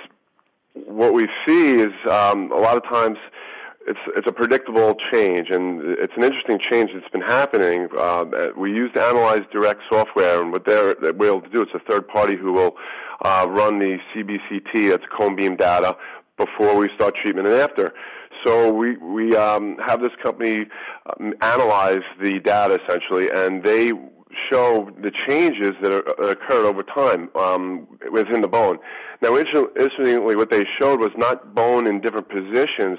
what 0.86 1.12
we 1.12 1.28
see 1.46 1.74
is 1.74 1.92
um, 2.08 2.52
a 2.52 2.58
lot 2.58 2.76
of 2.76 2.84
times 2.84 3.18
it's 3.88 3.98
it's 4.16 4.26
a 4.26 4.32
predictable 4.32 4.94
change, 5.12 5.48
and 5.50 5.80
it's 5.98 6.12
an 6.16 6.24
interesting 6.24 6.58
change 6.58 6.90
that's 6.94 7.08
been 7.10 7.22
happening. 7.22 7.88
Uh, 7.96 8.24
we 8.56 8.70
use 8.70 8.90
Analyze 8.94 9.42
Direct 9.50 9.80
software, 9.90 10.40
and 10.40 10.52
what 10.52 10.64
they're 10.66 10.94
we're 11.00 11.28
able 11.28 11.40
to 11.40 11.48
do, 11.48 11.62
it's 11.62 11.72
a 11.74 11.78
third 11.80 12.06
party 12.06 12.36
who 12.36 12.52
will 12.52 12.76
uh, 13.24 13.46
run 13.48 13.78
the 13.78 13.98
CBCT, 14.14 14.90
that's 14.90 15.04
cone 15.16 15.36
beam 15.36 15.56
data, 15.56 15.96
before 16.36 16.76
we 16.76 16.88
start 16.94 17.14
treatment 17.16 17.48
and 17.48 17.56
after. 17.56 17.92
So 18.44 18.72
we 18.72 18.96
we 18.98 19.34
um, 19.34 19.76
have 19.84 20.00
this 20.00 20.12
company 20.22 20.66
um, 21.18 21.34
analyze 21.40 22.02
the 22.22 22.38
data 22.40 22.78
essentially, 22.84 23.30
and 23.30 23.64
they 23.64 23.92
show 24.50 24.90
the 25.02 25.10
changes 25.10 25.72
that, 25.82 25.90
are, 25.90 26.30
occurred 26.30 26.66
over 26.66 26.82
time 26.82 27.30
um, 27.34 27.88
within 28.12 28.42
the 28.42 28.48
bone. 28.48 28.78
Now, 29.22 29.36
interestingly, 29.36 30.36
what 30.36 30.50
they 30.50 30.64
showed 30.78 31.00
was 31.00 31.10
not 31.16 31.54
bone 31.54 31.86
in 31.86 32.00
different 32.00 32.28
positions, 32.28 32.98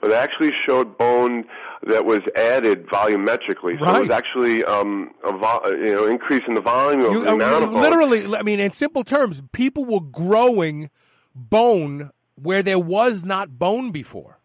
but 0.00 0.10
it 0.10 0.14
actually 0.14 0.50
showed 0.66 0.96
bone 0.98 1.44
that 1.86 2.04
was 2.04 2.20
added 2.36 2.86
volumetrically. 2.86 3.78
So 3.78 3.84
Right. 3.86 3.96
it 3.96 4.00
was 4.08 4.10
actually 4.10 4.64
um, 4.64 5.10
a 5.24 5.32
vo- 5.32 5.62
you 5.70 5.92
know 5.94 6.06
increase 6.06 6.42
in 6.48 6.54
the 6.54 6.60
volume 6.60 7.04
of 7.04 7.12
You, 7.12 7.24
the 7.24 7.32
amount 7.34 7.64
of 7.64 7.72
bone. 7.72 7.80
literally, 7.82 8.34
I 8.36 8.42
mean, 8.42 8.60
in 8.60 8.70
simple 8.72 9.04
terms, 9.04 9.42
people 9.52 9.84
were 9.84 10.00
growing 10.00 10.90
bone 11.34 12.10
where 12.36 12.62
there 12.62 12.78
was 12.78 13.24
not 13.24 13.58
bone 13.58 13.90
before. 13.90 14.38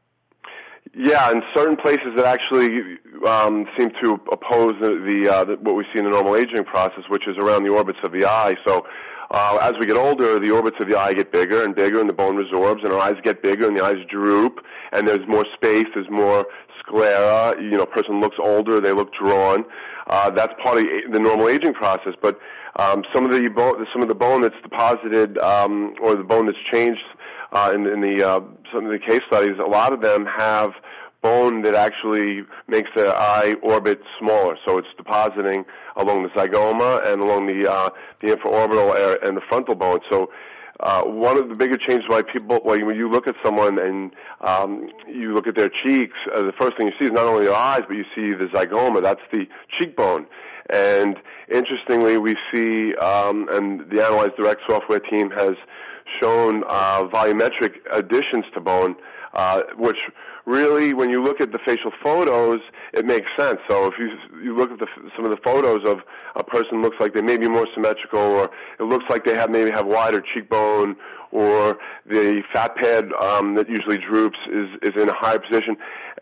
Yeah, 0.96 1.32
in 1.32 1.42
certain 1.56 1.76
places 1.76 2.14
that 2.18 2.26
actually 2.26 2.98
um, 3.28 3.66
seem 3.78 3.90
to 4.04 4.20
oppose 4.32 4.74
the, 4.80 4.90
the, 4.90 5.34
uh, 5.34 5.44
the 5.44 5.56
what 5.56 5.76
we 5.76 5.86
see 5.92 5.98
in 6.00 6.06
the 6.06 6.12
normal 6.12 6.36
aging 6.36 6.66
process, 6.66 7.04
which 7.10 7.28
is 7.28 7.36
around 7.38 7.64
the 7.64 7.70
orbits 7.70 7.98
of 8.04 8.12
the 8.12 8.26
eye. 8.26 8.56
So 8.66 8.86
uh, 9.34 9.58
as 9.62 9.74
we 9.80 9.88
get 9.88 9.98
older, 9.98 10.40
the 10.40 10.52
orbits 10.52 10.78
of 10.80 10.88
the 10.88 10.98
eye 10.98 11.12
get 11.14 11.32
bigger 11.32 11.64
and 11.64 11.76
bigger, 11.76 12.00
and 12.00 12.08
the 12.08 12.14
bone 12.14 12.36
resorbs, 12.36 12.84
and 12.84 12.94
our 12.94 13.00
eyes 13.00 13.16
get 13.24 13.42
bigger, 13.42 13.68
and 13.68 13.76
the 13.76 13.84
eyes 13.84 13.98
droop, 14.08 14.60
and 14.92 15.08
there's 15.08 15.28
more 15.28 15.46
space, 15.56 15.88
there's 15.96 16.10
more 16.10 16.46
sclera. 16.80 17.60
You 17.60 17.72
know, 17.72 17.84
a 17.84 17.88
person 17.88 18.22
looks 18.22 18.38
older, 18.40 18.80
they 18.80 18.94
look 18.94 19.12
drawn. 19.14 19.66
Uh, 20.06 20.30
that's 20.30 20.54
part 20.62 20.78
of 20.78 20.86
the 21.12 21.20
normal 21.20 21.50
aging 21.50 21.74
process. 21.74 22.14
But 22.22 22.40
um, 22.76 23.04
some 23.14 23.26
of 23.26 23.32
the 23.32 23.50
bone, 23.50 23.86
some 23.92 24.04
of 24.04 24.08
the 24.08 24.16
bone 24.16 24.42
that's 24.42 24.62
deposited, 24.62 25.40
um, 25.40 25.96
or 26.00 26.16
the 26.16 26.24
bone 26.24 26.46
that's 26.46 26.58
changed 26.72 27.02
uh, 27.54 27.72
in, 27.74 27.88
in 27.88 28.02
the 28.02 28.28
uh, 28.28 28.40
some 28.72 28.86
of 28.86 28.92
the 28.92 29.00
case 29.00 29.22
studies, 29.28 29.58
a 29.60 29.68
lot 29.68 29.94
of 29.94 30.02
them 30.02 30.26
have 30.26 30.72
bone 31.24 31.64
that 31.64 31.74
actually 31.74 32.44
makes 32.68 32.90
the 32.96 33.08
eye 33.08 33.56
orbit 33.64 34.00
smaller. 34.20 34.56
So 34.66 34.78
it's 34.78 34.94
depositing 34.98 35.66
along 35.96 36.24
the 36.24 36.30
zygoma 36.30 36.92
and 37.12 37.22
along 37.22 37.48
the 37.48 37.72
uh, 37.72 37.90
the 38.22 38.36
infraorbital 38.36 38.96
area 38.96 39.18
and 39.24 39.38
the 39.38 39.42
frontal 39.50 39.76
bone. 39.76 40.02
So 40.12 40.30
uh, 40.80 41.04
one 41.04 41.38
of 41.38 41.50
the 41.50 41.56
bigger 41.56 41.78
changes 41.78 42.06
why 42.08 42.22
people, 42.24 42.60
when 42.64 42.96
you 42.96 43.10
look 43.10 43.28
at 43.28 43.36
someone 43.44 43.80
and 43.80 44.12
um, 44.42 44.90
you 45.08 45.34
look 45.34 45.48
at 45.48 45.56
their 45.56 45.70
cheeks, 45.70 46.18
uh, 46.36 46.42
the 46.42 46.52
first 46.60 46.78
thing 46.78 46.88
you 46.88 46.94
see 47.00 47.06
is 47.06 47.12
not 47.12 47.26
only 47.26 47.46
their 47.46 47.56
eyes, 47.56 47.84
but 47.88 47.96
you 47.96 48.06
see 48.16 48.34
the 48.34 48.50
zygoma. 48.54 49.02
That's 49.02 49.22
the 49.32 49.48
cheekbone. 49.78 50.26
And 50.70 51.18
interestingly, 51.50 52.18
we 52.18 52.36
see, 52.52 52.96
um, 52.96 53.48
and 53.52 53.90
the 53.92 54.04
Analyze 54.04 54.32
Direct 54.38 54.62
software 54.68 55.00
team 55.00 55.30
has 55.32 55.56
shown 56.22 56.64
uh, 56.68 57.08
volumetric 57.08 57.76
additions 57.92 58.46
to 58.54 58.62
bone, 58.62 58.96
uh, 59.34 59.62
which 59.78 59.98
really, 60.46 60.94
when 60.94 61.10
you 61.10 61.24
look 61.24 61.40
at 61.42 61.52
the 61.52 61.60
facial 61.66 61.92
photos, 62.02 62.60
it 62.94 63.06
makes 63.06 63.30
sense. 63.38 63.60
So 63.70 63.86
if 63.86 63.94
you 63.98 64.12
you 64.42 64.56
look 64.56 64.72
at 64.72 64.80
the, 64.80 64.88
some 65.16 65.26
of 65.26 65.32
the 65.32 65.38
photos 65.38 65.86
of 65.86 66.00
a 66.36 66.44
person 66.44 66.82
looks 66.82 66.98
like 67.00 67.14
they 67.14 67.22
may 67.22 67.38
be 67.38 67.48
more 67.48 67.68
symmetrical, 67.74 68.20
or 68.20 68.50
it 68.80 68.84
looks 68.84 69.06
like 69.10 69.26
they 69.26 69.36
have 69.36 69.50
maybe 69.50 69.72
have 69.72 69.86
wider 69.86 70.22
cheekbone, 70.22 70.96
or 71.32 71.78
the 72.06 72.44
fat 72.52 72.76
pad 72.76 73.12
um, 73.14 73.56
that 73.56 73.70
usually 73.70 73.98
droops 73.98 74.40
is 74.52 74.70
is 74.82 74.92
in 74.96 75.10
a 75.10 75.14
higher 75.14 75.40
position, 75.40 75.78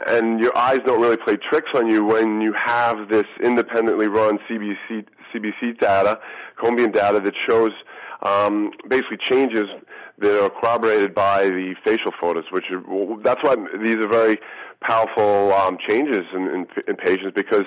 and 0.07 0.39
your 0.39 0.55
eyes 0.57 0.79
don't 0.85 1.01
really 1.01 1.17
play 1.17 1.37
tricks 1.37 1.69
on 1.73 1.87
you 1.87 2.05
when 2.05 2.41
you 2.41 2.53
have 2.53 3.09
this 3.09 3.25
independently 3.43 4.07
run 4.07 4.39
CBC 4.49 5.05
CBC 5.33 5.79
data, 5.79 6.19
cone 6.59 6.75
beam 6.75 6.91
data 6.91 7.19
that 7.19 7.33
shows 7.47 7.71
um, 8.21 8.71
basically 8.87 9.17
changes 9.17 9.67
that 10.21 10.43
are 10.43 10.49
corroborated 10.49 11.13
by 11.13 11.45
the 11.45 11.75
facial 11.83 12.11
photos, 12.19 12.45
which 12.51 12.65
are, 12.71 12.81
well, 12.87 13.19
that's 13.23 13.41
why 13.43 13.55
these 13.83 13.97
are 13.97 14.07
very 14.07 14.39
powerful 14.81 15.53
um, 15.53 15.77
changes 15.87 16.25
in, 16.33 16.47
in, 16.47 16.67
in 16.87 16.95
patients 16.95 17.33
because 17.35 17.65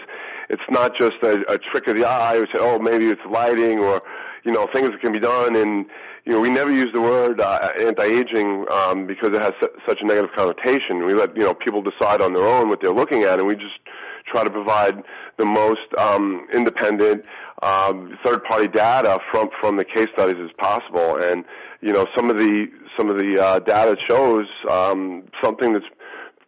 it's 0.50 0.62
not 0.68 0.92
just 0.98 1.14
a, 1.22 1.42
a 1.48 1.58
trick 1.58 1.86
of 1.86 1.96
the 1.96 2.04
eye. 2.04 2.38
We 2.38 2.46
say, 2.46 2.58
oh, 2.58 2.78
maybe 2.78 3.06
it's 3.06 3.20
lighting 3.30 3.78
or 3.78 4.02
you 4.44 4.52
know 4.52 4.68
things 4.72 4.90
that 4.90 5.00
can 5.00 5.12
be 5.12 5.20
done. 5.20 5.56
And 5.56 5.86
you 6.24 6.32
know, 6.32 6.40
we 6.40 6.50
never 6.50 6.72
use 6.72 6.90
the 6.92 7.00
word 7.00 7.40
uh, 7.40 7.70
anti-aging 7.78 8.66
um, 8.70 9.06
because 9.06 9.30
it 9.34 9.42
has 9.42 9.52
su- 9.60 9.70
such 9.86 9.98
a 10.00 10.06
negative 10.06 10.30
connotation. 10.34 11.04
We 11.04 11.14
let 11.14 11.36
you 11.36 11.42
know 11.42 11.54
people 11.54 11.82
decide 11.82 12.20
on 12.20 12.32
their 12.32 12.46
own 12.46 12.68
what 12.68 12.80
they're 12.80 12.94
looking 12.94 13.22
at, 13.22 13.38
and 13.38 13.46
we 13.46 13.54
just 13.54 13.78
try 14.26 14.42
to 14.42 14.50
provide 14.50 15.02
the 15.36 15.44
most 15.44 15.86
um, 15.98 16.46
independent 16.52 17.24
um, 17.62 18.18
third-party 18.24 18.68
data 18.68 19.18
from 19.30 19.50
from 19.60 19.76
the 19.76 19.84
case 19.84 20.08
studies 20.14 20.40
as 20.42 20.50
possible. 20.58 21.16
And 21.22 21.44
you 21.84 21.92
know, 21.92 22.06
some 22.16 22.30
of 22.30 22.38
the 22.38 22.66
some 22.96 23.10
of 23.10 23.18
the 23.18 23.38
uh, 23.38 23.58
data 23.58 23.94
shows 24.08 24.46
um, 24.70 25.24
something 25.42 25.74
that's 25.74 25.84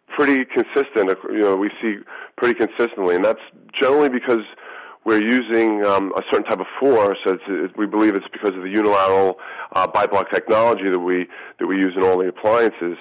pretty 0.07 0.43
consistent. 0.43 1.15
You 1.29 1.41
know, 1.41 1.55
we 1.55 1.69
see 1.79 1.97
pretty 2.37 2.55
consistently, 2.57 3.15
and 3.15 3.23
that's 3.23 3.41
generally 3.71 4.09
because 4.09 4.41
we're 5.05 5.21
using 5.21 5.85
um, 5.85 6.11
a 6.17 6.23
certain 6.31 6.45
type 6.45 6.59
of 6.59 6.65
force. 6.79 7.19
It's, 7.27 7.43
it, 7.47 7.77
we 7.77 7.85
believe 7.85 8.15
it's 8.15 8.27
because 8.33 8.55
of 8.55 8.63
the 8.63 8.69
unilateral 8.69 9.37
uh, 9.73 9.87
Biblock 9.87 10.31
technology 10.33 10.89
that 10.89 10.99
we 10.99 11.27
that 11.59 11.67
we 11.67 11.75
use 11.75 11.93
in 11.95 12.01
all 12.01 12.17
the 12.17 12.29
appliances, 12.29 12.97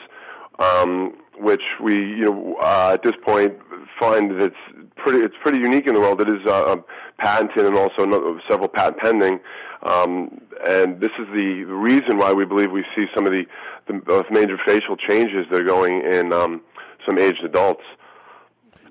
um, 0.58 1.14
which 1.38 1.62
we 1.82 1.94
you 1.94 2.24
know 2.24 2.56
uh, 2.60 2.92
at 2.94 3.02
this 3.02 3.14
point 3.24 3.54
find 3.98 4.30
that 4.30 4.42
it's 4.42 4.90
pretty 4.96 5.20
it's 5.20 5.34
pretty 5.42 5.58
unique 5.58 5.86
in 5.86 5.94
the 5.94 6.00
world. 6.00 6.20
It 6.20 6.28
is 6.28 6.46
uh, 6.46 6.72
um, 6.72 6.84
patented 7.18 7.66
and 7.66 7.76
also 7.76 8.06
several 8.48 8.68
patent 8.68 8.98
pending. 8.98 9.40
Um, 9.82 10.40
and 10.66 11.00
this 11.00 11.10
is 11.18 11.26
the 11.32 11.64
reason 11.64 12.18
why 12.18 12.32
we 12.32 12.44
believe 12.44 12.72
we 12.72 12.84
see 12.96 13.06
some 13.14 13.26
of 13.26 13.32
the, 13.32 13.44
the 13.86 14.24
major 14.30 14.58
facial 14.64 14.96
changes 14.96 15.46
that 15.50 15.60
are 15.60 15.64
going 15.64 16.02
in 16.02 16.32
um, 16.32 16.62
some 17.06 17.18
aged 17.18 17.44
adults. 17.44 17.82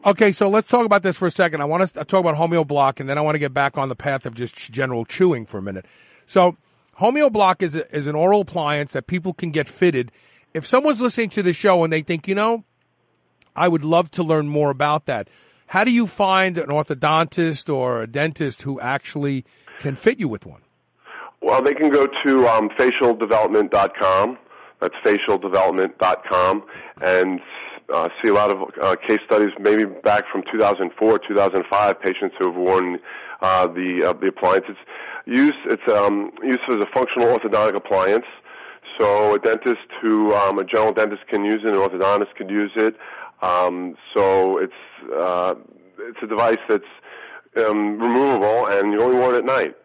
Okay, 0.05 0.31
so 0.31 0.47
let's 0.47 0.69
talk 0.69 0.85
about 0.85 1.01
this 1.01 1.17
for 1.17 1.25
a 1.25 1.31
second. 1.31 1.61
I 1.61 1.65
want 1.65 1.91
to 1.91 2.05
talk 2.05 2.19
about 2.19 2.35
homeoblock, 2.35 2.99
and 2.99 3.09
then 3.09 3.17
I 3.17 3.21
want 3.21 3.35
to 3.35 3.39
get 3.39 3.53
back 3.53 3.77
on 3.77 3.89
the 3.89 3.95
path 3.95 4.27
of 4.27 4.35
just 4.35 4.55
general 4.55 5.03
chewing 5.03 5.47
for 5.47 5.57
a 5.57 5.63
minute. 5.63 5.85
So, 6.27 6.57
homeoblock 6.99 7.63
is 7.63 7.73
a, 7.73 7.95
is 7.95 8.05
an 8.05 8.13
oral 8.13 8.41
appliance 8.41 8.91
that 8.91 9.07
people 9.07 9.33
can 9.33 9.49
get 9.49 9.67
fitted. 9.67 10.11
If 10.55 10.65
someone's 10.65 11.01
listening 11.01 11.31
to 11.31 11.43
the 11.43 11.51
show 11.51 11.83
and 11.83 11.91
they 11.91 12.01
think, 12.01 12.29
you 12.29 12.33
know, 12.33 12.63
I 13.57 13.67
would 13.67 13.83
love 13.83 14.09
to 14.11 14.23
learn 14.23 14.47
more 14.47 14.69
about 14.69 15.07
that. 15.07 15.27
How 15.67 15.83
do 15.83 15.91
you 15.91 16.07
find 16.07 16.57
an 16.57 16.67
orthodontist 16.67 17.73
or 17.73 18.03
a 18.03 18.07
dentist 18.07 18.61
who 18.61 18.79
actually 18.79 19.43
can 19.79 19.97
fit 19.97 20.17
you 20.17 20.29
with 20.29 20.45
one? 20.45 20.61
Well, 21.41 21.61
they 21.61 21.73
can 21.73 21.89
go 21.89 22.07
to 22.07 22.47
um, 22.47 22.69
facialdevelopment.com. 22.69 24.37
That's 24.79 24.95
facialdevelopment.com 25.03 26.63
and 27.01 27.41
uh, 27.93 28.07
see 28.23 28.29
a 28.29 28.33
lot 28.33 28.49
of 28.49 28.71
uh, 28.81 28.95
case 29.05 29.19
studies, 29.25 29.51
maybe 29.59 29.83
back 29.83 30.23
from 30.31 30.41
2004, 30.49 31.19
2005, 31.19 31.99
patients 31.99 32.33
who 32.39 32.45
have 32.45 32.55
worn 32.55 32.99
uh, 33.41 33.67
the 33.67 34.05
uh, 34.05 34.13
the 34.13 34.27
appliance. 34.27 34.65
It's 34.69 34.79
used 35.25 35.57
it's 35.65 35.91
um, 35.91 36.31
used 36.41 36.61
as 36.69 36.75
a 36.75 36.87
functional 36.93 37.37
orthodontic 37.37 37.75
appliance. 37.75 38.25
So 38.97 39.35
a 39.35 39.39
dentist 39.39 39.87
who 40.01 40.33
um, 40.33 40.59
a 40.59 40.63
general 40.63 40.93
dentist 40.93 41.27
can 41.27 41.43
use 41.43 41.61
it, 41.63 41.73
an 41.73 41.75
orthodontist 41.75 42.35
can 42.35 42.49
use 42.49 42.71
it. 42.75 42.95
Um, 43.41 43.97
so 44.13 44.57
it's 44.57 44.73
uh, 45.17 45.55
it's 45.99 46.19
a 46.21 46.27
device 46.27 46.59
that's 46.69 46.83
um, 47.57 47.99
removable 47.99 48.67
and 48.67 48.91
you 48.91 49.01
only 49.01 49.17
it 49.17 49.39
at 49.39 49.45
night. 49.45 49.75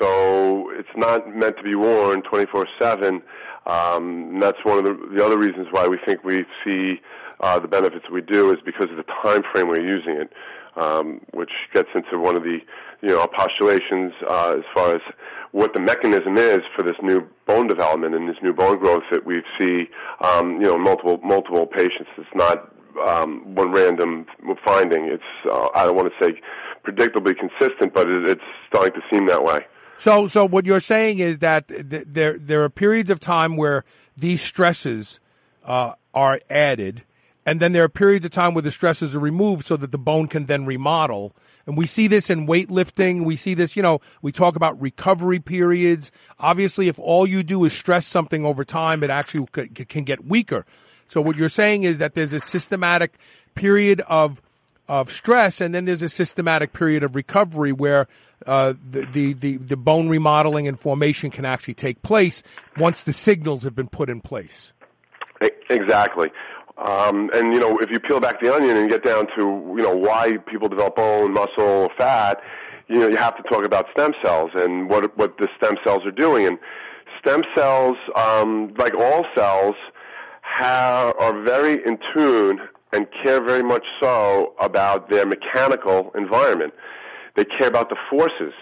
So 0.00 0.70
it's 0.70 0.88
not 0.96 1.34
meant 1.34 1.56
to 1.58 1.62
be 1.62 1.74
worn 1.74 2.22
24/7. 2.22 3.22
Um, 3.66 4.40
that's 4.40 4.58
one 4.64 4.78
of 4.78 4.84
the, 4.84 5.14
the 5.14 5.24
other 5.24 5.38
reasons 5.38 5.68
why 5.70 5.86
we 5.86 5.98
think 6.04 6.24
we 6.24 6.44
see 6.64 7.00
uh, 7.40 7.58
the 7.58 7.68
benefits 7.68 8.06
we 8.10 8.20
do 8.20 8.52
is 8.52 8.58
because 8.64 8.90
of 8.90 8.96
the 8.96 9.04
time 9.22 9.42
frame 9.52 9.68
we're 9.68 9.84
using 9.84 10.16
it, 10.16 10.32
um, 10.76 11.20
which 11.32 11.52
gets 11.72 11.88
into 11.94 12.18
one 12.18 12.36
of 12.36 12.42
the 12.42 12.58
you 13.02 13.08
know 13.08 13.26
postulations 13.26 14.12
uh, 14.28 14.56
as 14.58 14.64
far 14.74 14.94
as 14.94 15.02
what 15.52 15.72
the 15.72 15.80
mechanism 15.80 16.36
is 16.36 16.60
for 16.74 16.82
this 16.82 16.96
new 17.02 17.22
bone 17.46 17.68
development 17.68 18.14
and 18.14 18.28
this 18.28 18.36
new 18.42 18.52
bone 18.52 18.78
growth 18.78 19.04
that 19.10 19.24
we 19.24 19.42
see 19.58 19.88
um, 20.20 20.60
you 20.60 20.66
know 20.66 20.78
multiple 20.78 21.18
multiple 21.22 21.66
patients. 21.66 22.10
It's 22.16 22.28
not 22.34 22.72
um, 23.06 23.54
one 23.54 23.72
random 23.72 24.26
finding. 24.64 25.04
It's 25.06 25.22
uh, 25.50 25.68
I 25.74 25.84
don't 25.84 25.96
want 25.96 26.12
to 26.12 26.24
say 26.24 26.40
predictably 26.84 27.34
consistent, 27.36 27.94
but 27.94 28.08
it, 28.08 28.28
it's 28.28 28.42
starting 28.68 28.94
to 28.94 29.00
seem 29.10 29.26
that 29.26 29.42
way. 29.42 29.64
So, 29.96 30.26
so 30.28 30.46
what 30.46 30.66
you're 30.66 30.80
saying 30.80 31.20
is 31.20 31.38
that 31.38 31.68
th- 31.68 32.06
there 32.06 32.38
there 32.38 32.64
are 32.64 32.68
periods 32.68 33.10
of 33.10 33.20
time 33.20 33.56
where 33.56 33.84
these 34.16 34.42
stresses 34.42 35.20
uh, 35.64 35.92
are 36.12 36.40
added, 36.50 37.04
and 37.46 37.60
then 37.60 37.72
there 37.72 37.84
are 37.84 37.88
periods 37.88 38.24
of 38.24 38.30
time 38.30 38.54
where 38.54 38.62
the 38.62 38.70
stresses 38.70 39.14
are 39.14 39.20
removed 39.20 39.66
so 39.66 39.76
that 39.76 39.92
the 39.92 39.98
bone 39.98 40.28
can 40.28 40.46
then 40.46 40.66
remodel. 40.66 41.34
And 41.66 41.76
we 41.76 41.86
see 41.86 42.08
this 42.08 42.30
in 42.30 42.46
weightlifting. 42.46 43.24
We 43.24 43.36
see 43.36 43.54
this, 43.54 43.76
you 43.76 43.82
know, 43.82 44.00
we 44.22 44.32
talk 44.32 44.56
about 44.56 44.80
recovery 44.80 45.40
periods. 45.40 46.12
Obviously, 46.38 46.88
if 46.88 46.98
all 46.98 47.26
you 47.26 47.42
do 47.42 47.64
is 47.64 47.72
stress 47.72 48.06
something 48.06 48.44
over 48.44 48.64
time, 48.64 49.02
it 49.02 49.10
actually 49.10 49.46
can 49.46 50.04
get 50.04 50.24
weaker. 50.26 50.66
So 51.08 51.20
what 51.20 51.36
you're 51.36 51.48
saying 51.48 51.84
is 51.84 51.98
that 51.98 52.14
there's 52.14 52.32
a 52.32 52.40
systematic 52.40 53.18
period 53.54 54.00
of 54.08 54.40
of 54.86 55.10
stress, 55.10 55.62
and 55.62 55.74
then 55.74 55.86
there's 55.86 56.02
a 56.02 56.10
systematic 56.10 56.74
period 56.74 57.02
of 57.02 57.16
recovery 57.16 57.72
where 57.72 58.06
uh, 58.46 58.74
the, 58.90 59.06
the, 59.06 59.32
the, 59.32 59.56
the 59.56 59.76
bone 59.78 60.10
remodeling 60.10 60.68
and 60.68 60.78
formation 60.78 61.30
can 61.30 61.46
actually 61.46 61.72
take 61.72 62.02
place 62.02 62.42
once 62.76 63.04
the 63.04 63.12
signals 63.12 63.62
have 63.62 63.74
been 63.74 63.88
put 63.88 64.10
in 64.10 64.20
place. 64.20 64.74
Exactly. 65.70 66.30
Um, 66.76 67.30
and 67.34 67.52
you 67.54 67.60
know, 67.60 67.78
if 67.78 67.90
you 67.90 68.00
peel 68.00 68.20
back 68.20 68.40
the 68.40 68.52
onion 68.52 68.76
and 68.76 68.90
get 68.90 69.04
down 69.04 69.26
to 69.36 69.74
you 69.76 69.82
know 69.82 69.96
why 69.96 70.38
people 70.46 70.68
develop 70.68 70.96
bone, 70.96 71.32
muscle, 71.32 71.90
fat, 71.96 72.40
you 72.88 72.98
know, 72.98 73.08
you 73.08 73.16
have 73.16 73.36
to 73.36 73.42
talk 73.44 73.64
about 73.64 73.86
stem 73.92 74.12
cells 74.22 74.50
and 74.54 74.88
what 74.88 75.16
what 75.16 75.38
the 75.38 75.48
stem 75.56 75.76
cells 75.84 76.04
are 76.04 76.10
doing. 76.10 76.46
And 76.46 76.58
stem 77.20 77.42
cells, 77.56 77.96
um, 78.16 78.74
like 78.76 78.94
all 78.94 79.24
cells, 79.34 79.76
have, 80.42 81.14
are 81.18 81.42
very 81.42 81.84
in 81.84 81.98
tune 82.14 82.60
and 82.92 83.06
care 83.22 83.42
very 83.42 83.62
much 83.62 83.84
so 84.00 84.54
about 84.60 85.10
their 85.10 85.26
mechanical 85.26 86.12
environment. 86.14 86.72
They 87.34 87.44
care 87.44 87.68
about 87.68 87.88
the 87.88 87.96
forces. 88.08 88.52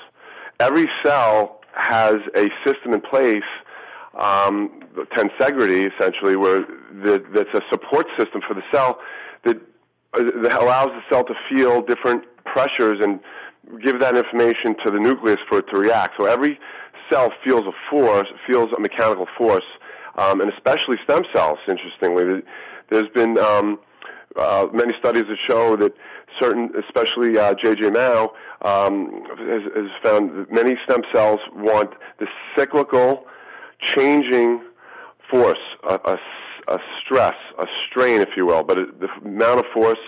Every 0.61 0.88
cell 1.05 1.61
has 1.75 2.16
a 2.37 2.48
system 2.64 2.94
in 2.94 3.01
place, 3.01 3.42
um, 4.18 4.83
tensegrity 5.16 5.90
essentially, 5.92 6.37
where 6.37 6.61
the, 6.61 7.25
that's 7.35 7.53
a 7.55 7.62
support 7.70 8.07
system 8.18 8.40
for 8.46 8.55
the 8.55 8.62
cell 8.72 8.98
that, 9.44 9.57
uh, 10.14 10.22
that 10.42 10.61
allows 10.61 10.88
the 10.88 11.03
cell 11.11 11.25
to 11.25 11.35
feel 11.48 11.83
different 11.83 12.25
pressures 12.44 12.98
and 13.01 13.20
give 13.83 14.01
that 14.01 14.16
information 14.16 14.75
to 14.85 14.90
the 14.90 14.98
nucleus 14.98 15.38
for 15.48 15.59
it 15.59 15.66
to 15.72 15.79
react. 15.79 16.14
So 16.18 16.27
every 16.27 16.59
cell 17.11 17.33
feels 17.44 17.62
a 17.62 17.72
force, 17.90 18.29
feels 18.46 18.70
a 18.77 18.81
mechanical 18.81 19.27
force, 19.37 19.64
um, 20.16 20.40
and 20.40 20.53
especially 20.53 20.96
stem 21.05 21.22
cells. 21.33 21.59
Interestingly, 21.68 22.42
there's 22.90 23.09
been 23.11 23.38
um, 23.38 23.79
uh, 24.37 24.66
many 24.72 24.92
studies 24.98 25.25
that 25.29 25.38
show 25.46 25.77
that 25.77 25.92
certain, 26.40 26.70
especially 26.87 27.38
uh, 27.38 27.55
J.J. 27.55 27.90
Mao, 27.90 28.33
um, 28.62 29.25
has, 29.38 29.62
has 29.75 29.90
found 30.03 30.31
that 30.38 30.53
many 30.53 30.77
stem 30.85 31.03
cells 31.12 31.40
want 31.55 31.90
the 32.18 32.27
cyclical, 32.57 33.27
changing 33.83 34.62
force, 35.31 35.59
a, 35.88 35.95
a, 36.05 36.18
a 36.68 36.79
stress, 37.01 37.35
a 37.59 37.66
strain, 37.88 38.21
if 38.21 38.31
you 38.37 38.47
will. 38.47 38.62
But 38.62 38.79
it, 38.79 39.01
the 39.01 39.09
amount 39.25 39.61
of 39.61 39.66
force 39.73 39.99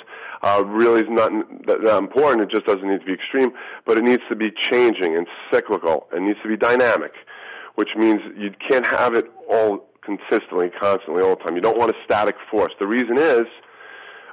uh, 0.42 0.62
really 0.66 1.00
is 1.00 1.08
not 1.08 1.32
that, 1.66 1.82
that 1.82 1.96
important. 1.96 2.42
It 2.42 2.50
just 2.50 2.66
doesn't 2.66 2.86
need 2.88 3.00
to 3.00 3.06
be 3.06 3.14
extreme, 3.14 3.52
but 3.86 3.98
it 3.98 4.04
needs 4.04 4.22
to 4.28 4.36
be 4.36 4.50
changing 4.50 5.16
and 5.16 5.26
cyclical. 5.52 6.06
It 6.12 6.22
needs 6.22 6.38
to 6.42 6.48
be 6.48 6.56
dynamic, 6.56 7.12
which 7.74 7.90
means 7.96 8.20
you 8.36 8.52
can't 8.68 8.86
have 8.86 9.14
it 9.14 9.26
all 9.50 9.86
consistently, 10.02 10.70
constantly, 10.78 11.22
all 11.22 11.36
the 11.36 11.44
time. 11.44 11.56
You 11.56 11.62
don't 11.62 11.78
want 11.78 11.90
a 11.90 11.94
static 12.04 12.36
force. 12.50 12.72
The 12.78 12.86
reason 12.86 13.16
is 13.16 13.46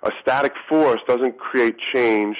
a 0.04 0.12
static 0.21 0.54
force 0.67 0.99
doesn't 1.08 1.38
create 1.38 1.75
change 1.93 2.38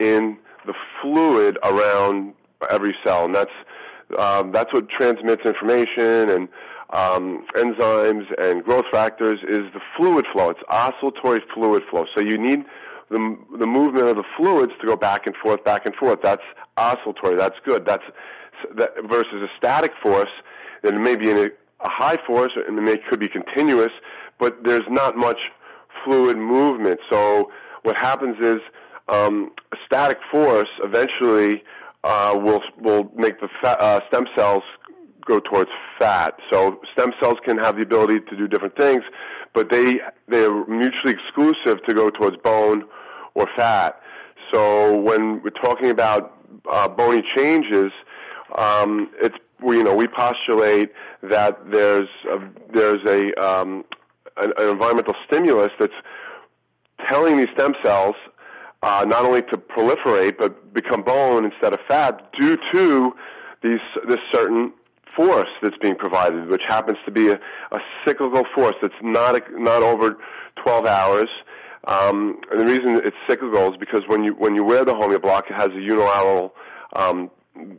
in 0.00 0.38
the 0.66 0.74
fluid 1.00 1.58
around 1.62 2.34
every 2.70 2.94
cell, 3.04 3.26
and 3.26 3.34
that's 3.34 3.52
um, 4.18 4.52
that's 4.52 4.72
what 4.72 4.88
transmits 4.88 5.42
information 5.44 6.30
and 6.30 6.48
um, 6.90 7.46
enzymes 7.56 8.26
and 8.38 8.62
growth 8.62 8.84
factors 8.92 9.40
is 9.42 9.72
the 9.72 9.80
fluid 9.96 10.26
flow. 10.32 10.50
It's 10.50 10.60
oscillatory 10.68 11.40
fluid 11.52 11.82
flow. 11.90 12.04
So 12.14 12.20
you 12.20 12.38
need 12.38 12.64
the 13.10 13.36
the 13.58 13.66
movement 13.66 14.06
of 14.06 14.16
the 14.16 14.24
fluids 14.36 14.72
to 14.80 14.86
go 14.86 14.96
back 14.96 15.26
and 15.26 15.34
forth, 15.36 15.64
back 15.64 15.86
and 15.86 15.94
forth. 15.94 16.20
That's 16.22 16.42
oscillatory. 16.76 17.36
That's 17.36 17.56
good. 17.64 17.84
That's 17.84 18.04
that 18.76 18.90
versus 19.08 19.42
a 19.42 19.48
static 19.56 19.92
force. 20.02 20.30
It 20.82 20.94
may 20.94 21.16
be 21.16 21.30
a, 21.30 21.46
a 21.46 21.50
high 21.80 22.18
force, 22.26 22.52
and 22.56 22.78
it 22.78 22.82
may 22.82 22.98
could 22.98 23.20
be 23.20 23.28
continuous, 23.28 23.92
but 24.38 24.62
there's 24.64 24.88
not 24.88 25.16
much 25.16 25.38
fluid 26.04 26.36
movement. 26.36 27.00
So 27.10 27.50
what 27.82 27.96
happens 27.96 28.36
is 28.40 28.60
um, 29.08 29.52
a 29.72 29.76
static 29.86 30.18
force 30.30 30.68
eventually 30.82 31.62
uh, 32.04 32.38
will 32.38 32.62
will 32.80 33.10
make 33.16 33.40
the 33.40 33.48
fat, 33.60 33.80
uh, 33.80 34.00
stem 34.08 34.26
cells 34.36 34.62
go 35.26 35.40
towards 35.40 35.70
fat. 35.98 36.34
So 36.50 36.80
stem 36.92 37.12
cells 37.20 37.38
can 37.44 37.56
have 37.58 37.76
the 37.76 37.82
ability 37.82 38.20
to 38.28 38.36
do 38.36 38.46
different 38.46 38.76
things, 38.76 39.02
but 39.54 39.70
they 39.70 40.00
they 40.28 40.44
are 40.44 40.66
mutually 40.66 41.14
exclusive 41.14 41.82
to 41.86 41.94
go 41.94 42.10
towards 42.10 42.36
bone 42.36 42.84
or 43.34 43.48
fat. 43.56 44.00
So 44.52 45.00
when 45.00 45.42
we're 45.42 45.50
talking 45.50 45.90
about 45.90 46.36
uh, 46.70 46.88
bony 46.88 47.22
changes, 47.34 47.90
um, 48.56 49.10
it's 49.22 49.36
we, 49.62 49.78
you 49.78 49.84
know 49.84 49.94
we 49.94 50.06
postulate 50.06 50.92
that 51.22 51.58
there's 51.70 52.08
a, 52.30 52.38
there's 52.72 53.00
a 53.06 53.34
um, 53.42 53.84
an, 54.36 54.52
an 54.58 54.68
environmental 54.68 55.14
stimulus 55.26 55.70
that's 55.80 55.94
telling 57.08 57.38
these 57.38 57.48
stem 57.54 57.74
cells 57.82 58.14
uh, 58.84 59.04
not 59.06 59.24
only 59.24 59.42
to 59.42 59.56
proliferate 59.56 60.36
but 60.38 60.72
become 60.74 61.02
bone 61.02 61.44
instead 61.44 61.72
of 61.72 61.80
fat 61.88 62.30
due 62.38 62.58
to 62.72 63.14
these 63.62 63.80
this 64.06 64.20
certain 64.32 64.72
force 65.16 65.48
that's 65.62 65.76
being 65.78 65.94
provided, 65.94 66.48
which 66.48 66.62
happens 66.68 66.98
to 67.04 67.10
be 67.10 67.28
a, 67.28 67.40
a 67.72 67.78
cyclical 68.04 68.44
force 68.54 68.74
that's 68.82 68.94
not 69.02 69.36
a, 69.36 69.42
not 69.62 69.82
over 69.82 70.18
12 70.62 70.86
hours. 70.86 71.28
Um, 71.86 72.40
and 72.50 72.60
the 72.60 72.66
reason 72.66 73.00
it's 73.04 73.16
cyclical 73.26 73.72
is 73.72 73.76
because 73.78 74.02
when 74.06 74.24
you 74.24 74.32
when 74.34 74.54
you 74.54 74.64
wear 74.64 74.84
the 74.84 74.94
Homeo 74.94 75.20
block, 75.20 75.46
it 75.50 75.54
has 75.54 75.68
a 75.70 75.80
unilateral 75.80 76.54
um, 76.94 77.30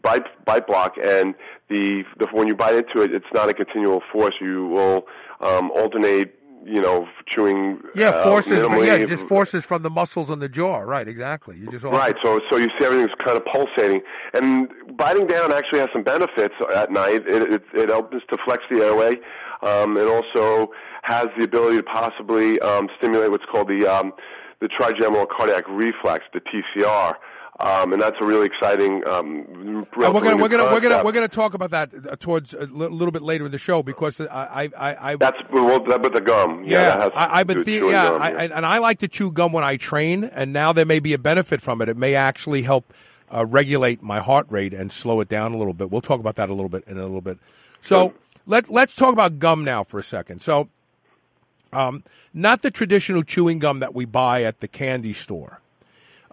bite 0.01 0.45
bite 0.45 0.67
block, 0.67 0.95
and 0.97 1.35
the, 1.69 2.03
the 2.19 2.27
when 2.31 2.47
you 2.47 2.55
bite 2.55 2.75
into 2.75 3.01
it, 3.01 3.13
it's 3.13 3.25
not 3.33 3.49
a 3.49 3.53
continual 3.53 4.01
force. 4.11 4.35
You 4.39 4.67
will 4.67 5.07
um, 5.41 5.71
alternate 5.71 6.35
you 6.65 6.81
know, 6.81 7.07
chewing. 7.27 7.79
Yeah, 7.93 8.09
uh, 8.09 8.23
forces. 8.23 8.63
Uh, 8.63 8.75
yeah, 8.77 9.05
just 9.05 9.27
forces 9.27 9.65
from 9.65 9.83
the 9.83 9.89
muscles 9.89 10.29
on 10.29 10.39
the 10.39 10.49
jaw. 10.49 10.79
Right, 10.79 11.07
exactly. 11.07 11.57
You 11.57 11.67
just 11.67 11.85
right. 11.85 12.15
So, 12.23 12.41
so 12.49 12.57
you 12.57 12.69
see 12.79 12.85
everything's 12.85 13.15
kind 13.23 13.37
of 13.37 13.45
pulsating, 13.45 14.01
and 14.33 14.69
biting 14.97 15.27
down 15.27 15.53
actually 15.53 15.79
has 15.79 15.89
some 15.93 16.03
benefits 16.03 16.55
at 16.73 16.91
night. 16.91 17.27
It 17.27 17.53
it, 17.53 17.63
it 17.73 17.89
helps 17.89 18.17
to 18.29 18.37
flex 18.43 18.63
the 18.69 18.77
airway. 18.77 19.17
Um, 19.61 19.97
it 19.97 20.07
also 20.07 20.71
has 21.03 21.27
the 21.37 21.43
ability 21.43 21.77
to 21.77 21.83
possibly 21.83 22.59
um, 22.59 22.89
stimulate 22.97 23.31
what's 23.31 23.45
called 23.45 23.67
the 23.67 23.85
um, 23.87 24.13
the 24.59 24.67
trigeminal 24.67 25.25
cardiac 25.25 25.65
reflex, 25.69 26.25
the 26.33 26.41
TCR. 26.41 27.15
Um, 27.57 27.93
and 27.93 28.01
that's 28.01 28.17
a 28.19 28.25
really 28.25 28.47
exciting. 28.47 29.07
Um, 29.07 29.87
we're 29.95 30.11
gonna 30.11 30.35
we're 30.35 30.49
gonna 30.49 30.65
we're 30.65 30.81
gonna 30.81 31.03
we're 31.05 31.13
gonna 31.13 31.29
talk 31.29 31.53
about 31.53 31.71
that 31.71 31.89
uh, 31.93 32.15
towards 32.17 32.53
a 32.53 32.65
little 32.65 33.11
bit 33.11 33.21
later 33.21 33.45
in 33.45 33.51
the 33.51 33.57
show 33.57 33.81
because 33.81 34.19
I 34.19 34.69
I 34.77 35.11
I, 35.11 35.15
that's 35.15 35.37
well, 35.53 35.81
with 35.81 36.13
the 36.13 36.19
gum. 36.19 36.65
Yeah, 36.65 36.97
yeah 36.97 37.09
I, 37.15 37.39
I've 37.39 37.47
been 37.47 37.63
the, 37.63 37.71
yeah, 37.71 38.09
gum, 38.09 38.21
I, 38.21 38.31
yeah. 38.31 38.57
and 38.57 38.65
I 38.65 38.79
like 38.79 38.99
to 38.99 39.07
chew 39.07 39.31
gum 39.31 39.53
when 39.53 39.63
I 39.63 39.77
train, 39.77 40.25
and 40.25 40.51
now 40.51 40.73
there 40.73 40.85
may 40.85 40.99
be 40.99 41.13
a 41.13 41.17
benefit 41.17 41.61
from 41.61 41.81
it. 41.81 41.87
It 41.87 41.95
may 41.95 42.15
actually 42.15 42.61
help 42.61 42.93
uh, 43.33 43.45
regulate 43.45 44.03
my 44.03 44.19
heart 44.19 44.47
rate 44.49 44.73
and 44.73 44.91
slow 44.91 45.21
it 45.21 45.29
down 45.29 45.53
a 45.53 45.57
little 45.57 45.73
bit. 45.73 45.89
We'll 45.89 46.01
talk 46.01 46.19
about 46.19 46.35
that 46.35 46.49
a 46.49 46.53
little 46.53 46.69
bit 46.69 46.83
in 46.87 46.97
a 46.97 47.03
little 47.03 47.21
bit. 47.21 47.37
So 47.79 48.13
let 48.45 48.69
let's 48.69 48.97
talk 48.97 49.13
about 49.13 49.39
gum 49.39 49.63
now 49.63 49.83
for 49.83 49.97
a 49.97 50.03
second. 50.03 50.41
So, 50.41 50.67
um, 51.71 52.03
not 52.33 52.61
the 52.63 52.71
traditional 52.71 53.23
chewing 53.23 53.59
gum 53.59 53.79
that 53.79 53.95
we 53.95 54.03
buy 54.03 54.43
at 54.43 54.59
the 54.59 54.67
candy 54.67 55.13
store. 55.13 55.61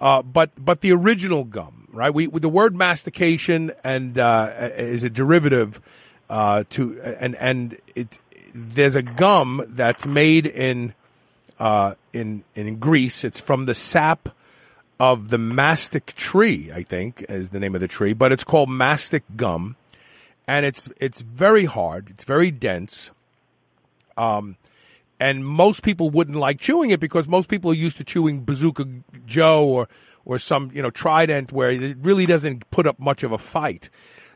Uh, 0.03 0.21
but 0.21 0.51
but 0.59 0.81
the 0.81 0.91
original 0.91 1.45
gum, 1.45 1.87
right? 1.93 2.13
We 2.13 2.27
the 2.27 2.49
word 2.49 2.75
mastication 2.75 3.71
and 3.85 4.19
uh, 4.19 4.51
is 4.77 5.05
a 5.05 5.11
derivative 5.11 5.81
uh, 6.29 6.65
to 6.71 7.01
and 7.01 7.37
and 7.37 7.79
it 7.95 8.19
there's 8.53 8.97
a 8.97 9.03
gum 9.03 9.63
that's 9.69 10.05
made 10.05 10.49
in 10.49 10.93
uh, 11.61 11.95
in 12.13 12.43
in 12.57 12.81
Greece. 12.81 13.23
It's 13.23 13.39
from 13.39 13.67
the 13.67 13.77
sap 13.77 14.29
of 14.99 15.29
the 15.31 15.39
mastic 15.39 16.15
tree, 16.15 16.73
I 16.75 16.83
think, 16.83 17.25
is 17.29 17.51
the 17.51 17.61
name 17.61 17.77
of 17.77 17.81
the 17.81 17.89
tree, 17.89 18.13
but 18.13 18.33
it's 18.33 18.45
called 18.45 18.71
mastic 18.71 19.23
gum, 19.37 19.77
and 20.49 20.67
it's 20.67 20.89
it's 20.97 21.21
very 21.21 21.65
hard. 21.65 22.11
It's 22.11 22.25
very 22.25 22.51
dense. 22.51 23.13
Um, 24.17 24.57
and 25.23 25.47
most 25.47 25.85
people 25.85 26.11
wouldn't 26.11 26.37
like 26.37 26.59
chewing 26.59 26.91
it 26.91 26.99
because 26.99 27.29
most 27.29 27.49
people 27.49 27.71
are 27.71 27.75
used 27.75 27.99
to 27.99 28.05
chewing 28.05 28.41
Bazooka 28.41 28.85
Joe 29.25 29.65
or 29.67 29.89
or 30.25 30.39
some 30.39 30.71
you 30.75 30.83
know 30.83 30.91
Trident 30.91 31.53
where 31.53 31.71
it 31.71 31.99
really 32.01 32.27
doesn't 32.27 32.69
put 32.73 32.89
up 32.89 32.99
much 32.99 33.23
of 33.23 33.31
a 33.31 33.39
fight. 33.39 33.89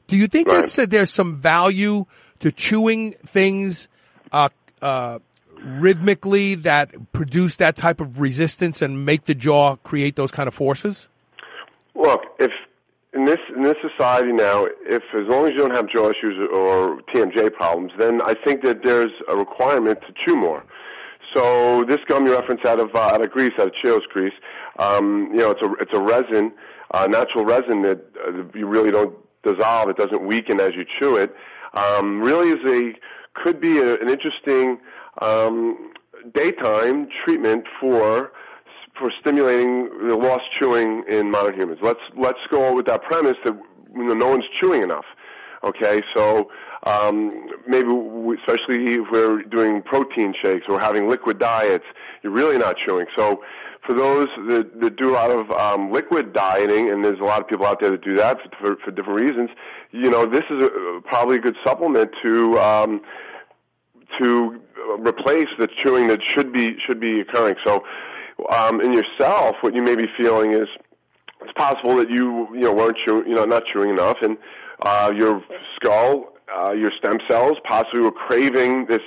Do 0.07 0.17
you 0.17 0.29
think 0.29 0.47
right. 0.47 0.65
that 0.69 0.91
there's 0.91 1.11
some 1.11 1.41
value 1.41 2.07
to 2.39 2.53
chewing 2.53 3.15
things 3.27 3.89
uh, 4.31 4.51
uh, 4.81 5.19
rhythmically 5.61 6.55
that 6.55 7.13
produce 7.13 7.57
that 7.57 7.75
type 7.75 8.01
of 8.01 8.21
resistance 8.21 8.81
and 8.81 9.05
make 9.05 9.25
the 9.25 9.35
jaw 9.35 9.75
create 9.83 10.15
those 10.15 10.31
kind 10.31 10.47
of 10.47 10.55
forces? 10.55 11.09
Look, 11.97 12.21
if 12.39 12.53
in 13.13 13.25
this 13.25 13.41
in 13.57 13.65
this 13.65 13.77
society 13.83 14.31
now, 14.31 14.67
if 14.83 15.03
as 15.19 15.27
long 15.27 15.47
as 15.47 15.51
you 15.51 15.59
don't 15.59 15.75
have 15.75 15.89
jaw 15.89 16.11
issues 16.11 16.39
or 16.55 17.01
TMJ 17.13 17.53
problems, 17.55 17.91
then 17.99 18.23
I 18.23 18.35
think 18.35 18.63
that 18.63 18.85
there's 18.85 19.11
a 19.29 19.37
requirement 19.37 19.99
to 20.03 20.15
chew 20.25 20.37
more. 20.37 20.63
So 21.37 21.85
this 21.85 21.99
gum 22.09 22.25
you 22.25 22.33
reference 22.33 22.65
out 22.65 22.81
of 22.81 22.95
uh, 22.95 22.99
out 22.99 23.23
of 23.23 23.31
Greece, 23.31 23.53
out 23.59 23.67
of 23.67 23.75
Chios, 23.83 24.01
Greece, 24.11 24.33
um, 24.79 25.29
you 25.33 25.39
know, 25.39 25.51
it's 25.51 25.61
a 25.61 25.71
it's 25.75 25.93
a 25.93 26.01
resin, 26.01 26.51
uh, 26.93 27.07
natural 27.09 27.45
resin 27.45 27.83
that 27.83 28.01
uh, 28.27 28.59
you 28.59 28.67
really 28.67 28.91
don't 28.91 29.15
dissolve. 29.43 29.91
It 29.91 29.99
doesn't 29.99 30.27
weaken 30.27 30.63
as 30.63 30.75
you 30.75 30.87
chew 30.99 31.17
it. 31.17 31.35
Um, 31.75 32.23
really, 32.23 32.49
is 32.49 32.65
a 32.67 32.95
could 33.35 33.61
be 33.61 33.77
a, 33.77 33.97
an 33.97 34.09
interesting 34.09 34.79
um, 35.21 35.93
daytime 36.33 37.07
treatment 37.23 37.67
for 37.79 38.33
for 38.99 39.13
stimulating 39.21 39.91
the 40.09 40.17
lost 40.17 40.45
chewing 40.55 41.05
in 41.07 41.31
modern 41.31 41.55
humans. 41.55 41.81
Let's 41.83 42.01
let's 42.17 42.41
go 42.51 42.75
with 42.75 42.87
that 42.87 43.03
premise 43.03 43.37
that 43.45 43.61
you 43.95 44.05
know, 44.05 44.15
no 44.15 44.29
one's 44.29 44.47
chewing 44.59 44.83
enough. 44.83 45.05
Okay, 45.63 46.01
so 46.15 46.51
um, 46.87 47.49
maybe 47.67 47.89
we, 47.89 48.37
especially 48.37 48.95
if 48.95 49.11
we're 49.11 49.43
doing 49.43 49.83
protein 49.83 50.33
shakes 50.41 50.67
or 50.69 50.79
having 50.79 51.09
liquid 51.09 51.39
diets, 51.39 51.85
you're 52.23 52.33
really 52.33 52.59
not 52.59 52.77
chewing. 52.87 53.07
So 53.17 53.43
for 53.85 53.95
those 53.95 54.29
that, 54.49 54.81
that 54.81 54.97
do 54.97 55.11
a 55.11 55.15
lot 55.15 55.31
of 55.31 55.51
um, 55.51 55.93
liquid 55.93 56.33
dieting, 56.33 56.91
and 56.91 57.05
there's 57.05 57.21
a 57.21 57.25
lot 57.25 57.41
of 57.41 57.49
people 57.49 57.67
out 57.67 57.81
there 57.81 57.91
that 57.91 58.03
do 58.03 58.15
that 58.17 58.39
for, 58.61 58.77
for 58.85 58.91
different 58.93 59.21
reasons, 59.21 59.51
you 59.91 60.11
know, 60.11 60.27
this 60.27 60.45
is 60.49 60.65
a, 60.65 61.01
probably 61.05 61.37
a 61.37 61.41
good 61.41 61.57
supplement 61.65 62.11
to 62.23 62.59
um, 62.59 63.01
to 64.21 64.61
replace 64.99 65.49
the 65.59 65.69
chewing 65.79 66.07
that 66.09 66.21
should 66.25 66.53
be 66.53 66.77
should 66.87 67.01
be 67.01 67.21
occurring. 67.21 67.57
So 67.65 67.85
um, 68.51 68.81
in 68.81 68.93
yourself, 68.93 69.57
what 69.61 69.75
you 69.75 69.83
may 69.83 69.97
be 69.97 70.07
feeling 70.17 70.53
is 70.53 70.69
it's 71.43 71.53
possible 71.57 71.97
that 71.97 72.11
you 72.11 72.49
you 72.55 72.63
know 72.63 72.73
weren't 72.73 72.97
chewing, 73.05 73.29
you 73.29 73.35
know, 73.35 73.45
not 73.45 73.65
chewing 73.73 73.91
enough, 73.91 74.19
and 74.23 74.37
uh, 74.83 75.13
your 75.17 75.43
skull, 75.77 76.36
uh, 76.55 76.73
your 76.73 76.91
stem 76.97 77.19
cells 77.29 77.59
possibly 77.65 78.01
were 78.01 78.13
craving 78.13 78.87
this 78.87 79.03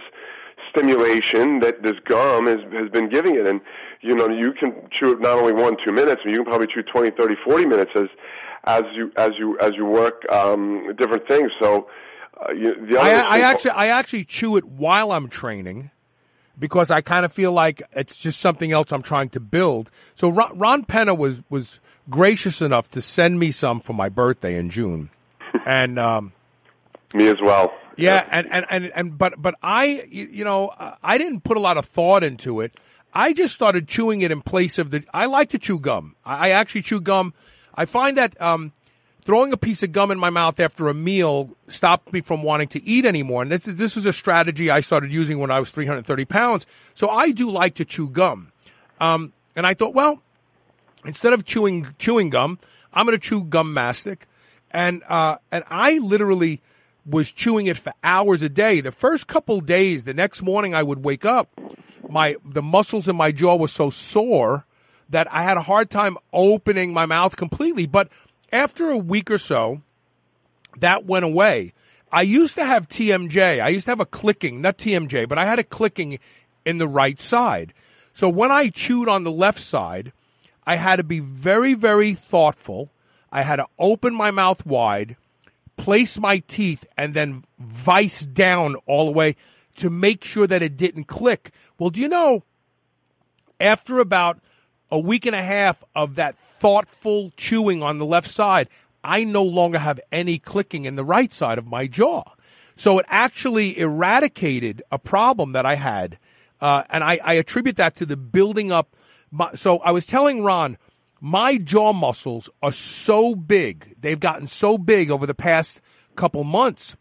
stimulation 0.69 1.59
that 1.59 1.81
this 1.83 1.95
gum 2.05 2.45
has 2.45 2.59
has 2.73 2.89
been 2.89 3.09
giving 3.09 3.35
it, 3.35 3.45
and 3.47 3.61
you 4.01 4.15
know, 4.15 4.29
you 4.29 4.53
can 4.53 4.73
chew 4.91 5.13
it 5.13 5.19
not 5.19 5.37
only 5.37 5.53
one, 5.53 5.77
two 5.83 5.91
minutes, 5.91 6.21
but 6.23 6.29
you 6.29 6.37
can 6.37 6.45
probably 6.45 6.67
chew 6.67 6.83
20, 6.83 7.11
30, 7.11 7.35
40 7.43 7.65
minutes 7.65 7.91
as 7.95 8.07
as 8.65 8.83
you 8.93 9.11
as 9.17 9.31
you 9.37 9.57
as 9.59 9.71
you 9.75 9.85
work 9.85 10.29
um, 10.31 10.93
different 10.97 11.27
things. 11.27 11.51
So 11.59 11.89
uh, 12.39 12.51
you, 12.51 12.75
the 12.87 12.99
other 12.99 13.09
I, 13.09 13.37
I 13.37 13.39
actually 13.39 13.71
I 13.71 13.87
actually 13.87 14.25
chew 14.25 14.57
it 14.57 14.65
while 14.65 15.11
I'm 15.11 15.29
training 15.29 15.91
because 16.57 16.91
I 16.91 17.01
kind 17.01 17.25
of 17.25 17.33
feel 17.33 17.51
like 17.51 17.81
it's 17.93 18.17
just 18.17 18.39
something 18.39 18.71
else 18.71 18.91
I'm 18.91 19.01
trying 19.01 19.29
to 19.29 19.39
build. 19.39 19.89
So 20.15 20.29
Ron, 20.29 20.57
Ron 20.57 20.85
Penna 20.85 21.13
was 21.13 21.41
was 21.49 21.79
gracious 22.09 22.61
enough 22.61 22.89
to 22.91 23.01
send 23.01 23.39
me 23.39 23.51
some 23.51 23.79
for 23.79 23.93
my 23.93 24.09
birthday 24.09 24.57
in 24.57 24.69
June, 24.69 25.09
and 25.65 25.97
um, 25.97 26.33
me 27.13 27.27
as 27.27 27.37
well. 27.41 27.73
Yeah, 27.97 28.25
and, 28.31 28.47
and 28.51 28.65
and 28.69 28.91
and 28.95 29.17
but 29.17 29.41
but 29.41 29.55
I 29.61 30.05
you 30.09 30.45
know 30.45 30.71
I 31.03 31.17
didn't 31.17 31.41
put 31.41 31.57
a 31.57 31.59
lot 31.59 31.77
of 31.77 31.85
thought 31.85 32.23
into 32.23 32.61
it. 32.61 32.71
I 33.13 33.33
just 33.33 33.53
started 33.53 33.87
chewing 33.87 34.21
it 34.21 34.31
in 34.31 34.41
place 34.41 34.77
of 34.79 34.91
the. 34.91 35.03
I 35.13 35.25
like 35.25 35.49
to 35.49 35.59
chew 35.59 35.79
gum. 35.79 36.15
I, 36.23 36.47
I 36.47 36.49
actually 36.51 36.83
chew 36.83 37.01
gum. 37.01 37.33
I 37.75 37.85
find 37.85 38.17
that 38.17 38.39
um, 38.41 38.71
throwing 39.23 39.53
a 39.53 39.57
piece 39.57 39.83
of 39.83 39.91
gum 39.91 40.11
in 40.11 40.19
my 40.19 40.29
mouth 40.29 40.59
after 40.59 40.87
a 40.89 40.93
meal 40.93 41.55
stopped 41.67 42.13
me 42.13 42.21
from 42.21 42.43
wanting 42.43 42.67
to 42.69 42.83
eat 42.83 43.05
anymore. 43.05 43.41
And 43.41 43.51
this, 43.51 43.63
this 43.63 43.97
is 43.97 44.05
a 44.05 44.13
strategy 44.13 44.69
I 44.69 44.81
started 44.81 45.11
using 45.11 45.39
when 45.39 45.51
I 45.51 45.59
was 45.59 45.71
330 45.71 46.25
pounds. 46.25 46.65
So 46.95 47.09
I 47.09 47.31
do 47.31 47.49
like 47.49 47.75
to 47.75 47.85
chew 47.85 48.09
gum. 48.09 48.51
Um, 48.99 49.33
and 49.55 49.65
I 49.65 49.73
thought, 49.73 49.93
well, 49.93 50.21
instead 51.05 51.33
of 51.33 51.45
chewing 51.45 51.87
chewing 51.97 52.29
gum, 52.29 52.59
I'm 52.93 53.05
going 53.05 53.17
to 53.17 53.23
chew 53.23 53.43
gum 53.43 53.73
mastic. 53.73 54.27
And 54.71 55.03
uh, 55.07 55.37
and 55.51 55.63
I 55.69 55.97
literally 55.97 56.61
was 57.05 57.31
chewing 57.31 57.67
it 57.67 57.77
for 57.77 57.93
hours 58.03 58.41
a 58.41 58.49
day. 58.49 58.81
The 58.81 58.91
first 58.91 59.27
couple 59.27 59.61
days, 59.61 60.03
the 60.03 60.13
next 60.13 60.41
morning 60.41 60.75
I 60.75 60.83
would 60.83 61.03
wake 61.03 61.25
up, 61.25 61.49
my 62.07 62.35
the 62.45 62.61
muscles 62.61 63.07
in 63.07 63.15
my 63.15 63.31
jaw 63.31 63.55
were 63.55 63.67
so 63.67 63.89
sore 63.89 64.65
that 65.09 65.31
I 65.31 65.43
had 65.43 65.57
a 65.57 65.61
hard 65.61 65.89
time 65.89 66.17
opening 66.31 66.93
my 66.93 67.05
mouth 67.05 67.35
completely. 67.35 67.85
But 67.85 68.09
after 68.51 68.89
a 68.89 68.97
week 68.97 69.31
or 69.31 69.37
so, 69.37 69.81
that 70.77 71.05
went 71.05 71.25
away. 71.25 71.73
I 72.11 72.23
used 72.23 72.55
to 72.55 72.65
have 72.65 72.89
TMJ. 72.89 73.61
I 73.61 73.69
used 73.69 73.85
to 73.85 73.91
have 73.91 73.99
a 73.99 74.05
clicking, 74.05 74.61
not 74.61 74.77
TMJ, 74.77 75.27
but 75.27 75.37
I 75.37 75.45
had 75.45 75.59
a 75.59 75.63
clicking 75.63 76.19
in 76.65 76.77
the 76.77 76.87
right 76.87 77.19
side. 77.19 77.73
So 78.13 78.29
when 78.29 78.51
I 78.51 78.69
chewed 78.69 79.07
on 79.07 79.23
the 79.23 79.31
left 79.31 79.59
side, 79.59 80.11
I 80.65 80.75
had 80.75 80.97
to 80.97 81.03
be 81.03 81.19
very, 81.19 81.73
very 81.73 82.13
thoughtful. 82.13 82.89
I 83.31 83.43
had 83.43 83.57
to 83.57 83.67
open 83.77 84.13
my 84.13 84.31
mouth 84.31 84.65
wide, 84.65 85.15
place 85.79 86.19
my 86.19 86.39
teeth, 86.39 86.85
and 86.97 87.13
then 87.13 87.43
vice 87.57 88.21
down 88.21 88.75
all 88.85 89.05
the 89.05 89.13
way 89.13 89.37
to 89.77 89.89
make 89.89 90.25
sure 90.25 90.45
that 90.45 90.61
it 90.61 90.75
didn't 90.75 91.05
click. 91.05 91.51
Well, 91.79 91.89
do 91.89 92.01
you 92.01 92.09
know, 92.09 92.43
after 93.59 93.99
about 93.99 94.39
a 94.91 94.99
week 94.99 95.25
and 95.25 95.35
a 95.35 95.41
half 95.41 95.83
of 95.95 96.15
that 96.15 96.37
thoughtful 96.37 97.31
chewing 97.37 97.81
on 97.81 97.97
the 97.97 98.05
left 98.05 98.29
side, 98.29 98.67
I 99.03 99.23
no 99.23 99.43
longer 99.43 99.79
have 99.79 100.01
any 100.11 100.37
clicking 100.37 100.83
in 100.83 100.95
the 100.95 101.05
right 101.05 101.33
side 101.33 101.57
of 101.57 101.65
my 101.65 101.87
jaw. 101.87 102.23
So 102.75 102.99
it 102.99 103.05
actually 103.07 103.77
eradicated 103.79 104.81
a 104.91 104.99
problem 104.99 105.53
that 105.53 105.65
I 105.65 105.75
had. 105.75 106.19
Uh, 106.59 106.83
and 106.89 107.05
I, 107.05 107.19
I, 107.23 107.33
attribute 107.35 107.77
that 107.77 107.95
to 107.97 108.05
the 108.05 108.17
building 108.17 108.69
up. 108.69 108.97
My, 109.31 109.53
so 109.53 109.77
I 109.77 109.91
was 109.91 110.05
telling 110.05 110.43
Ron, 110.43 110.77
my 111.21 111.57
jaw 111.57 111.93
muscles 111.93 112.49
are 112.61 112.71
so 112.71 113.35
big. 113.35 113.95
They've 113.99 114.19
gotten 114.19 114.47
so 114.47 114.77
big 114.77 115.11
over 115.11 115.25
the 115.25 115.33
past 115.33 115.81
couple 116.15 116.43
months 116.43 116.95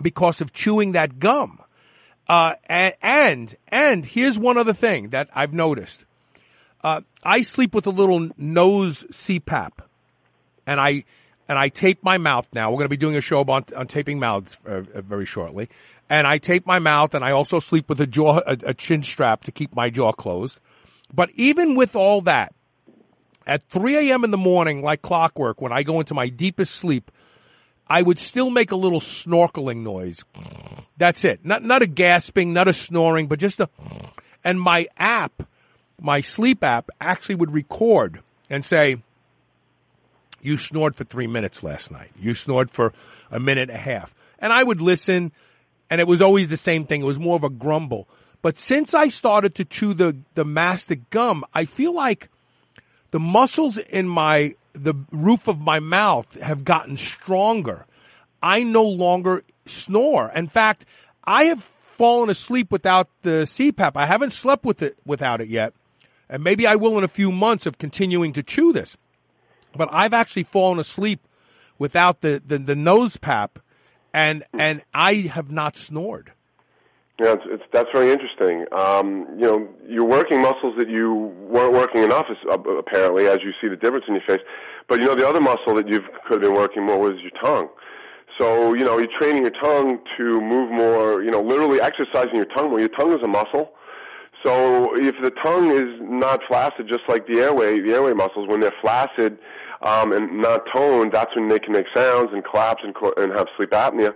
because 0.00 0.40
of 0.40 0.52
chewing 0.52 0.92
that 0.92 1.18
gum. 1.18 1.60
Uh, 2.28 2.54
and, 3.00 3.56
and, 3.68 4.04
here's 4.04 4.38
one 4.38 4.58
other 4.58 4.74
thing 4.74 5.10
that 5.10 5.30
I've 5.34 5.54
noticed. 5.54 6.04
Uh, 6.84 7.00
I 7.22 7.42
sleep 7.42 7.74
with 7.74 7.86
a 7.86 7.90
little 7.90 8.28
nose 8.36 9.04
CPAP, 9.10 9.72
and 10.66 10.78
I 10.78 11.04
and 11.48 11.58
I 11.58 11.70
tape 11.70 12.04
my 12.04 12.18
mouth. 12.18 12.48
Now 12.52 12.70
we're 12.70 12.76
going 12.76 12.84
to 12.84 12.90
be 12.90 12.98
doing 12.98 13.16
a 13.16 13.20
show 13.20 13.40
on, 13.40 13.64
on 13.74 13.86
taping 13.86 14.20
mouths 14.20 14.56
uh, 14.66 14.82
uh, 14.94 15.00
very 15.00 15.24
shortly, 15.24 15.70
and 16.08 16.26
I 16.26 16.38
tape 16.38 16.66
my 16.66 16.78
mouth, 16.78 17.14
and 17.14 17.24
I 17.24 17.32
also 17.32 17.58
sleep 17.58 17.88
with 17.88 18.00
a 18.00 18.06
jaw 18.06 18.40
a, 18.46 18.56
a 18.66 18.74
chin 18.74 19.02
strap 19.02 19.44
to 19.44 19.52
keep 19.52 19.74
my 19.74 19.90
jaw 19.90 20.12
closed. 20.12 20.60
But 21.12 21.30
even 21.34 21.74
with 21.74 21.96
all 21.96 22.20
that, 22.22 22.54
at 23.48 23.64
3 23.64 24.10
a.m. 24.10 24.22
in 24.22 24.30
the 24.30 24.36
morning, 24.36 24.82
like 24.82 25.02
clockwork, 25.02 25.60
when 25.60 25.72
I 25.72 25.82
go 25.82 25.98
into 25.98 26.14
my 26.14 26.28
deepest 26.28 26.76
sleep, 26.76 27.10
I 27.88 28.02
would 28.02 28.20
still 28.20 28.50
make 28.50 28.70
a 28.70 28.76
little 28.76 29.00
snorkeling 29.00 29.78
noise. 29.78 30.22
That's 30.98 31.24
it. 31.24 31.44
Not 31.44 31.64
not 31.64 31.82
a 31.82 31.86
gasping, 31.86 32.52
not 32.52 32.68
a 32.68 32.72
snoring, 32.72 33.26
but 33.26 33.40
just 33.40 33.58
a. 33.58 33.68
And 34.44 34.60
my 34.60 34.86
app 34.96 35.42
my 36.00 36.20
sleep 36.20 36.62
app 36.62 36.90
actually 37.00 37.36
would 37.36 37.52
record 37.52 38.20
and 38.48 38.64
say, 38.64 39.02
you 40.40 40.56
snored 40.56 40.94
for 40.94 41.04
three 41.04 41.26
minutes 41.26 41.62
last 41.62 41.90
night. 41.90 42.10
You 42.18 42.34
snored 42.34 42.70
for 42.70 42.92
a 43.30 43.40
minute 43.40 43.70
and 43.70 43.78
a 43.78 43.80
half. 43.80 44.14
And 44.38 44.52
I 44.52 44.62
would 44.62 44.80
listen 44.80 45.32
and 45.90 46.00
it 46.00 46.06
was 46.06 46.22
always 46.22 46.48
the 46.48 46.56
same 46.56 46.86
thing. 46.86 47.00
It 47.00 47.06
was 47.06 47.18
more 47.18 47.36
of 47.36 47.44
a 47.44 47.50
grumble. 47.50 48.08
But 48.40 48.56
since 48.56 48.94
I 48.94 49.08
started 49.08 49.56
to 49.56 49.64
chew 49.64 49.94
the, 49.94 50.16
the 50.34 50.44
mastic 50.44 51.10
gum, 51.10 51.44
I 51.52 51.64
feel 51.64 51.94
like 51.94 52.28
the 53.10 53.20
muscles 53.20 53.78
in 53.78 54.08
my, 54.08 54.54
the 54.72 54.94
roof 55.10 55.48
of 55.48 55.60
my 55.60 55.80
mouth 55.80 56.32
have 56.40 56.64
gotten 56.64 56.96
stronger. 56.96 57.86
I 58.42 58.62
no 58.62 58.84
longer 58.84 59.44
snore. 59.66 60.30
In 60.34 60.48
fact, 60.48 60.84
I 61.24 61.44
have 61.44 61.62
fallen 61.62 62.30
asleep 62.30 62.70
without 62.70 63.08
the 63.22 63.44
CPAP. 63.44 63.92
I 63.96 64.06
haven't 64.06 64.32
slept 64.32 64.64
with 64.64 64.82
it 64.82 64.96
without 65.04 65.40
it 65.40 65.48
yet 65.48 65.74
and 66.28 66.44
maybe 66.44 66.66
I 66.66 66.76
will 66.76 66.98
in 66.98 67.04
a 67.04 67.08
few 67.08 67.32
months 67.32 67.66
of 67.66 67.78
continuing 67.78 68.34
to 68.34 68.42
chew 68.42 68.72
this. 68.72 68.96
But 69.74 69.88
I've 69.92 70.14
actually 70.14 70.44
fallen 70.44 70.78
asleep 70.78 71.20
without 71.78 72.20
the, 72.20 72.42
the, 72.44 72.58
the 72.58 72.76
nose 72.76 73.16
pap, 73.16 73.58
and 74.12 74.44
and 74.52 74.82
I 74.92 75.14
have 75.14 75.52
not 75.52 75.76
snored. 75.76 76.32
Yeah, 77.20 77.32
it's, 77.32 77.42
it's 77.46 77.62
that's 77.72 77.88
very 77.92 78.12
interesting. 78.12 78.64
Um, 78.72 79.26
you 79.36 79.44
know, 79.44 79.68
you're 79.86 80.04
working 80.04 80.40
muscles 80.40 80.74
that 80.78 80.88
you 80.88 81.34
weren't 81.48 81.72
working 81.72 82.02
enough, 82.02 82.26
apparently, 82.48 83.26
as 83.26 83.38
you 83.42 83.52
see 83.60 83.68
the 83.68 83.76
difference 83.76 84.04
in 84.06 84.14
your 84.14 84.22
face. 84.24 84.40
But 84.88 85.00
you 85.00 85.06
know, 85.06 85.16
the 85.16 85.28
other 85.28 85.40
muscle 85.40 85.74
that 85.74 85.88
you 85.88 86.00
could 86.26 86.40
have 86.40 86.40
been 86.42 86.54
working 86.54 86.86
more 86.86 86.98
was 86.98 87.20
your 87.20 87.32
tongue. 87.42 87.68
So 88.38 88.74
you 88.74 88.84
know, 88.84 88.98
you're 88.98 89.18
training 89.18 89.42
your 89.42 89.52
tongue 89.60 89.98
to 90.16 90.40
move 90.40 90.70
more. 90.70 91.22
You 91.22 91.30
know, 91.30 91.42
literally 91.42 91.80
exercising 91.80 92.36
your 92.36 92.46
tongue 92.46 92.70
more. 92.70 92.78
Your 92.78 92.88
tongue 92.90 93.12
is 93.12 93.22
a 93.24 93.28
muscle 93.28 93.72
so 94.44 94.94
if 94.96 95.16
the 95.22 95.30
tongue 95.30 95.72
is 95.72 96.00
not 96.00 96.40
flaccid, 96.46 96.88
just 96.88 97.02
like 97.08 97.26
the 97.26 97.40
airway, 97.40 97.80
the 97.80 97.92
airway 97.92 98.12
muscles, 98.12 98.48
when 98.48 98.60
they're 98.60 98.74
flaccid 98.80 99.38
um, 99.82 100.12
and 100.12 100.40
not 100.40 100.62
toned, 100.72 101.12
that's 101.12 101.34
when 101.34 101.48
they 101.48 101.58
can 101.58 101.72
make 101.72 101.86
sounds 101.94 102.30
and 102.32 102.44
collapse 102.44 102.82
and, 102.84 102.94
and 103.16 103.32
have 103.32 103.48
sleep 103.56 103.70
apnea. 103.70 104.14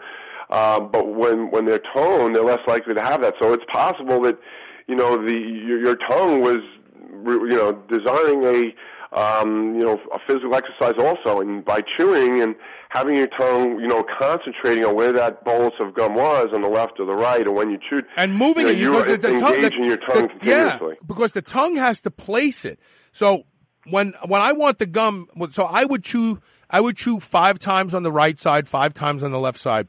Uh, 0.50 0.80
but 0.80 1.14
when 1.14 1.50
when 1.50 1.66
they're 1.66 1.82
toned, 1.94 2.34
they're 2.34 2.44
less 2.44 2.60
likely 2.66 2.94
to 2.94 3.02
have 3.02 3.22
that. 3.22 3.34
So 3.40 3.52
it's 3.52 3.64
possible 3.72 4.20
that 4.22 4.38
you 4.86 4.94
know 4.94 5.16
the 5.16 5.32
your, 5.32 5.80
your 5.80 5.96
tongue 5.96 6.40
was 6.40 6.58
you 7.24 7.56
know 7.56 7.72
desiring 7.88 8.44
a 8.44 8.74
um, 9.12 9.74
you 9.74 9.84
know, 9.84 10.00
a 10.12 10.18
physical 10.26 10.54
exercise 10.54 10.94
also. 10.98 11.40
And 11.40 11.64
by 11.64 11.82
chewing 11.82 12.40
and 12.40 12.54
having 12.88 13.16
your 13.16 13.26
tongue, 13.28 13.78
you 13.78 13.86
know, 13.86 14.04
concentrating 14.18 14.84
on 14.84 14.94
where 14.94 15.12
that 15.12 15.44
bolus 15.44 15.74
of 15.80 15.94
gum 15.94 16.14
was 16.14 16.48
on 16.52 16.62
the 16.62 16.68
left 16.68 16.98
or 16.98 17.06
the 17.06 17.14
right, 17.14 17.46
or 17.46 17.52
when 17.52 17.70
you 17.70 17.78
chewed, 17.78 18.04
and 18.16 18.34
moving 18.36 18.66
you 18.68 18.90
know, 18.90 19.00
it, 19.00 19.06
you're 19.06 19.16
the, 19.16 19.18
the 19.18 19.34
engaging 19.34 19.70
tongue, 19.70 19.80
the, 19.80 19.86
your 19.86 19.96
tongue 19.96 20.22
the, 20.22 20.28
continuously. 20.28 20.94
Yeah, 21.00 21.06
because 21.06 21.32
the 21.32 21.42
tongue 21.42 21.76
has 21.76 22.00
to 22.02 22.10
place 22.10 22.64
it. 22.64 22.78
So 23.12 23.44
when 23.88 24.14
when 24.26 24.40
I 24.40 24.52
want 24.52 24.78
the 24.78 24.86
gum, 24.86 25.28
so 25.50 25.64
I 25.64 25.84
would 25.84 26.04
chew, 26.04 26.40
I 26.70 26.80
would 26.80 26.96
chew 26.96 27.20
five 27.20 27.58
times 27.58 27.94
on 27.94 28.02
the 28.02 28.12
right 28.12 28.38
side, 28.38 28.66
five 28.66 28.94
times 28.94 29.22
on 29.22 29.30
the 29.30 29.40
left 29.40 29.58
side, 29.58 29.88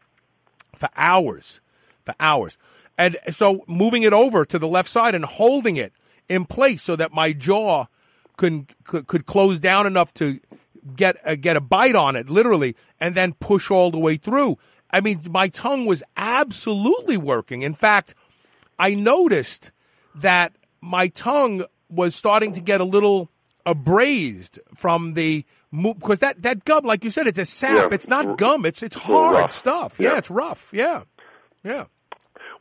for 0.84 0.90
hours, 0.98 1.62
for 2.04 2.14
hours. 2.20 2.58
And 2.98 3.16
so 3.32 3.64
moving 3.68 4.04
it 4.04 4.12
over 4.12 4.44
to 4.44 4.60
the 4.60 4.68
left 4.68 4.90
side 4.90 5.16
and 5.16 5.24
holding 5.24 5.78
it 5.78 5.94
in 6.28 6.44
place 6.44 6.84
so 6.84 6.98
that 6.98 7.14
my 7.14 7.32
jaw 7.32 7.86
could, 8.36 8.74
could, 8.84 9.08
could 9.08 9.26
close 9.26 9.62
down 9.62 9.88
enough 9.88 10.14
to 10.16 10.42
get 10.94 11.16
a, 11.24 11.38
get 11.38 11.56
a 11.56 11.62
bite 11.62 11.96
on 11.96 12.18
it, 12.18 12.30
literally, 12.30 12.76
and 13.00 13.16
then 13.16 13.32
push 13.32 13.72
all 13.72 13.92
the 13.92 13.98
way 13.98 14.18
through. 14.18 14.58
I 14.92 15.00
mean, 15.00 15.22
my 15.30 15.48
tongue 15.48 15.86
was 15.86 16.04
absolutely 16.18 17.16
working. 17.16 17.62
In 17.62 17.76
fact, 17.76 18.14
I 18.78 18.94
noticed 18.94 19.72
that 20.16 20.54
my 20.82 21.08
tongue 21.08 21.64
was 21.88 22.14
starting 22.14 22.54
to 22.54 22.62
get 22.62 22.82
a 22.82 22.86
little 22.86 23.32
abrased 23.66 24.60
from 24.76 25.14
the 25.14 25.46
because 25.74 26.20
that 26.20 26.42
that 26.44 26.66
gum, 26.66 26.86
like 26.86 27.04
you 27.04 27.10
said, 27.10 27.28
it's 27.28 27.40
a 27.40 27.46
sap. 27.46 27.90
Yeah. 27.90 27.96
It's 27.96 28.08
not 28.08 28.38
gum. 28.38 28.66
It's 28.66 28.84
it's 28.84 28.96
hard 28.96 29.36
rough. 29.36 29.52
stuff. 29.52 29.98
Yeah. 30.00 30.12
yeah, 30.12 30.18
it's 30.20 30.30
rough. 30.30 30.70
Yeah, 30.72 31.04
yeah. 31.64 31.86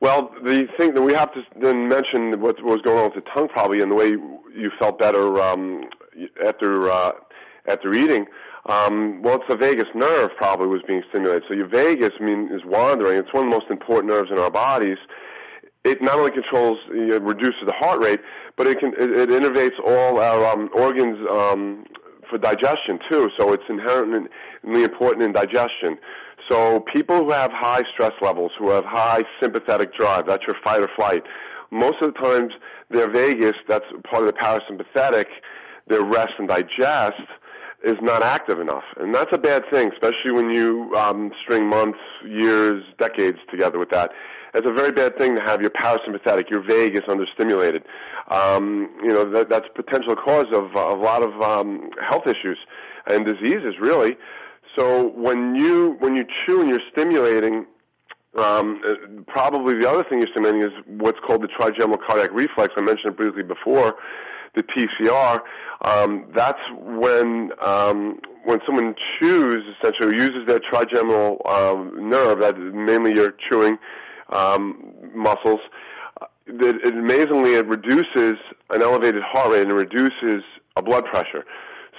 Well, 0.01 0.31
the 0.43 0.67
thing 0.77 0.95
that 0.95 1.03
we 1.03 1.13
have 1.13 1.33
to 1.35 1.43
then 1.61 1.89
mention 1.89 2.41
what 2.41 2.63
was 2.65 2.81
going 2.83 2.99
on 2.99 3.05
with 3.15 3.25
the 3.25 3.31
tongue, 3.31 3.49
probably, 3.49 3.81
and 3.83 3.91
the 3.91 3.95
way 3.95 4.09
you 4.09 4.71
felt 4.79 4.99
better 4.99 5.41
um, 5.41 5.85
after 6.45 6.91
uh, 6.91 7.13
after 7.69 7.93
eating. 7.93 8.27
Um, 8.67 9.23
well, 9.23 9.37
it's 9.37 9.45
the 9.49 9.57
vagus 9.57 9.89
nerve 9.95 10.31
probably 10.37 10.69
was 10.69 10.83
being 10.87 11.03
stimulated. 11.11 11.43
So 11.49 11.55
your 11.55 11.67
vagus, 11.67 12.13
I 12.21 12.25
mean, 12.25 12.49
is 12.53 12.63
wandering. 12.65 13.19
It's 13.19 13.33
one 13.33 13.47
of 13.47 13.51
the 13.51 13.59
most 13.59 13.71
important 13.71 14.13
nerves 14.13 14.31
in 14.31 14.39
our 14.39 14.51
bodies. 14.51 14.99
it 15.85 16.01
not 16.01 16.17
only 16.19 16.31
controls, 16.31 16.79
you 16.89 17.09
know, 17.09 17.19
reduces 17.19 17.63
the 17.67 17.73
heart 17.73 18.01
rate, 18.01 18.21
but 18.57 18.67
it 18.67 18.79
can 18.79 18.93
it, 18.99 19.11
it 19.11 19.29
innervates 19.31 19.79
all 19.85 20.21
our 20.21 20.47
um, 20.53 20.71
organs 20.75 21.19
um, 21.31 21.85
for 22.33 22.39
digestion 22.39 22.99
too. 23.09 23.31
So 23.39 23.53
it's 23.53 23.63
inherently 23.69 24.29
important 24.83 25.23
in 25.23 25.33
digestion. 25.33 25.99
So 26.49 26.81
people 26.93 27.19
who 27.19 27.31
have 27.31 27.53
high 27.53 27.83
stress 27.93 28.13
levels, 28.21 28.53
who 28.59 28.71
have 28.71 28.85
high 28.85 29.25
sympathetic 29.41 29.95
drive, 29.95 30.27
that's 30.27 30.45
your 30.47 30.57
fight 30.65 30.81
or 30.81 30.91
flight. 30.97 31.23
Most 31.71 32.03
of 32.03 32.13
the 32.13 32.21
times, 32.21 32.53
their 32.91 33.11
vagus, 33.11 33.55
that's 33.69 33.85
part 34.11 34.27
of 34.27 34.35
the 34.35 34.39
parasympathetic, 34.39 35.27
their 35.89 36.03
rest 36.03 36.33
and 36.39 36.49
digest, 36.49 37.21
is 37.85 37.97
not 38.01 38.23
active 38.23 38.61
enough, 38.61 38.85
and 38.97 39.13
that's 39.13 39.31
a 39.33 39.39
bad 39.39 39.65
thing, 39.73 39.91
especially 39.93 40.31
when 40.31 40.51
you 40.51 40.95
um, 40.95 41.33
string 41.43 41.67
months, 41.69 41.99
years, 42.25 42.85
decades 42.99 43.39
together 43.51 43.79
with 43.79 43.91
that. 43.91 44.13
It's 44.55 44.67
a 44.67 44.73
very 44.73 44.93
bad 44.93 45.17
thing 45.17 45.35
to 45.35 45.41
have 45.43 45.63
your 45.63 45.71
parasympathetic, 45.71 46.51
your 46.51 46.63
vagus 46.63 47.03
understimulated. 47.09 47.83
Um, 48.29 48.91
you 49.03 49.13
know 49.13 49.29
that, 49.31 49.49
that's 49.49 49.67
a 49.67 49.83
potential 49.83 50.15
cause 50.15 50.47
of, 50.53 50.77
of 50.77 50.99
a 50.99 51.03
lot 51.03 51.23
of 51.23 51.41
um, 51.41 51.91
health 52.07 52.27
issues 52.27 52.59
and 53.07 53.25
diseases, 53.25 53.75
really. 53.81 54.17
So 54.77 55.09
when 55.09 55.55
you 55.55 55.97
when 56.01 56.15
you 56.15 56.25
chew 56.45 56.61
and 56.61 56.69
you're 56.69 56.81
stimulating, 56.91 57.67
um, 58.39 58.81
uh, 58.87 59.23
probably 59.27 59.79
the 59.79 59.89
other 59.89 60.05
thing 60.05 60.19
you're 60.19 60.31
stimulating 60.33 60.63
is 60.63 60.73
what's 60.87 61.19
called 61.27 61.43
the 61.43 61.49
trigeminal 61.49 61.99
cardiac 61.99 62.31
reflex. 62.33 62.75
I 62.77 62.83
mentioned 62.83 63.13
it 63.13 63.17
briefly 63.17 63.43
before, 63.43 63.97
the 64.55 64.63
TCR. 64.63 65.41
Um, 65.83 66.27
that's 66.35 66.61
when 66.79 67.53
um, 67.61 68.21
when 68.45 68.61
someone 68.67 68.95
chews, 69.19 69.65
essentially, 69.79 70.17
uses 70.17 70.47
their 70.47 70.61
trigeminal 70.61 71.41
um, 71.47 72.11
nerve, 72.11 72.41
that 72.41 72.59
mainly 72.59 73.15
your 73.15 73.35
chewing 73.49 73.79
um, 74.33 74.95
muscles. 75.15 75.61
It, 76.47 76.95
amazingly, 76.95 77.55
it 77.55 77.67
reduces 77.67 78.37
an 78.71 78.83
elevated 78.83 79.23
heart 79.23 79.53
rate 79.53 79.63
and 79.63 79.73
reduces 79.73 80.43
a 80.77 80.83
blood 80.83 81.05
pressure. 81.05 81.45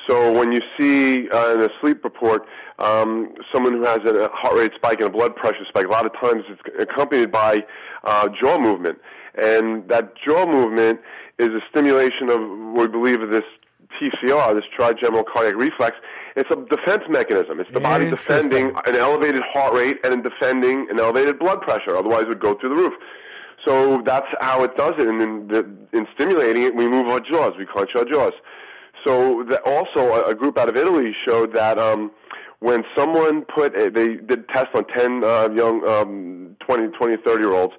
So 0.08 0.34
when 0.34 0.52
you 0.52 0.60
see 0.78 1.30
uh, 1.30 1.54
in 1.54 1.62
a 1.62 1.70
sleep 1.80 2.04
report 2.04 2.46
um, 2.80 3.34
someone 3.54 3.74
who 3.74 3.84
has 3.84 4.00
a 4.00 4.30
heart 4.34 4.56
rate 4.56 4.74
spike 4.76 5.00
and 5.00 5.08
a 5.08 5.12
blood 5.12 5.36
pressure 5.36 5.66
spike, 5.70 5.86
a 5.86 5.90
lot 5.90 6.06
of 6.06 6.12
times 6.20 6.44
it's 6.50 6.62
accompanied 6.80 7.32
by 7.32 7.64
uh, 8.04 8.28
jaw 8.30 8.58
movement, 8.58 9.00
and 9.36 9.88
that 9.88 10.14
jaw 10.18 10.46
movement 10.46 11.00
is 11.40 11.50
a 11.50 11.62
stimulation 11.70 12.30
of 12.30 12.42
we 12.76 12.88
believe 12.88 13.22
of 13.22 13.30
this 13.30 13.46
TCR, 14.00 14.56
this 14.56 14.66
trigeminal 14.76 15.24
cardiac 15.24 15.56
reflex. 15.56 15.98
It's 16.36 16.50
a 16.52 16.56
defense 16.56 17.04
mechanism. 17.10 17.60
It's 17.60 17.72
the 17.72 17.80
body 17.80 18.10
defending 18.10 18.76
an 18.86 18.96
elevated 18.96 19.44
heart 19.44 19.74
rate 19.74 19.98
and 20.04 20.24
defending 20.24 20.88
an 20.90 21.00
elevated 21.00 21.38
blood 21.40 21.62
pressure. 21.62 21.96
Otherwise, 21.96 22.24
it 22.24 22.30
would 22.30 22.40
go 22.40 22.56
through 22.56 22.70
the 22.70 22.76
roof. 22.76 22.94
So 23.66 24.02
that's 24.06 24.28
how 24.42 24.64
it 24.64 24.76
does 24.76 24.94
it. 24.98 25.08
And 25.08 25.22
in, 25.22 25.48
the, 25.48 25.60
in 25.98 26.08
stimulating 26.16 26.64
it, 26.64 26.76
we 26.76 26.88
move 26.88 27.08
our 27.08 27.20
jaws. 27.20 27.54
We 27.58 27.66
clench 27.66 27.92
our 27.96 28.06
jaws. 28.06 28.34
So 29.06 29.44
the, 29.48 29.62
also, 29.62 30.14
a, 30.14 30.32
a 30.32 30.36
group 30.36 30.58
out 30.58 30.70
of 30.70 30.76
Italy 30.76 31.16
showed 31.26 31.54
that 31.54 31.78
um, 31.78 32.12
when 32.60 32.84
someone 32.98 33.44
put, 33.44 33.76
a, 33.76 33.90
they 33.90 34.16
did 34.16 34.48
tests 34.50 34.72
on 34.74 34.86
10 34.86 35.24
uh, 35.24 35.50
young 35.54 35.88
um, 35.88 36.56
20, 36.66 36.88
20, 36.98 37.18
30 37.24 37.40
year 37.42 37.54
olds, 37.54 37.74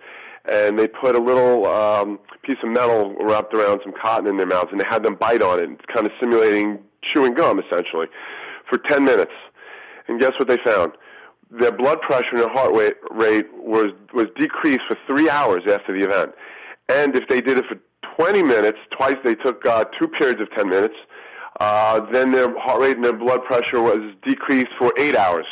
and 0.47 0.79
they 0.79 0.87
put 0.87 1.15
a 1.15 1.19
little 1.19 1.67
um, 1.67 2.19
piece 2.43 2.59
of 2.63 2.71
metal 2.71 3.15
wrapped 3.21 3.55
around 3.55 3.81
some 3.83 3.93
cotton 4.01 4.27
in 4.27 4.37
their 4.37 4.47
mouths, 4.47 4.69
and 4.71 4.81
they 4.81 4.87
had 4.89 5.03
them 5.03 5.15
bite 5.15 5.43
on 5.43 5.63
it, 5.63 5.87
kind 5.89 6.07
of 6.07 6.13
simulating 6.21 6.79
chewing 7.03 7.35
gum, 7.35 7.59
essentially, 7.59 8.07
for 8.69 8.79
10 8.79 9.05
minutes. 9.05 9.33
And 10.09 10.21
guess 10.21 10.33
what 10.39 10.49
they 10.49 10.59
found? 10.65 10.93
Their 11.51 11.73
blood 11.73 12.01
pressure 12.01 12.31
and 12.33 12.41
their 12.41 12.53
heart 12.53 12.75
rate, 12.75 12.95
rate 13.11 13.47
was, 13.55 13.93
was 14.13 14.27
decreased 14.39 14.83
for 14.89 14.97
three 15.07 15.31
hours 15.31 15.63
after 15.71 15.99
the 15.99 16.05
event. 16.05 16.33
And 16.89 17.17
if 17.17 17.29
they 17.29 17.41
did 17.41 17.59
it 17.59 17.65
for 17.67 17.79
20 18.17 18.43
minutes, 18.43 18.79
twice 18.97 19.17
they 19.25 19.35
took 19.35 19.65
uh, 19.65 19.85
two 19.99 20.09
periods 20.09 20.41
of 20.41 20.51
10 20.53 20.69
minutes, 20.69 20.95
uh, 21.61 22.01
then 22.13 22.33
their 22.33 22.59
heart 22.59 22.81
rate 22.81 22.97
and 22.97 23.05
their 23.05 23.17
blood 23.17 23.45
pressure 23.45 23.81
was 23.81 24.13
decreased 24.27 24.73
for 24.79 24.93
eight 24.99 25.17
hours. 25.17 25.47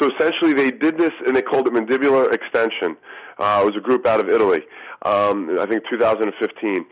So 0.00 0.10
essentially, 0.14 0.52
they 0.52 0.70
did 0.70 0.98
this, 0.98 1.12
and 1.26 1.36
they 1.36 1.42
called 1.42 1.66
it 1.66 1.72
mandibular 1.72 2.32
extension. 2.32 2.96
Uh, 3.38 3.60
it 3.62 3.66
was 3.66 3.76
a 3.76 3.80
group 3.80 4.06
out 4.06 4.20
of 4.20 4.28
Italy, 4.28 4.60
um, 5.02 5.58
I 5.58 5.66
think 5.66 5.84
2015. 5.90 6.84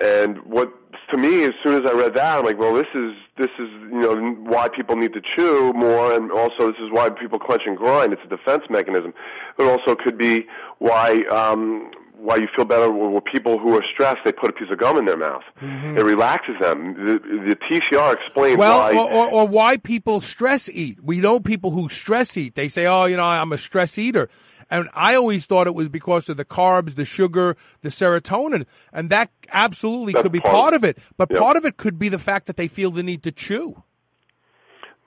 And 0.00 0.38
what 0.44 0.72
to 1.10 1.16
me, 1.16 1.44
as 1.44 1.52
soon 1.62 1.84
as 1.84 1.88
I 1.88 1.94
read 1.94 2.14
that, 2.14 2.38
I'm 2.38 2.44
like, 2.44 2.58
well, 2.58 2.74
this 2.74 2.86
is 2.94 3.12
this 3.38 3.50
is 3.58 3.68
you 3.92 4.00
know 4.00 4.16
why 4.42 4.68
people 4.68 4.96
need 4.96 5.12
to 5.12 5.20
chew 5.20 5.72
more, 5.72 6.12
and 6.12 6.32
also 6.32 6.72
this 6.72 6.80
is 6.80 6.90
why 6.90 7.10
people 7.10 7.38
clench 7.38 7.62
and 7.66 7.76
grind. 7.76 8.12
It's 8.12 8.22
a 8.24 8.28
defense 8.28 8.64
mechanism, 8.68 9.14
but 9.56 9.66
also 9.66 9.94
could 9.94 10.18
be 10.18 10.46
why 10.78 11.22
um, 11.30 11.92
why 12.24 12.36
you 12.36 12.48
feel 12.56 12.64
better 12.64 12.90
with 12.90 13.24
people 13.24 13.58
who 13.58 13.76
are 13.76 13.84
stressed, 13.92 14.18
they 14.24 14.32
put 14.32 14.48
a 14.48 14.52
piece 14.52 14.70
of 14.70 14.78
gum 14.78 14.96
in 14.96 15.04
their 15.04 15.16
mouth. 15.16 15.42
Mm-hmm. 15.60 15.98
It 15.98 16.04
relaxes 16.04 16.54
them. 16.58 16.94
The, 16.94 17.18
the 17.48 17.56
TCR 17.56 18.14
explains 18.14 18.56
well, 18.56 18.78
why. 18.78 18.96
Or, 18.96 19.12
or, 19.12 19.28
or 19.28 19.48
why 19.48 19.76
people 19.76 20.22
stress 20.22 20.70
eat. 20.70 21.04
We 21.04 21.18
know 21.18 21.38
people 21.38 21.70
who 21.70 21.90
stress 21.90 22.36
eat. 22.38 22.54
They 22.54 22.68
say, 22.68 22.86
oh, 22.86 23.04
you 23.04 23.18
know, 23.18 23.24
I'm 23.24 23.52
a 23.52 23.58
stress 23.58 23.98
eater. 23.98 24.30
And 24.70 24.88
I 24.94 25.14
always 25.14 25.46
thought 25.46 25.66
it 25.66 25.74
was 25.74 25.88
because 25.88 26.28
of 26.28 26.36
the 26.36 26.44
carbs, 26.44 26.94
the 26.94 27.04
sugar, 27.04 27.56
the 27.82 27.88
serotonin. 27.88 28.66
And 28.92 29.10
that 29.10 29.30
absolutely 29.50 30.12
That's 30.12 30.24
could 30.24 30.32
be 30.32 30.40
part, 30.40 30.54
part 30.54 30.74
of 30.74 30.84
it. 30.84 30.98
But 31.16 31.30
part 31.30 31.56
of 31.56 31.64
it 31.64 31.76
could 31.76 31.98
be 31.98 32.08
the 32.08 32.18
fact 32.18 32.46
that 32.46 32.56
they 32.56 32.68
feel 32.68 32.90
the 32.90 33.02
need 33.02 33.22
to 33.24 33.32
chew. 33.32 33.82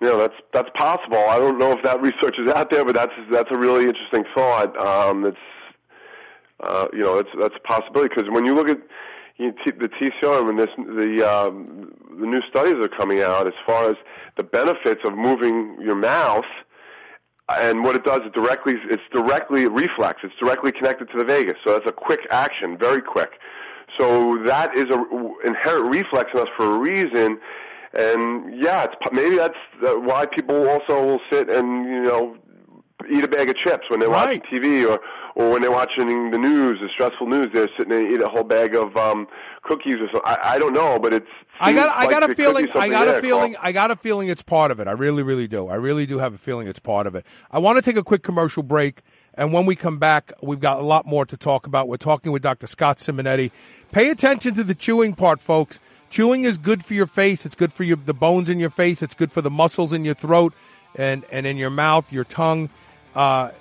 Yeah, 0.02 0.16
that's 0.16 0.36
that's 0.54 0.70
possible. 0.76 1.18
I 1.18 1.40
don't 1.40 1.58
know 1.58 1.72
if 1.72 1.84
that 1.84 2.02
research 2.02 2.36
is 2.38 2.52
out 2.52 2.70
there, 2.70 2.86
but 2.86 2.96
that's 2.96 3.14
that's 3.32 3.50
a 3.52 3.58
really 3.58 3.86
interesting 3.86 4.26
thought. 4.36 4.78
Um, 4.78 5.26
it's 5.26 5.38
uh, 6.60 6.88
you 6.94 7.00
know, 7.00 7.18
that's 7.18 7.30
that's 7.40 7.56
a 7.56 7.68
possibility 7.68 8.14
because 8.16 8.32
when 8.32 8.46
you 8.46 8.56
look 8.56 8.70
at 8.70 8.80
you 9.38 9.48
know, 9.48 9.54
t- 9.64 9.72
the 9.72 9.90
TCR 9.90 10.50
and 10.50 10.60
this 10.60 10.70
the 10.78 11.28
um, 11.28 11.94
the 12.20 12.26
new 12.26 12.42
studies 12.50 12.76
are 12.76 12.88
coming 12.88 13.22
out 13.22 13.48
as 13.48 13.54
far 13.66 13.90
as 13.90 13.98
the 14.38 14.44
benefits 14.44 15.02
of 15.04 15.16
moving 15.16 15.78
your 15.82 15.96
mouth 15.96 16.46
and 17.50 17.84
what 17.84 17.96
it 17.96 18.04
does 18.04 18.22
is 18.22 18.32
directly 18.34 18.76
it's 18.90 19.04
directly 19.12 19.68
reflex 19.68 20.22
it's 20.24 20.36
directly 20.40 20.72
connected 20.72 21.10
to 21.12 21.18
the 21.18 21.26
vagus. 21.26 21.58
So 21.64 21.74
that's 21.74 21.88
a 21.88 21.92
quick 21.92 22.22
action 22.30 22.78
very 22.78 23.02
quick. 23.02 23.40
So 23.98 24.44
that 24.46 24.76
is 24.76 24.86
a 24.86 25.04
inherent 25.46 25.94
reflex 25.94 26.32
in 26.34 26.40
us 26.42 26.48
for 26.58 26.76
a 26.76 26.78
reason. 26.78 27.40
And 27.94 28.62
yeah 28.62 28.86
it's 28.86 28.96
maybe 29.12 29.38
that's 29.38 29.58
why 29.82 30.26
people 30.26 30.68
also 30.68 31.06
will 31.06 31.22
sit 31.32 31.50
and 31.50 31.86
you 31.86 32.04
know 32.04 32.38
eat 33.12 33.24
a 33.24 33.28
bag 33.28 33.50
of 33.50 33.58
chips 33.58 33.90
when 33.90 34.00
they're 34.00 34.10
right. 34.10 34.42
watching 34.42 34.62
TV 34.62 34.90
or 34.90 35.00
or 35.36 35.52
when 35.52 35.62
they're 35.62 35.72
watching 35.72 36.32
the 36.32 36.38
news, 36.38 36.80
the 36.82 36.90
stressful 36.90 37.28
news. 37.28 37.50
They're 37.54 37.70
sitting 37.78 37.94
and 37.94 38.12
eat 38.12 38.22
a 38.22 38.28
whole 38.28 38.44
bag 38.44 38.76
of 38.76 38.96
um 38.98 39.28
cookies 39.64 39.96
or 39.96 40.08
something. 40.12 40.22
I, 40.26 40.54
I 40.54 40.60
don't 40.60 40.74
know, 40.74 41.00
but 41.00 41.14
it's. 41.14 41.28
I 41.60 41.74
got 41.74 41.90
I 41.90 42.06
like 42.06 42.10
got 42.10 42.30
a 42.30 42.36
feeling 42.36 42.70
I 42.74 42.90
got 42.90 43.06
there, 43.06 43.20
a 43.20 43.22
feeling 43.22 43.54
Carl. 43.54 43.66
I 43.68 43.72
got 43.72 43.92
a 43.92 43.96
feeling 43.96 44.30
it's 44.30 44.44
part 44.44 44.72
of 44.72 44.80
it. 44.80 44.88
I 44.88 44.92
really 44.92 45.24
really 45.24 45.48
do. 45.48 45.68
I 45.68 45.76
really 45.76 46.06
do 46.06 46.18
have 46.20 46.34
a 46.34 46.38
feeling 46.38 46.68
it's 46.68 46.80
part 46.80 47.08
of 47.08 47.16
it. 47.16 47.26
I 47.52 47.60
want 47.60 47.78
to 47.78 47.82
take 47.82 47.98
a 47.98 48.04
quick 48.04 48.24
commercial 48.24 48.64
break. 48.64 49.02
And 49.38 49.54
when 49.54 49.68
we 49.68 49.76
come 49.76 50.00
back, 50.00 50.34
we've 50.42 50.60
got 50.60 50.80
a 50.80 50.84
lot 50.84 51.06
more 51.06 51.24
to 51.28 51.38
talk 51.38 51.68
about. 51.68 51.88
We're 51.88 51.98
talking 51.98 52.32
with 52.32 52.42
Dr. 52.42 52.66
Scott 52.66 52.98
Simonetti. 52.98 53.52
Pay 53.92 54.10
attention 54.10 54.56
to 54.56 54.64
the 54.64 54.74
chewing 54.74 55.14
part, 55.14 55.40
folks. 55.40 55.80
Chewing 56.10 56.44
is 56.44 56.58
good 56.58 56.84
for 56.84 56.96
your 56.96 57.06
face. 57.06 57.46
It's 57.46 57.54
good 57.54 57.72
for 57.72 57.84
your, 57.84 57.98
the 57.98 58.16
bones 58.16 58.50
in 58.50 58.60
your 58.60 58.72
face. 58.72 59.04
It's 59.04 59.14
good 59.14 59.32
for 59.32 59.42
the 59.42 59.52
muscles 59.52 59.94
in 59.94 60.04
your 60.06 60.16
throat 60.16 60.54
and, 60.96 61.24
and 61.32 61.46
in 61.46 61.58
your 61.58 61.70
mouth, 61.70 62.12
your 62.12 62.24
tongue. 62.24 62.70
Uh, 63.16 63.52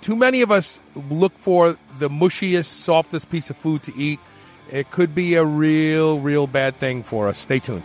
too 0.00 0.16
many 0.16 0.42
of 0.42 0.50
us 0.50 0.80
look 1.10 1.36
for 1.38 1.76
the 1.98 2.08
mushiest, 2.08 2.64
softest 2.64 3.30
piece 3.30 3.50
of 3.50 3.56
food 3.56 3.82
to 3.84 3.96
eat. 3.96 4.18
It 4.70 4.90
could 4.90 5.14
be 5.14 5.34
a 5.34 5.44
real, 5.44 6.18
real 6.20 6.46
bad 6.46 6.76
thing 6.76 7.02
for 7.02 7.28
us. 7.28 7.38
Stay 7.38 7.58
tuned. 7.58 7.84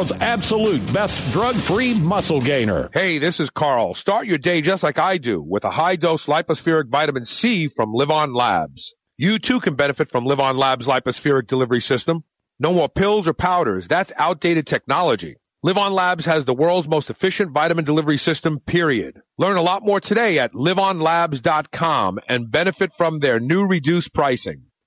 world's 0.01 0.11
absolute 0.13 0.93
best 0.93 1.15
drug-free 1.31 1.93
muscle 1.93 2.41
gainer. 2.41 2.89
Hey, 2.91 3.19
this 3.19 3.39
is 3.39 3.51
Carl. 3.51 3.93
Start 3.93 4.25
your 4.25 4.39
day 4.39 4.61
just 4.61 4.81
like 4.81 4.97
I 4.97 5.19
do 5.19 5.39
with 5.39 5.63
a 5.63 5.69
high-dose 5.69 6.25
Lypo-Spheric 6.25 6.87
vitamin 6.89 7.23
C 7.23 7.67
from 7.67 7.93
LivOn 7.93 8.35
Labs. 8.35 8.95
You 9.19 9.37
too 9.37 9.59
can 9.59 9.75
benefit 9.75 10.09
from 10.09 10.25
LivOn 10.25 10.57
Labs 10.57 10.87
Lypo-Spheric 10.87 11.45
delivery 11.45 11.81
system. 11.81 12.23
No 12.59 12.73
more 12.73 12.89
pills 12.89 13.27
or 13.27 13.33
powders. 13.33 13.87
That's 13.87 14.11
outdated 14.17 14.65
technology. 14.65 15.35
LivOn 15.63 15.91
Labs 15.91 16.25
has 16.25 16.45
the 16.45 16.55
world's 16.55 16.87
most 16.87 17.11
efficient 17.11 17.51
vitamin 17.51 17.85
delivery 17.85 18.17
system, 18.17 18.59
period. 18.59 19.21
Learn 19.37 19.57
a 19.57 19.61
lot 19.61 19.83
more 19.83 19.99
today 19.99 20.39
at 20.39 20.53
livonlabs.com 20.53 22.19
and 22.27 22.49
benefit 22.49 22.91
from 22.97 23.19
their 23.19 23.39
new 23.39 23.67
reduced 23.67 24.15
pricing. 24.15 24.63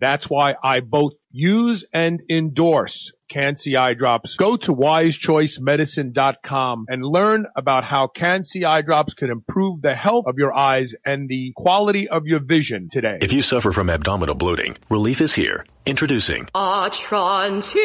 That's 0.00 0.30
why 0.30 0.54
I 0.62 0.80
both 0.80 1.14
use 1.30 1.84
and 1.92 2.20
endorse 2.30 3.12
Can-C 3.28 3.76
eye 3.76 3.92
drops. 3.94 4.36
Go 4.36 4.56
to 4.56 4.74
wisechoicemedicine.com 4.74 6.86
and 6.88 7.04
learn 7.04 7.46
about 7.56 7.84
how 7.84 8.06
Can-C 8.06 8.64
eye 8.64 8.82
drops 8.82 9.14
can 9.14 9.30
improve 9.30 9.82
the 9.82 9.94
health 9.94 10.26
of 10.26 10.38
your 10.38 10.56
eyes 10.56 10.94
and 11.04 11.28
the 11.28 11.52
quality 11.56 12.08
of 12.08 12.26
your 12.26 12.40
vision 12.40 12.88
today. 12.90 13.18
If 13.20 13.32
you 13.32 13.42
suffer 13.42 13.72
from 13.72 13.90
abdominal 13.90 14.34
bloating, 14.34 14.76
relief 14.88 15.20
is 15.20 15.34
here. 15.34 15.66
Introducing 15.84 16.46
Atrantil. 16.54 17.78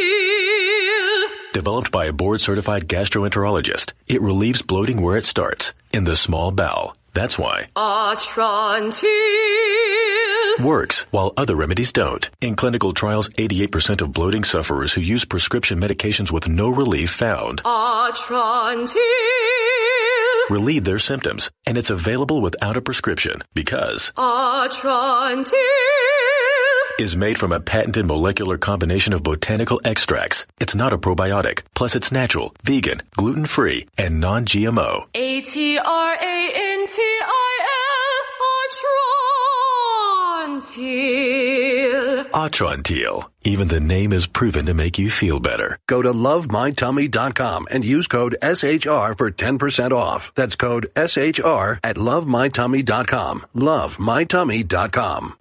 Developed 1.54 1.92
by 1.92 2.06
a 2.06 2.14
board 2.14 2.42
certified 2.42 2.88
gastroenterologist, 2.88 3.94
it 4.08 4.22
relieves 4.22 4.62
bloating 4.62 5.02
where 5.02 5.18
it 5.18 5.26
starts, 5.26 5.74
in 5.92 6.04
the 6.04 6.16
small 6.16 6.52
bowel. 6.52 6.96
That's 7.14 7.38
why 7.38 7.68
Atrantil. 7.76 9.04
works 10.64 11.06
while 11.12 11.34
other 11.38 11.56
remedies 11.56 11.92
don't. 11.92 12.30
In 12.42 12.56
clinical 12.56 12.94
trials, 12.94 13.30
88% 13.30 14.02
of 14.02 14.14
bloating 14.14 14.44
sufferers 14.44 14.94
who 14.94 15.02
use 15.02 15.26
prescription 15.26 15.80
medications 15.80 16.32
with 16.32 16.48
no 16.48 16.70
relief 16.70 17.12
found 17.12 17.62
Atrantil. 17.64 18.96
relieve 20.50 20.84
their 20.84 21.00
symptoms, 21.00 21.50
and 21.66 21.78
it's 21.78 21.90
available 21.90 22.42
without 22.42 22.78
a 22.78 22.82
prescription 22.82 23.44
because 23.54 24.12
Atrantil. 24.18 25.54
is 27.00 27.16
made 27.16 27.40
from 27.40 27.52
a 27.52 27.60
patented 27.60 28.06
molecular 28.06 28.58
combination 28.58 29.14
of 29.14 29.24
botanical 29.24 29.82
extracts. 29.84 30.46
It's 30.60 30.76
not 30.76 30.94
a 30.94 30.98
probiotic. 30.98 31.62
Plus, 31.74 31.96
it's 31.96 32.12
natural, 32.12 32.54
vegan, 32.64 33.02
gluten-free, 33.16 33.88
and 33.98 34.20
non-GMO. 34.20 35.06
A-T-R-A-N-T-I-L. 35.16 35.84
Atrantil. 42.34 43.30
Even 43.44 43.68
the 43.68 43.80
name 43.80 44.12
is 44.12 44.26
proven 44.26 44.66
to 44.66 44.74
make 44.74 44.98
you 44.98 45.10
feel 45.10 45.40
better. 45.40 45.78
Go 45.88 46.02
to 46.02 46.12
lovemytummy.com 46.12 47.68
and 47.70 47.86
use 47.86 48.08
code 48.08 48.36
SHR 48.42 49.18
for 49.18 49.32
10% 49.32 49.92
off. 49.92 50.32
That's 50.36 50.56
code 50.56 50.88
SHR 50.96 51.80
at 51.84 51.98
lovemytummy.com. 51.98 53.46
Lovemytummy.com. 53.56 55.34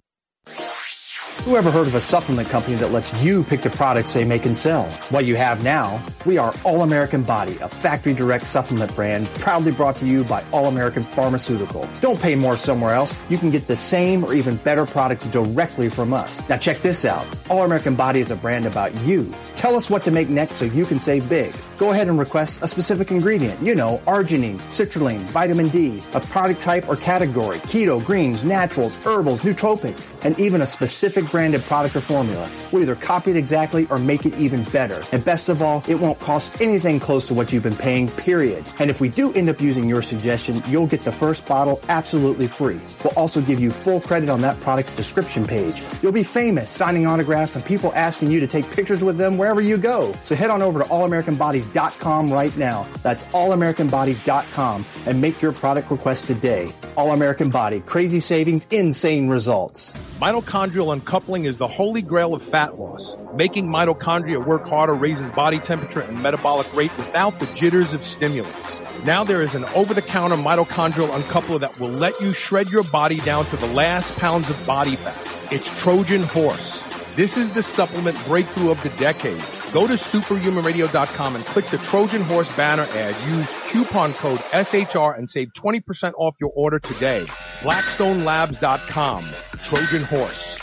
Who 1.43 1.57
ever 1.57 1.71
heard 1.71 1.87
of 1.87 1.95
a 1.95 1.99
supplement 1.99 2.47
company 2.47 2.77
that 2.77 2.93
lets 2.93 3.21
you 3.21 3.43
pick 3.43 3.59
the 3.59 3.69
products 3.69 4.13
they 4.13 4.23
make 4.23 4.45
and 4.45 4.57
sell? 4.57 4.85
What 5.09 5.25
you 5.25 5.35
have 5.35 5.61
now, 5.61 6.01
we 6.25 6.37
are 6.37 6.53
All 6.63 6.83
American 6.83 7.21
Body, 7.21 7.57
a 7.59 7.67
factory 7.67 8.13
direct 8.13 8.47
supplement 8.47 8.95
brand 8.95 9.25
proudly 9.27 9.73
brought 9.73 9.97
to 9.97 10.05
you 10.05 10.23
by 10.23 10.41
All 10.53 10.67
American 10.67 11.01
Pharmaceutical. 11.01 11.85
Don't 11.99 12.17
pay 12.21 12.35
more 12.35 12.55
somewhere 12.55 12.95
else. 12.95 13.21
You 13.29 13.37
can 13.37 13.51
get 13.51 13.67
the 13.67 13.75
same 13.75 14.23
or 14.23 14.33
even 14.33 14.55
better 14.55 14.85
products 14.85 15.27
directly 15.27 15.89
from 15.89 16.13
us. 16.13 16.47
Now 16.47 16.55
check 16.55 16.77
this 16.77 17.03
out. 17.03 17.27
All 17.49 17.65
American 17.65 17.95
Body 17.95 18.21
is 18.21 18.31
a 18.31 18.37
brand 18.37 18.65
about 18.65 18.97
you. 19.01 19.29
Tell 19.55 19.75
us 19.75 19.89
what 19.89 20.03
to 20.03 20.11
make 20.11 20.29
next 20.29 20.55
so 20.55 20.63
you 20.63 20.85
can 20.85 20.97
save 20.97 21.27
big. 21.27 21.53
Go 21.77 21.91
ahead 21.91 22.07
and 22.07 22.17
request 22.17 22.63
a 22.63 22.69
specific 22.69 23.11
ingredient. 23.11 23.61
You 23.61 23.75
know, 23.75 23.99
arginine, 24.07 24.61
citrulline, 24.71 25.19
vitamin 25.31 25.67
D, 25.67 26.01
a 26.13 26.21
product 26.21 26.61
type 26.61 26.87
or 26.87 26.95
category, 26.95 27.57
keto, 27.59 28.03
greens, 28.05 28.45
naturals, 28.45 28.95
herbals, 29.03 29.41
nootropics, 29.41 30.07
and 30.23 30.39
even 30.39 30.61
a 30.61 30.65
specific 30.65 31.32
branded 31.33 31.63
product 31.63 31.95
or 31.95 32.01
formula. 32.01 32.47
We'll 32.71 32.83
either 32.83 32.95
copy 32.95 33.31
it 33.31 33.37
exactly 33.37 33.87
or 33.89 33.97
make 33.97 34.23
it 34.23 34.37
even 34.37 34.63
better. 34.65 35.01
And 35.11 35.25
best 35.25 35.49
of 35.49 35.63
all, 35.63 35.83
it 35.87 35.95
won't 35.95 36.19
cost 36.19 36.61
anything 36.61 36.99
close 36.99 37.27
to 37.29 37.33
what 37.33 37.51
you've 37.51 37.63
been 37.63 37.75
paying, 37.75 38.07
period. 38.11 38.63
And 38.77 38.91
if 38.91 39.01
we 39.01 39.09
do 39.09 39.33
end 39.33 39.49
up 39.49 39.59
using 39.59 39.89
your 39.89 40.03
suggestion, 40.03 40.61
you'll 40.67 40.85
get 40.85 41.01
the 41.01 41.11
first 41.11 41.47
bottle 41.47 41.81
absolutely 41.89 42.45
free. 42.45 42.79
We'll 43.03 43.15
also 43.17 43.41
give 43.41 43.59
you 43.59 43.71
full 43.71 43.99
credit 43.99 44.29
on 44.29 44.41
that 44.41 44.59
product's 44.61 44.91
description 44.91 45.47
page. 45.47 45.73
You'll 46.03 46.11
be 46.11 46.21
famous 46.21 46.69
signing 46.69 47.07
autographs 47.07 47.55
and 47.55 47.65
people 47.65 47.91
asking 47.95 48.29
you 48.29 48.39
to 48.39 48.47
take 48.47 48.69
pictures 48.69 49.03
with 49.03 49.17
them 49.17 49.39
wherever 49.39 49.59
you 49.59 49.77
go. 49.77 50.13
So 50.23 50.35
head 50.35 50.51
on 50.51 50.61
over 50.61 50.83
to 50.83 50.85
allamericanbody.com 50.85 52.31
right 52.31 52.55
now. 52.57 52.83
That's 53.01 53.25
allamericanbody.com 53.25 54.85
and 55.07 55.19
make 55.19 55.41
your 55.41 55.51
product 55.51 55.89
request 55.89 56.27
today. 56.27 56.71
All 56.95 57.11
American 57.11 57.49
Body, 57.49 57.79
crazy 57.79 58.19
savings, 58.19 58.67
insane 58.69 59.29
results. 59.29 59.91
Mitochondrial 60.19 60.93
uncoupling 61.23 61.45
is 61.45 61.57
the 61.57 61.67
holy 61.67 62.01
grail 62.01 62.33
of 62.33 62.43
fat 62.43 62.77
loss. 62.77 63.15
Making 63.33 63.67
mitochondria 63.67 64.45
work 64.45 64.67
harder 64.67 64.93
raises 64.93 65.31
body 65.31 65.57
temperature 65.57 66.01
and 66.01 66.21
metabolic 66.21 66.67
rate 66.75 66.95
without 66.97 67.39
the 67.39 67.45
jitters 67.55 67.93
of 67.93 68.03
stimulants. 68.03 68.81
Now 69.05 69.23
there 69.23 69.41
is 69.41 69.55
an 69.55 69.63
over-the-counter 69.73 70.35
mitochondrial 70.35 71.07
uncoupler 71.07 71.61
that 71.61 71.79
will 71.79 71.89
let 71.89 72.19
you 72.19 72.33
shred 72.33 72.69
your 72.69 72.83
body 72.83 73.19
down 73.19 73.45
to 73.45 73.55
the 73.55 73.67
last 73.67 74.19
pounds 74.19 74.49
of 74.49 74.67
body 74.67 74.97
fat. 74.97 75.17
It's 75.51 75.69
Trojan 75.81 76.23
Horse. 76.23 76.81
This 77.15 77.37
is 77.37 77.53
the 77.53 77.63
supplement 77.63 78.21
breakthrough 78.25 78.71
of 78.71 78.83
the 78.83 78.89
decade. 78.89 79.41
Go 79.71 79.87
to 79.87 79.93
superhumanradio.com 79.93 81.35
and 81.35 81.45
click 81.45 81.65
the 81.65 81.77
Trojan 81.77 82.21
Horse 82.23 82.53
banner 82.57 82.85
ad. 82.95 83.15
Use 83.29 83.49
coupon 83.71 84.13
code 84.13 84.39
SHR 84.51 85.17
and 85.17 85.29
save 85.29 85.53
20% 85.53 86.13
off 86.17 86.35
your 86.41 86.51
order 86.53 86.79
today. 86.79 87.23
BlackstoneLabs.com. 87.61 89.23
Trojan 89.63 90.03
Horse. 90.03 90.62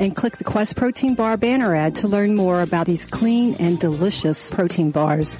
and 0.00 0.16
click 0.16 0.38
the 0.38 0.44
Quest 0.44 0.76
Protein 0.76 1.14
Bar 1.14 1.36
banner 1.36 1.76
ad 1.76 1.94
to 1.96 2.08
learn 2.08 2.34
more 2.34 2.62
about 2.62 2.86
these 2.86 3.04
clean 3.04 3.54
and 3.60 3.78
delicious 3.78 4.50
protein 4.50 4.90
bars. 4.90 5.38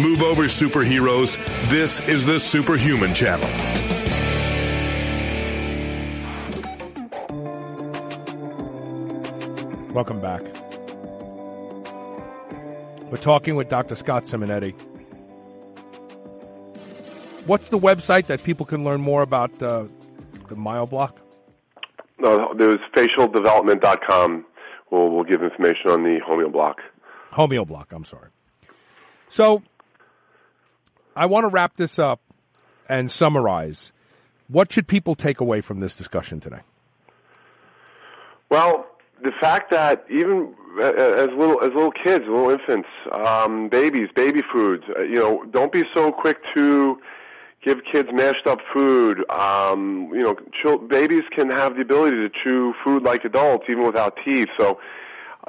Move 0.00 0.22
over, 0.22 0.44
superheroes. 0.44 1.36
This 1.68 2.08
is 2.08 2.24
the 2.24 2.38
Superhuman 2.38 3.12
Channel. 3.12 3.46
Welcome 9.92 10.20
back. 10.22 10.40
We're 13.10 13.18
talking 13.18 13.56
with 13.56 13.68
Dr. 13.68 13.96
Scott 13.96 14.24
Simonetti. 14.24 14.72
What's 17.44 17.68
the 17.68 17.78
website 17.78 18.26
that 18.26 18.42
people 18.44 18.64
can 18.64 18.84
learn 18.84 19.00
more 19.02 19.20
about 19.20 19.50
uh, 19.60 19.86
the 20.48 20.54
MyoBlock? 20.54 21.21
No, 22.22 22.54
there's 22.56 22.78
facialdevelopment.com. 22.94 24.46
We'll, 24.90 25.10
we'll 25.10 25.24
give 25.24 25.42
information 25.42 25.90
on 25.90 26.04
the 26.04 26.20
Homeoblock. 26.20 26.76
Homeo 27.32 27.66
block, 27.66 27.92
I'm 27.92 28.04
sorry. 28.04 28.28
So, 29.28 29.62
I 31.16 31.26
want 31.26 31.44
to 31.44 31.48
wrap 31.48 31.76
this 31.76 31.98
up 31.98 32.20
and 32.88 33.10
summarize. 33.10 33.92
What 34.48 34.72
should 34.72 34.86
people 34.86 35.14
take 35.14 35.40
away 35.40 35.60
from 35.62 35.80
this 35.80 35.96
discussion 35.96 36.40
today? 36.40 36.60
Well, 38.50 38.86
the 39.22 39.32
fact 39.40 39.70
that 39.70 40.04
even 40.10 40.54
as 40.80 41.30
little 41.36 41.60
as 41.62 41.72
little 41.74 41.90
kids, 41.90 42.24
little 42.26 42.50
infants, 42.50 42.88
um, 43.10 43.68
babies, 43.68 44.10
baby 44.14 44.42
foods, 44.52 44.84
uh, 44.96 45.02
you 45.02 45.16
know, 45.16 45.44
don't 45.50 45.72
be 45.72 45.84
so 45.94 46.12
quick 46.12 46.42
to 46.54 47.00
give 47.62 47.78
kids 47.90 48.08
mashed 48.12 48.46
up 48.46 48.58
food. 48.72 49.24
Um, 49.30 50.10
you 50.12 50.20
know, 50.20 50.36
chil- 50.60 50.78
babies 50.78 51.22
can 51.34 51.50
have 51.50 51.76
the 51.76 51.82
ability 51.82 52.16
to 52.16 52.30
chew 52.42 52.74
food 52.84 53.02
like 53.02 53.24
adults, 53.24 53.64
even 53.68 53.86
without 53.86 54.18
teeth. 54.24 54.48
So, 54.58 54.80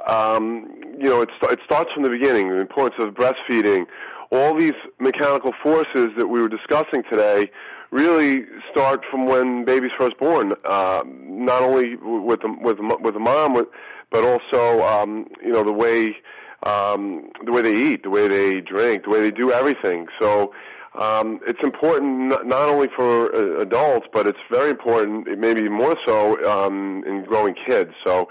um, 0.06 0.68
you 0.98 1.08
know, 1.08 1.22
it, 1.22 1.30
st- 1.40 1.52
it 1.52 1.60
starts 1.64 1.92
from 1.92 2.02
the 2.04 2.10
beginning. 2.10 2.50
The 2.50 2.60
importance 2.60 3.02
of 3.04 3.14
breastfeeding, 3.14 3.86
all 4.30 4.56
these 4.56 4.74
mechanical 4.98 5.52
forces 5.62 6.10
that 6.16 6.28
we 6.28 6.40
were 6.40 6.48
discussing 6.48 7.02
today 7.10 7.50
really 7.90 8.44
start 8.70 9.04
from 9.10 9.26
when 9.26 9.64
baby's 9.64 9.92
first 9.98 10.18
born. 10.18 10.54
Uh, 10.64 11.02
not 11.06 11.62
only 11.62 11.96
with 11.96 12.40
the, 12.42 12.56
with 12.60 12.78
the, 12.78 12.96
with 13.00 13.14
the 13.14 13.20
mom, 13.20 13.64
but 14.10 14.24
also 14.24 14.82
um, 14.82 15.26
you 15.42 15.52
know 15.52 15.64
the 15.64 15.72
way 15.72 16.16
um, 16.64 17.30
the 17.44 17.52
way 17.52 17.62
they 17.62 17.74
eat, 17.74 18.02
the 18.04 18.10
way 18.10 18.26
they 18.28 18.60
drink, 18.60 19.04
the 19.04 19.10
way 19.10 19.20
they 19.20 19.30
do 19.30 19.52
everything. 19.52 20.06
So 20.20 20.52
um, 20.94 21.40
it's 21.46 21.62
important 21.62 22.46
not, 22.46 22.68
only 22.68 22.88
for 22.94 23.34
uh, 23.34 23.60
adults, 23.60 24.06
but 24.12 24.26
it's 24.26 24.38
very 24.50 24.70
important, 24.70 25.38
maybe 25.38 25.68
more 25.68 25.96
so 26.06 26.42
um, 26.48 27.02
in 27.06 27.24
growing 27.24 27.54
kids. 27.66 27.90
So 28.04 28.28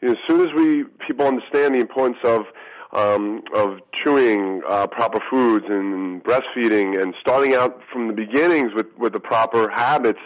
you 0.00 0.08
know, 0.08 0.14
as 0.14 0.20
soon 0.26 0.40
as 0.40 0.54
we 0.54 0.84
people 1.04 1.26
understand 1.26 1.74
the 1.74 1.80
importance 1.80 2.18
of 2.22 2.46
um, 2.92 3.42
of 3.54 3.80
chewing 3.92 4.62
uh, 4.68 4.86
proper 4.86 5.18
foods 5.28 5.66
and 5.68 6.22
breastfeeding 6.22 7.00
and 7.00 7.14
starting 7.20 7.54
out 7.54 7.80
from 7.92 8.06
the 8.06 8.12
beginnings 8.12 8.72
with 8.74 8.86
with 8.96 9.12
the 9.12 9.20
proper 9.20 9.68
habits. 9.68 10.20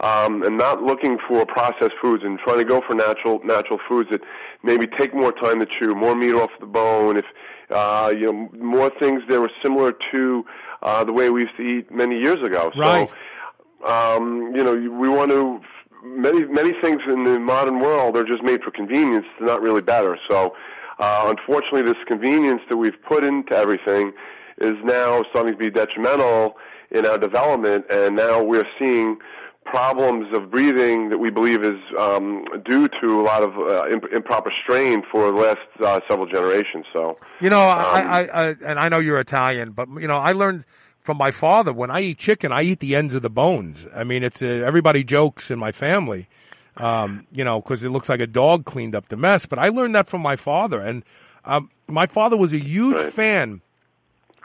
Um, 0.00 0.42
and 0.42 0.58
not 0.58 0.82
looking 0.82 1.18
for 1.26 1.46
processed 1.46 1.94
foods 2.02 2.24
and 2.24 2.36
trying 2.40 2.58
to 2.58 2.64
go 2.64 2.82
for 2.84 2.94
natural 2.94 3.40
natural 3.44 3.78
foods 3.88 4.10
that 4.10 4.22
maybe 4.64 4.88
take 4.88 5.14
more 5.14 5.30
time 5.30 5.60
to 5.60 5.66
chew, 5.66 5.94
more 5.94 6.16
meat 6.16 6.34
off 6.34 6.50
the 6.58 6.66
bone. 6.66 7.16
If 7.16 7.24
uh, 7.70 8.12
you 8.14 8.26
know 8.26 8.50
more 8.58 8.90
things 8.90 9.22
that 9.28 9.40
were 9.40 9.52
similar 9.62 9.92
to 10.10 10.44
uh, 10.84 11.02
the 11.02 11.12
way 11.12 11.30
we 11.30 11.42
used 11.42 11.56
to 11.56 11.62
eat 11.62 11.90
many 11.90 12.18
years 12.20 12.42
ago. 12.44 12.70
Right. 12.76 13.08
So, 13.08 13.86
um, 13.86 14.54
you 14.54 14.62
know, 14.62 14.74
we 14.74 15.08
want 15.08 15.30
to 15.30 15.60
many 16.04 16.44
many 16.44 16.72
things 16.80 17.00
in 17.08 17.24
the 17.24 17.38
modern 17.38 17.80
world 17.80 18.16
are 18.16 18.24
just 18.24 18.42
made 18.42 18.62
for 18.62 18.70
convenience. 18.70 19.26
They're 19.38 19.48
not 19.48 19.62
really 19.62 19.80
better. 19.80 20.18
So, 20.28 20.54
uh, 20.98 21.34
unfortunately, 21.36 21.82
this 21.82 22.02
convenience 22.06 22.62
that 22.68 22.76
we've 22.76 23.00
put 23.02 23.24
into 23.24 23.56
everything 23.56 24.12
is 24.58 24.76
now 24.84 25.24
starting 25.30 25.52
to 25.52 25.58
be 25.58 25.70
detrimental 25.70 26.56
in 26.90 27.06
our 27.06 27.18
development, 27.18 27.86
and 27.90 28.14
now 28.14 28.42
we're 28.42 28.68
seeing 28.78 29.18
problems 29.64 30.32
of 30.34 30.50
breathing 30.50 31.08
that 31.10 31.18
we 31.18 31.30
believe 31.30 31.64
is 31.64 31.80
um, 31.98 32.44
due 32.64 32.88
to 33.00 33.20
a 33.20 33.22
lot 33.22 33.42
of 33.42 33.58
uh, 33.58 33.88
imp- 33.90 34.12
improper 34.12 34.50
strain 34.52 35.02
for 35.10 35.30
the 35.32 35.36
last 35.38 35.60
uh, 35.80 36.00
several 36.08 36.26
generations. 36.26 36.86
So 36.92 37.18
you 37.40 37.50
know, 37.50 37.62
um, 37.62 37.78
I, 37.78 38.02
I, 38.02 38.20
I 38.48 38.54
and 38.64 38.78
I 38.78 38.88
know 38.88 38.98
you're 38.98 39.18
Italian, 39.18 39.72
but 39.72 39.88
you 40.00 40.06
know, 40.08 40.18
I 40.18 40.32
learned 40.32 40.64
from 41.00 41.16
my 41.18 41.30
father 41.30 41.72
when 41.72 41.90
I 41.90 42.00
eat 42.00 42.18
chicken, 42.18 42.52
I 42.52 42.62
eat 42.62 42.80
the 42.80 42.94
ends 42.96 43.14
of 43.14 43.22
the 43.22 43.30
bones. 43.30 43.86
I 43.94 44.04
mean, 44.04 44.22
it's 44.22 44.40
uh, 44.40 44.46
everybody 44.46 45.04
jokes 45.04 45.50
in 45.50 45.58
my 45.58 45.72
family, 45.72 46.28
um, 46.76 47.26
you 47.32 47.44
know, 47.44 47.60
because 47.60 47.82
it 47.82 47.90
looks 47.90 48.08
like 48.08 48.20
a 48.20 48.26
dog 48.26 48.64
cleaned 48.64 48.94
up 48.94 49.08
the 49.08 49.16
mess. 49.16 49.44
But 49.46 49.58
I 49.58 49.68
learned 49.68 49.94
that 49.94 50.08
from 50.08 50.22
my 50.22 50.36
father, 50.36 50.80
and 50.80 51.02
um, 51.44 51.70
my 51.88 52.06
father 52.06 52.36
was 52.36 52.52
a 52.52 52.58
huge 52.58 52.96
Right. 52.96 53.12
fan 53.12 53.60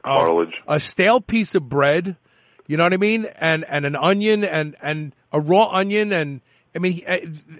of 0.03 0.25
Cartilage. 0.25 0.61
a 0.67 0.79
stale 0.79 1.21
piece 1.21 1.55
of 1.55 1.67
bread. 1.69 2.15
You 2.69 2.77
know 2.77 2.83
what 2.83 2.93
I 2.93 2.97
mean? 2.97 3.25
And 3.39 3.65
and 3.65 3.85
an 3.85 3.95
onion 3.95 4.43
and 4.45 4.75
and 4.81 5.11
a 5.33 5.39
raw 5.41 5.69
onion 5.71 6.13
and 6.13 6.39
I 6.75 6.79
mean 6.79 7.01
uh, 7.07 7.17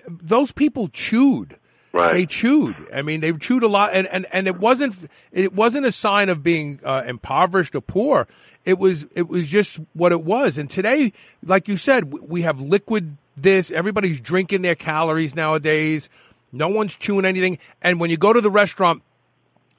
those 0.07 0.51
people 0.51 0.87
chewed. 0.89 1.57
Right. 1.91 2.13
They 2.13 2.25
chewed. 2.27 2.75
I 2.93 3.01
mean, 3.01 3.19
they 3.19 3.31
chewed 3.33 3.63
a 3.63 3.67
lot, 3.67 3.95
and, 3.95 4.05
and, 4.05 4.27
and 4.31 4.45
it 4.45 4.59
wasn't 4.59 4.95
it 5.31 5.51
wasn't 5.53 5.87
a 5.87 5.91
sign 5.91 6.29
of 6.29 6.43
being 6.43 6.79
uh, 6.83 7.01
impoverished 7.07 7.73
or 7.73 7.81
poor. 7.81 8.27
It 8.63 8.77
was 8.77 9.07
it 9.15 9.27
was 9.27 9.47
just 9.47 9.79
what 9.93 10.11
it 10.11 10.21
was. 10.23 10.59
And 10.59 10.69
today, 10.69 11.13
like 11.43 11.67
you 11.67 11.77
said, 11.77 12.13
we- 12.13 12.19
we 12.21 12.41
have 12.43 12.61
liquid 12.61 13.17
this. 13.35 13.71
Everybody's 13.71 14.19
drinking 14.19 14.61
their 14.61 14.75
calories 14.75 15.35
nowadays. 15.35 16.09
No 16.51 16.67
one's 16.67 16.95
chewing 16.95 17.25
anything. 17.25 17.57
And 17.81 17.99
when 17.99 18.11
you 18.11 18.17
go 18.17 18.31
to 18.33 18.41
the 18.41 18.51
restaurant, 18.51 19.01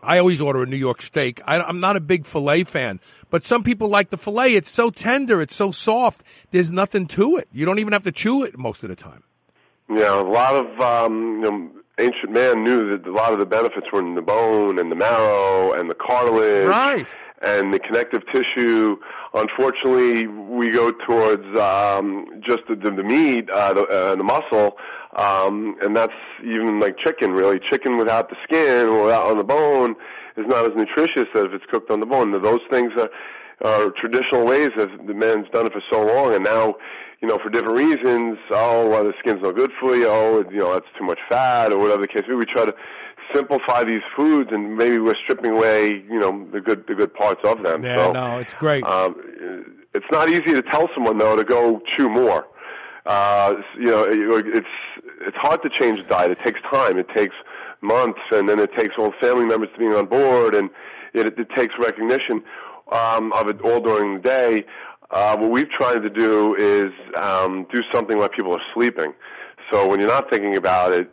I 0.03 0.19
always 0.19 0.41
order 0.41 0.63
a 0.63 0.67
New 0.67 0.77
York 0.77 1.03
steak. 1.03 1.41
I, 1.47 1.61
I'm 1.61 1.81
not 1.81 1.97
a 1.97 2.01
big 2.01 2.25
filet 2.27 2.65
fan, 2.65 3.01
but 3.31 3.45
some 3.45 3.63
people 3.63 3.89
like 3.89 4.11
the 4.11 4.17
filet. 4.17 4.55
It's 4.55 4.71
so 4.71 4.91
tender, 4.91 5.41
it's 5.41 5.57
so 5.57 5.71
soft. 5.71 6.23
There's 6.51 6.71
nothing 6.71 7.07
to 7.09 7.37
it. 7.37 7.49
You 7.53 7.67
don't 7.67 7.79
even 7.79 7.93
have 7.93 8.05
to 8.05 8.13
chew 8.13 8.45
it 8.45 8.59
most 8.59 8.83
of 8.83 8.89
the 8.89 8.97
time. 8.97 9.23
Yeah, 9.89 10.21
a 10.21 10.23
lot 10.23 10.55
of 10.55 10.81
um, 10.81 11.43
you 11.43 11.51
know, 11.51 11.71
ancient 11.99 12.33
man 12.33 12.65
knew 12.65 12.91
that 12.91 13.07
a 13.07 13.13
lot 13.13 13.33
of 13.33 13.39
the 13.39 13.47
benefits 13.47 13.87
were 13.93 14.01
in 14.01 14.15
the 14.15 14.23
bone 14.23 14.79
and 14.79 14.91
the 14.91 14.97
marrow 14.97 15.73
and 15.73 15.91
the 15.91 15.95
cartilage 15.95 16.69
Right. 16.69 17.07
And 17.41 17.73
the 17.73 17.79
connective 17.79 18.23
tissue. 18.33 18.97
Unfortunately, 19.35 20.27
we 20.27 20.71
go 20.71 20.93
towards 20.93 21.45
um, 21.59 22.27
just 22.47 22.63
the, 22.69 22.77
the, 22.77 23.03
meat, 23.03 23.49
uh, 23.51 23.73
the, 23.73 23.83
uh, 23.83 24.17
the 24.17 24.25
muscle, 24.25 24.77
um, 25.17 25.77
and 25.83 25.97
that's 25.97 26.13
even 26.45 26.81
like 26.81 26.97
chicken. 26.99 27.33
Really, 27.33 27.59
chicken 27.59 27.97
without 27.97 28.29
the 28.29 28.37
skin 28.45 28.87
or 28.87 29.05
without 29.05 29.31
on 29.31 29.39
the 29.39 29.45
bone 29.45 29.97
is 30.37 30.47
not 30.47 30.65
as 30.65 30.77
nutritious 30.77 31.29
as 31.35 31.45
if 31.45 31.53
it's 31.53 31.67
cooked 31.71 31.91
on 31.91 32.01
the 32.01 32.07
bone. 32.07 32.31
Those 32.43 32.61
things 32.71 32.93
are, 32.99 33.11
are 33.63 33.91
traditional 33.91 34.45
ways 34.45 34.71
that 34.77 34.89
the 35.07 35.15
man's 35.15 35.49
done 35.51 35.67
it 35.67 35.73
for 35.73 35.83
so 35.91 36.05
long, 36.05 36.35
and 36.35 36.45
now 36.45 36.77
you 37.21 37.29
know, 37.29 37.39
for 37.39 37.51
different 37.51 37.77
reasons. 37.77 38.39
Oh, 38.51 38.89
well, 38.89 39.05
the 39.05 39.13
skin's 39.19 39.43
no 39.43 39.53
good 39.53 39.71
for 39.79 39.95
you. 39.95 40.09
Oh, 40.09 40.43
you 40.51 40.59
know, 40.59 40.73
that's 40.73 40.87
too 40.99 41.05
much 41.05 41.19
fat, 41.29 41.73
or 41.73 41.79
whatever 41.79 42.03
the 42.03 42.09
case. 42.09 42.23
may 42.23 42.31
be. 42.31 42.35
We 42.37 42.47
try 42.47 42.65
to 42.65 42.75
simplify 43.35 43.85
these 43.85 44.03
foods, 44.17 44.51
and 44.53 44.77
maybe 44.77 44.99
we're 44.99 45.17
stripping 45.23 45.53
away, 45.53 46.05
you 46.11 46.19
know, 46.19 46.47
the 46.53 46.61
good 46.61 46.87
the 46.87 46.95
good 46.95 47.15
parts 47.15 47.41
of 47.45 47.63
them. 47.63 47.85
Yeah, 47.85 47.97
so, 47.97 48.13
no, 48.13 48.39
it's 48.39 48.55
great. 48.55 48.85
Um, 48.85 49.77
it's 49.95 50.07
not 50.11 50.29
easy 50.29 50.53
to 50.53 50.63
tell 50.63 50.89
someone 50.95 51.19
though 51.19 51.37
to 51.37 51.45
go 51.45 51.81
chew 51.87 52.09
more. 52.09 52.47
Uh, 53.07 53.55
you 53.77 53.87
know, 53.87 54.05
it, 54.05 54.47
it's 54.47 54.67
it's 55.23 55.37
hard 55.37 55.63
to 55.63 55.69
change 55.69 56.03
the 56.03 56.09
diet. 56.09 56.31
It 56.31 56.39
takes 56.41 56.61
time. 56.63 56.99
It 56.99 57.09
takes 57.09 57.35
months, 57.81 58.21
and 58.31 58.49
then 58.49 58.59
it 58.59 58.73
takes 58.75 58.95
all 58.99 59.13
family 59.21 59.47
members 59.47 59.71
to 59.73 59.79
being 59.79 59.95
on 59.95 60.07
board, 60.07 60.55
and 60.55 60.71
it, 61.15 61.39
it 61.39 61.51
takes 61.51 61.75
recognition 61.79 62.43
um, 62.93 63.33
of 63.33 63.49
it 63.49 63.61
all 63.63 63.81
during 63.81 64.15
the 64.15 64.21
day. 64.21 64.65
Uh, 65.11 65.37
what 65.37 65.51
we've 65.51 65.71
tried 65.71 66.03
to 66.03 66.11
do 66.11 66.55
is 66.55 66.93
um, 67.17 67.67
do 67.73 67.83
something 67.93 68.19
while 68.19 68.29
people 68.29 68.53
are 68.53 68.63
sleeping. 68.73 69.13
So 69.71 69.89
when 69.89 69.99
you're 69.99 70.09
not 70.09 70.31
thinking 70.31 70.57
about 70.57 70.93
it, 70.93 71.11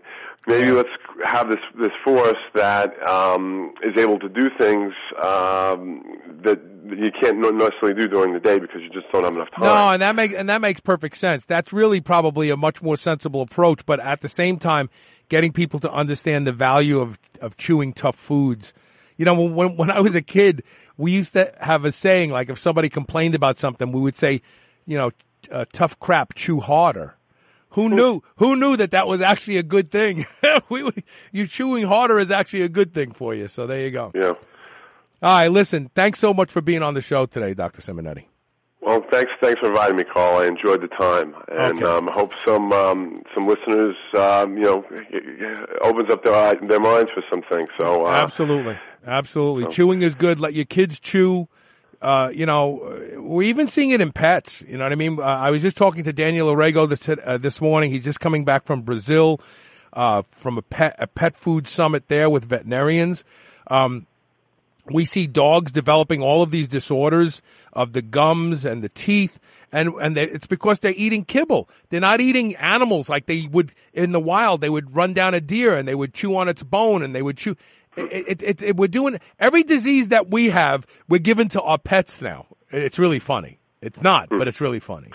maybe 0.47 0.71
let's 0.71 0.89
have 1.25 1.49
this 1.49 1.59
this 1.77 1.91
force 2.03 2.37
that 2.55 3.01
um, 3.07 3.73
is 3.83 4.01
able 4.01 4.17
to 4.19 4.29
do 4.29 4.49
things 4.57 4.93
um, 5.21 6.03
that 6.43 6.59
you 6.85 7.11
can't 7.11 7.39
necessarily 7.39 7.99
do 7.99 8.07
during 8.07 8.33
the 8.33 8.39
day 8.39 8.59
because 8.59 8.81
you 8.81 8.89
just 8.89 9.11
don't 9.11 9.23
have 9.23 9.35
enough 9.35 9.51
time. 9.51 9.65
No, 9.65 9.89
and 9.91 10.01
that 10.01 10.15
makes 10.15 10.33
and 10.33 10.49
that 10.49 10.61
makes 10.61 10.79
perfect 10.79 11.17
sense. 11.17 11.45
That's 11.45 11.73
really 11.73 12.01
probably 12.01 12.49
a 12.49 12.57
much 12.57 12.81
more 12.81 12.97
sensible 12.97 13.41
approach, 13.41 13.85
but 13.85 13.99
at 13.99 14.21
the 14.21 14.29
same 14.29 14.57
time, 14.57 14.89
getting 15.29 15.51
people 15.51 15.79
to 15.81 15.91
understand 15.91 16.47
the 16.47 16.53
value 16.53 16.99
of 16.99 17.19
of 17.41 17.57
chewing 17.57 17.93
tough 17.93 18.15
foods. 18.15 18.73
You 19.17 19.25
know, 19.25 19.33
when 19.33 19.75
when 19.75 19.91
I 19.91 19.99
was 19.99 20.15
a 20.15 20.21
kid, 20.21 20.63
we 20.97 21.11
used 21.11 21.33
to 21.33 21.53
have 21.59 21.85
a 21.85 21.91
saying 21.91 22.31
like 22.31 22.49
if 22.49 22.57
somebody 22.57 22.89
complained 22.89 23.35
about 23.35 23.57
something, 23.57 23.91
we 23.91 23.99
would 23.99 24.15
say, 24.15 24.41
you 24.85 24.97
know, 24.97 25.11
uh, 25.51 25.65
tough 25.73 25.99
crap, 25.99 26.35
chew 26.35 26.59
harder. 26.59 27.16
Who 27.71 27.89
knew? 27.89 28.21
Who 28.37 28.55
knew 28.55 28.77
that 28.77 28.91
that 28.91 29.07
was 29.07 29.21
actually 29.21 29.57
a 29.57 29.63
good 29.63 29.91
thing? 29.91 30.25
we, 30.69 30.83
we, 30.83 30.91
you 31.31 31.47
chewing 31.47 31.85
harder 31.85 32.19
is 32.19 32.31
actually 32.31 32.61
a 32.63 32.69
good 32.69 32.93
thing 32.93 33.11
for 33.11 33.33
you. 33.35 33.47
So 33.47 33.67
there 33.67 33.81
you 33.81 33.91
go. 33.91 34.11
Yeah. 34.15 34.33
All 35.21 35.33
right, 35.33 35.47
listen. 35.49 35.89
Thanks 35.95 36.19
so 36.19 36.33
much 36.33 36.51
for 36.51 36.61
being 36.61 36.83
on 36.83 36.93
the 36.93 37.01
show 37.01 37.25
today, 37.25 37.53
Doctor 37.53 37.81
Simonetti. 37.81 38.25
Well, 38.81 39.03
thanks. 39.11 39.31
Thanks 39.41 39.59
for 39.59 39.67
inviting 39.67 39.97
me, 39.97 40.03
Carl. 40.05 40.37
I 40.41 40.45
enjoyed 40.45 40.81
the 40.81 40.87
time, 40.87 41.35
and 41.51 41.77
Okay. 41.81 41.85
um, 41.85 42.07
hope 42.07 42.31
some 42.45 42.71
um, 42.71 43.21
some 43.33 43.45
listeners, 43.47 43.95
um, 44.15 44.55
you 44.57 44.63
know, 44.63 44.83
opens 45.81 46.09
up 46.09 46.23
their 46.23 46.55
their 46.55 46.79
minds 46.79 47.11
for 47.11 47.21
some 47.29 47.41
things. 47.41 47.67
So, 47.77 48.05
uh, 48.05 48.11
Absolutely, 48.11 48.77
absolutely. 49.05 49.67
Chewing 49.73 50.03
is 50.03 50.15
good. 50.15 50.39
Let 50.39 50.53
your 50.53 50.65
kids 50.65 50.99
chew. 50.99 51.49
Uh, 52.01 52.29
you 52.33 52.45
know, 52.45 52.99
we're 53.17 53.47
even 53.47 53.67
seeing 53.67 53.89
it 53.89 54.01
in 54.01 54.11
pets. 54.11 54.63
You 54.67 54.77
know 54.77 54.85
what 54.85 54.91
I 54.91 54.95
mean? 54.95 55.19
Uh, 55.19 55.23
I 55.23 55.51
was 55.51 55.61
just 55.61 55.77
talking 55.77 56.03
to 56.03 56.13
Daniel 56.13 56.47
Orego 56.47 56.87
this, 56.87 57.09
uh, 57.09 57.37
this 57.37 57.59
morning. 57.59 57.91
He's 57.91 58.03
just 58.03 58.19
coming 58.19 58.45
back 58.45 58.65
from 58.65 58.81
Brazil, 58.81 59.41
uh, 59.93 60.21
from 60.21 60.57
a 60.57 60.61
pet 60.61 60.95
a 60.99 61.07
pet 61.07 61.35
food 61.35 61.67
summit 61.67 62.07
there 62.07 62.29
with 62.29 62.45
veterinarians. 62.45 63.23
Um, 63.67 64.05
we 64.89 65.05
see 65.05 65.27
dogs 65.27 65.71
developing 65.71 66.21
all 66.21 66.41
of 66.41 66.51
these 66.51 66.67
disorders 66.67 67.41
of 67.73 67.93
the 67.93 68.01
gums 68.01 68.65
and 68.65 68.83
the 68.83 68.89
teeth 68.89 69.39
and 69.71 69.89
and 70.01 70.15
they, 70.15 70.23
it's 70.23 70.47
because 70.47 70.79
they're 70.79 70.93
eating 70.95 71.25
kibble 71.25 71.69
they're 71.89 71.99
not 71.99 72.21
eating 72.21 72.55
animals 72.55 73.09
like 73.09 73.25
they 73.25 73.47
would 73.51 73.73
in 73.93 74.11
the 74.11 74.19
wild 74.19 74.61
they 74.61 74.69
would 74.69 74.95
run 74.95 75.13
down 75.13 75.33
a 75.33 75.41
deer 75.41 75.75
and 75.75 75.87
they 75.87 75.95
would 75.95 76.13
chew 76.13 76.35
on 76.35 76.47
its 76.47 76.63
bone 76.63 77.03
and 77.03 77.13
they 77.13 77.21
would 77.21 77.37
chew 77.37 77.55
it, 77.97 78.27
it, 78.27 78.43
it, 78.43 78.61
it- 78.61 78.77
we're 78.77 78.87
doing 78.87 79.19
every 79.39 79.63
disease 79.63 80.09
that 80.09 80.29
we 80.29 80.49
have 80.49 80.85
we're 81.09 81.17
giving 81.19 81.47
to 81.49 81.61
our 81.61 81.77
pets 81.77 82.21
now 82.21 82.45
it's 82.69 82.99
really 82.99 83.19
funny 83.19 83.59
it's 83.81 84.01
not 84.01 84.29
but 84.29 84.47
it's 84.47 84.61
really 84.61 84.79
funny 84.79 85.11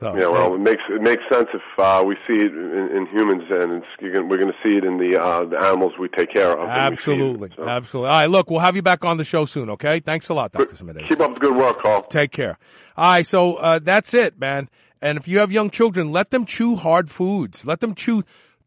so, 0.00 0.16
yeah, 0.16 0.26
well, 0.26 0.52
it 0.56 0.58
makes 0.58 0.82
it 0.88 1.00
makes 1.00 1.22
sense 1.30 1.46
if 1.54 1.62
uh, 1.78 2.02
we 2.04 2.16
see 2.26 2.32
it 2.34 2.52
in, 2.52 2.88
in 2.96 3.06
humans, 3.06 3.44
and 3.48 3.84
gonna, 4.12 4.26
we're 4.26 4.36
going 4.36 4.50
to 4.50 4.58
see 4.60 4.76
it 4.76 4.82
in 4.82 4.98
the 4.98 5.16
uh, 5.16 5.44
the 5.44 5.56
animals 5.56 5.92
we 5.96 6.08
take 6.08 6.32
care 6.32 6.50
of. 6.50 6.58
we 6.58 6.64
feed 6.64 6.70
them. 6.74 6.92
absolutely 6.92 7.50
absolutely 7.64 8.08
all 8.08 8.16
right 8.16 8.26
look 8.26 8.50
we'll 8.50 8.58
have 8.58 8.74
you 8.74 8.82
back 8.82 9.04
on 9.04 9.16
the 9.16 9.24
show 9.24 9.44
soon 9.44 9.70
okay 9.70 10.00
thanks 10.00 10.28
a 10.28 10.34
lot 10.34 10.50
dr 10.50 10.66
Simonetti. 10.74 11.06
Keep 11.06 11.20
up 11.20 11.34
the 11.34 11.40
good 11.40 11.54
work, 11.54 11.78
Carl. 11.78 12.02
Take 12.02 12.32
care. 12.32 12.58
All 12.96 13.12
right, 13.12 13.24
so 13.24 13.54
uh, 13.54 13.78
that's 13.80 14.12
it, 14.12 14.40
man. 14.40 14.68
And 15.00 15.18
if 15.18 15.28
you 15.28 15.38
have 15.38 15.52
young 15.52 15.70
children, 15.70 16.10
let 16.10 16.30
them 16.30 16.46
chew 16.46 16.74
hard 16.74 17.08
foods. 17.08 17.64
Let 17.64 17.78
them 17.78 17.94
chew 17.94 18.24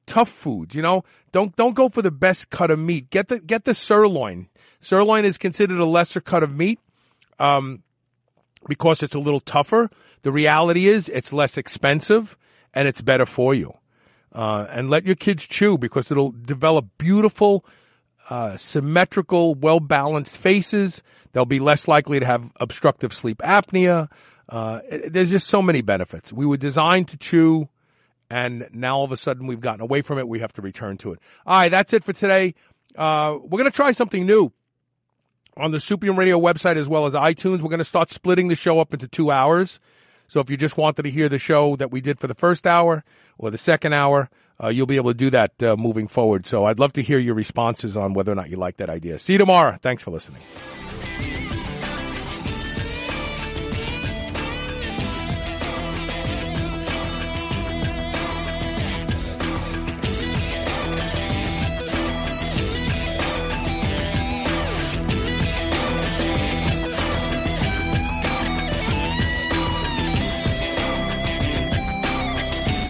tough 0.07 0.29
foods. 0.29 0.75
You 0.75 0.81
know, 0.81 1.03
don't 1.31 1.55
don't 1.55 1.75
go 1.75 1.89
for 1.89 2.01
the 2.01 2.11
best 2.11 2.49
cut 2.49 2.71
of 2.71 2.79
meat. 2.79 3.09
Get 3.09 3.27
the 3.27 3.39
get 3.39 3.65
the 3.65 3.73
sirloin. 3.73 4.47
Sirloin 4.79 5.25
is 5.25 5.37
considered 5.37 5.79
a 5.79 5.85
lesser 5.85 6.21
cut 6.21 6.43
of 6.43 6.55
meat. 6.55 6.79
um, 7.39 7.81
because 8.67 9.03
it's 9.03 9.15
a 9.15 9.19
little 9.19 9.39
tougher. 9.39 9.89
The 10.23 10.31
reality 10.31 10.87
is 10.87 11.09
it's 11.09 11.31
less 11.31 11.57
expensive 11.57 12.37
and 12.73 12.87
it's 12.87 13.01
better 13.01 13.25
for 13.25 13.53
you. 13.53 13.73
Uh, 14.31 14.65
and 14.69 14.89
let 14.89 15.05
your 15.05 15.15
kids 15.15 15.45
chew 15.45 15.77
because 15.77 16.11
it'll 16.11 16.31
develop 16.31 16.85
beautiful, 16.97 17.65
uh, 18.29 18.57
symmetrical, 18.57 19.55
well 19.55 19.79
balanced 19.79 20.37
faces. 20.37 21.03
They'll 21.31 21.45
be 21.45 21.59
less 21.59 21.87
likely 21.87 22.19
to 22.19 22.25
have 22.25 22.51
obstructive 22.59 23.13
sleep 23.13 23.37
apnea. 23.39 24.09
Uh, 24.49 24.81
there's 25.07 25.31
just 25.31 25.47
so 25.47 25.61
many 25.61 25.81
benefits. 25.81 26.33
We 26.33 26.45
were 26.45 26.57
designed 26.57 27.07
to 27.09 27.17
chew, 27.17 27.69
and 28.29 28.67
now 28.73 28.97
all 28.97 29.03
of 29.03 29.11
a 29.11 29.17
sudden 29.17 29.47
we've 29.47 29.59
gotten 29.59 29.81
away 29.81 30.01
from 30.01 30.17
it. 30.17 30.27
We 30.27 30.39
have 30.39 30.53
to 30.53 30.61
return 30.61 30.97
to 30.99 31.13
it. 31.13 31.19
All 31.45 31.57
right, 31.57 31.69
that's 31.69 31.93
it 31.93 32.03
for 32.03 32.13
today. 32.13 32.55
Uh, 32.95 33.37
we're 33.41 33.59
going 33.59 33.69
to 33.69 33.75
try 33.75 33.91
something 33.91 34.25
new 34.25 34.51
on 35.57 35.71
the 35.71 35.79
Superhuman 35.79 36.17
Radio 36.17 36.39
website 36.39 36.75
as 36.75 36.87
well 36.89 37.05
as 37.05 37.13
iTunes. 37.13 37.61
We're 37.61 37.69
going 37.69 37.79
to 37.79 37.85
start 37.85 38.09
splitting 38.09 38.47
the 38.47 38.55
show 38.55 38.79
up 38.79 38.93
into 38.93 39.07
two 39.07 39.31
hours. 39.31 39.79
So 40.27 40.39
if 40.39 40.49
you 40.49 40.57
just 40.57 40.77
wanted 40.77 41.03
to 41.03 41.11
hear 41.11 41.29
the 41.29 41.39
show 41.39 41.75
that 41.75 41.91
we 41.91 42.01
did 42.01 42.19
for 42.19 42.27
the 42.27 42.33
first 42.33 42.65
hour 42.65 43.03
or 43.37 43.51
the 43.51 43.57
second 43.57 43.93
hour, 43.93 44.29
uh, 44.61 44.69
you'll 44.69 44.87
be 44.87 44.95
able 44.95 45.11
to 45.11 45.17
do 45.17 45.29
that 45.29 45.61
uh, 45.61 45.75
moving 45.75 46.07
forward. 46.07 46.45
So 46.45 46.65
I'd 46.65 46.79
love 46.79 46.93
to 46.93 47.01
hear 47.01 47.19
your 47.19 47.35
responses 47.35 47.95
on 47.95 48.13
whether 48.13 48.31
or 48.31 48.35
not 48.35 48.49
you 48.49 48.57
like 48.57 48.77
that 48.77 48.89
idea. 48.89 49.19
See 49.19 49.33
you 49.33 49.39
tomorrow. 49.39 49.77
Thanks 49.81 50.01
for 50.01 50.11
listening. 50.11 50.41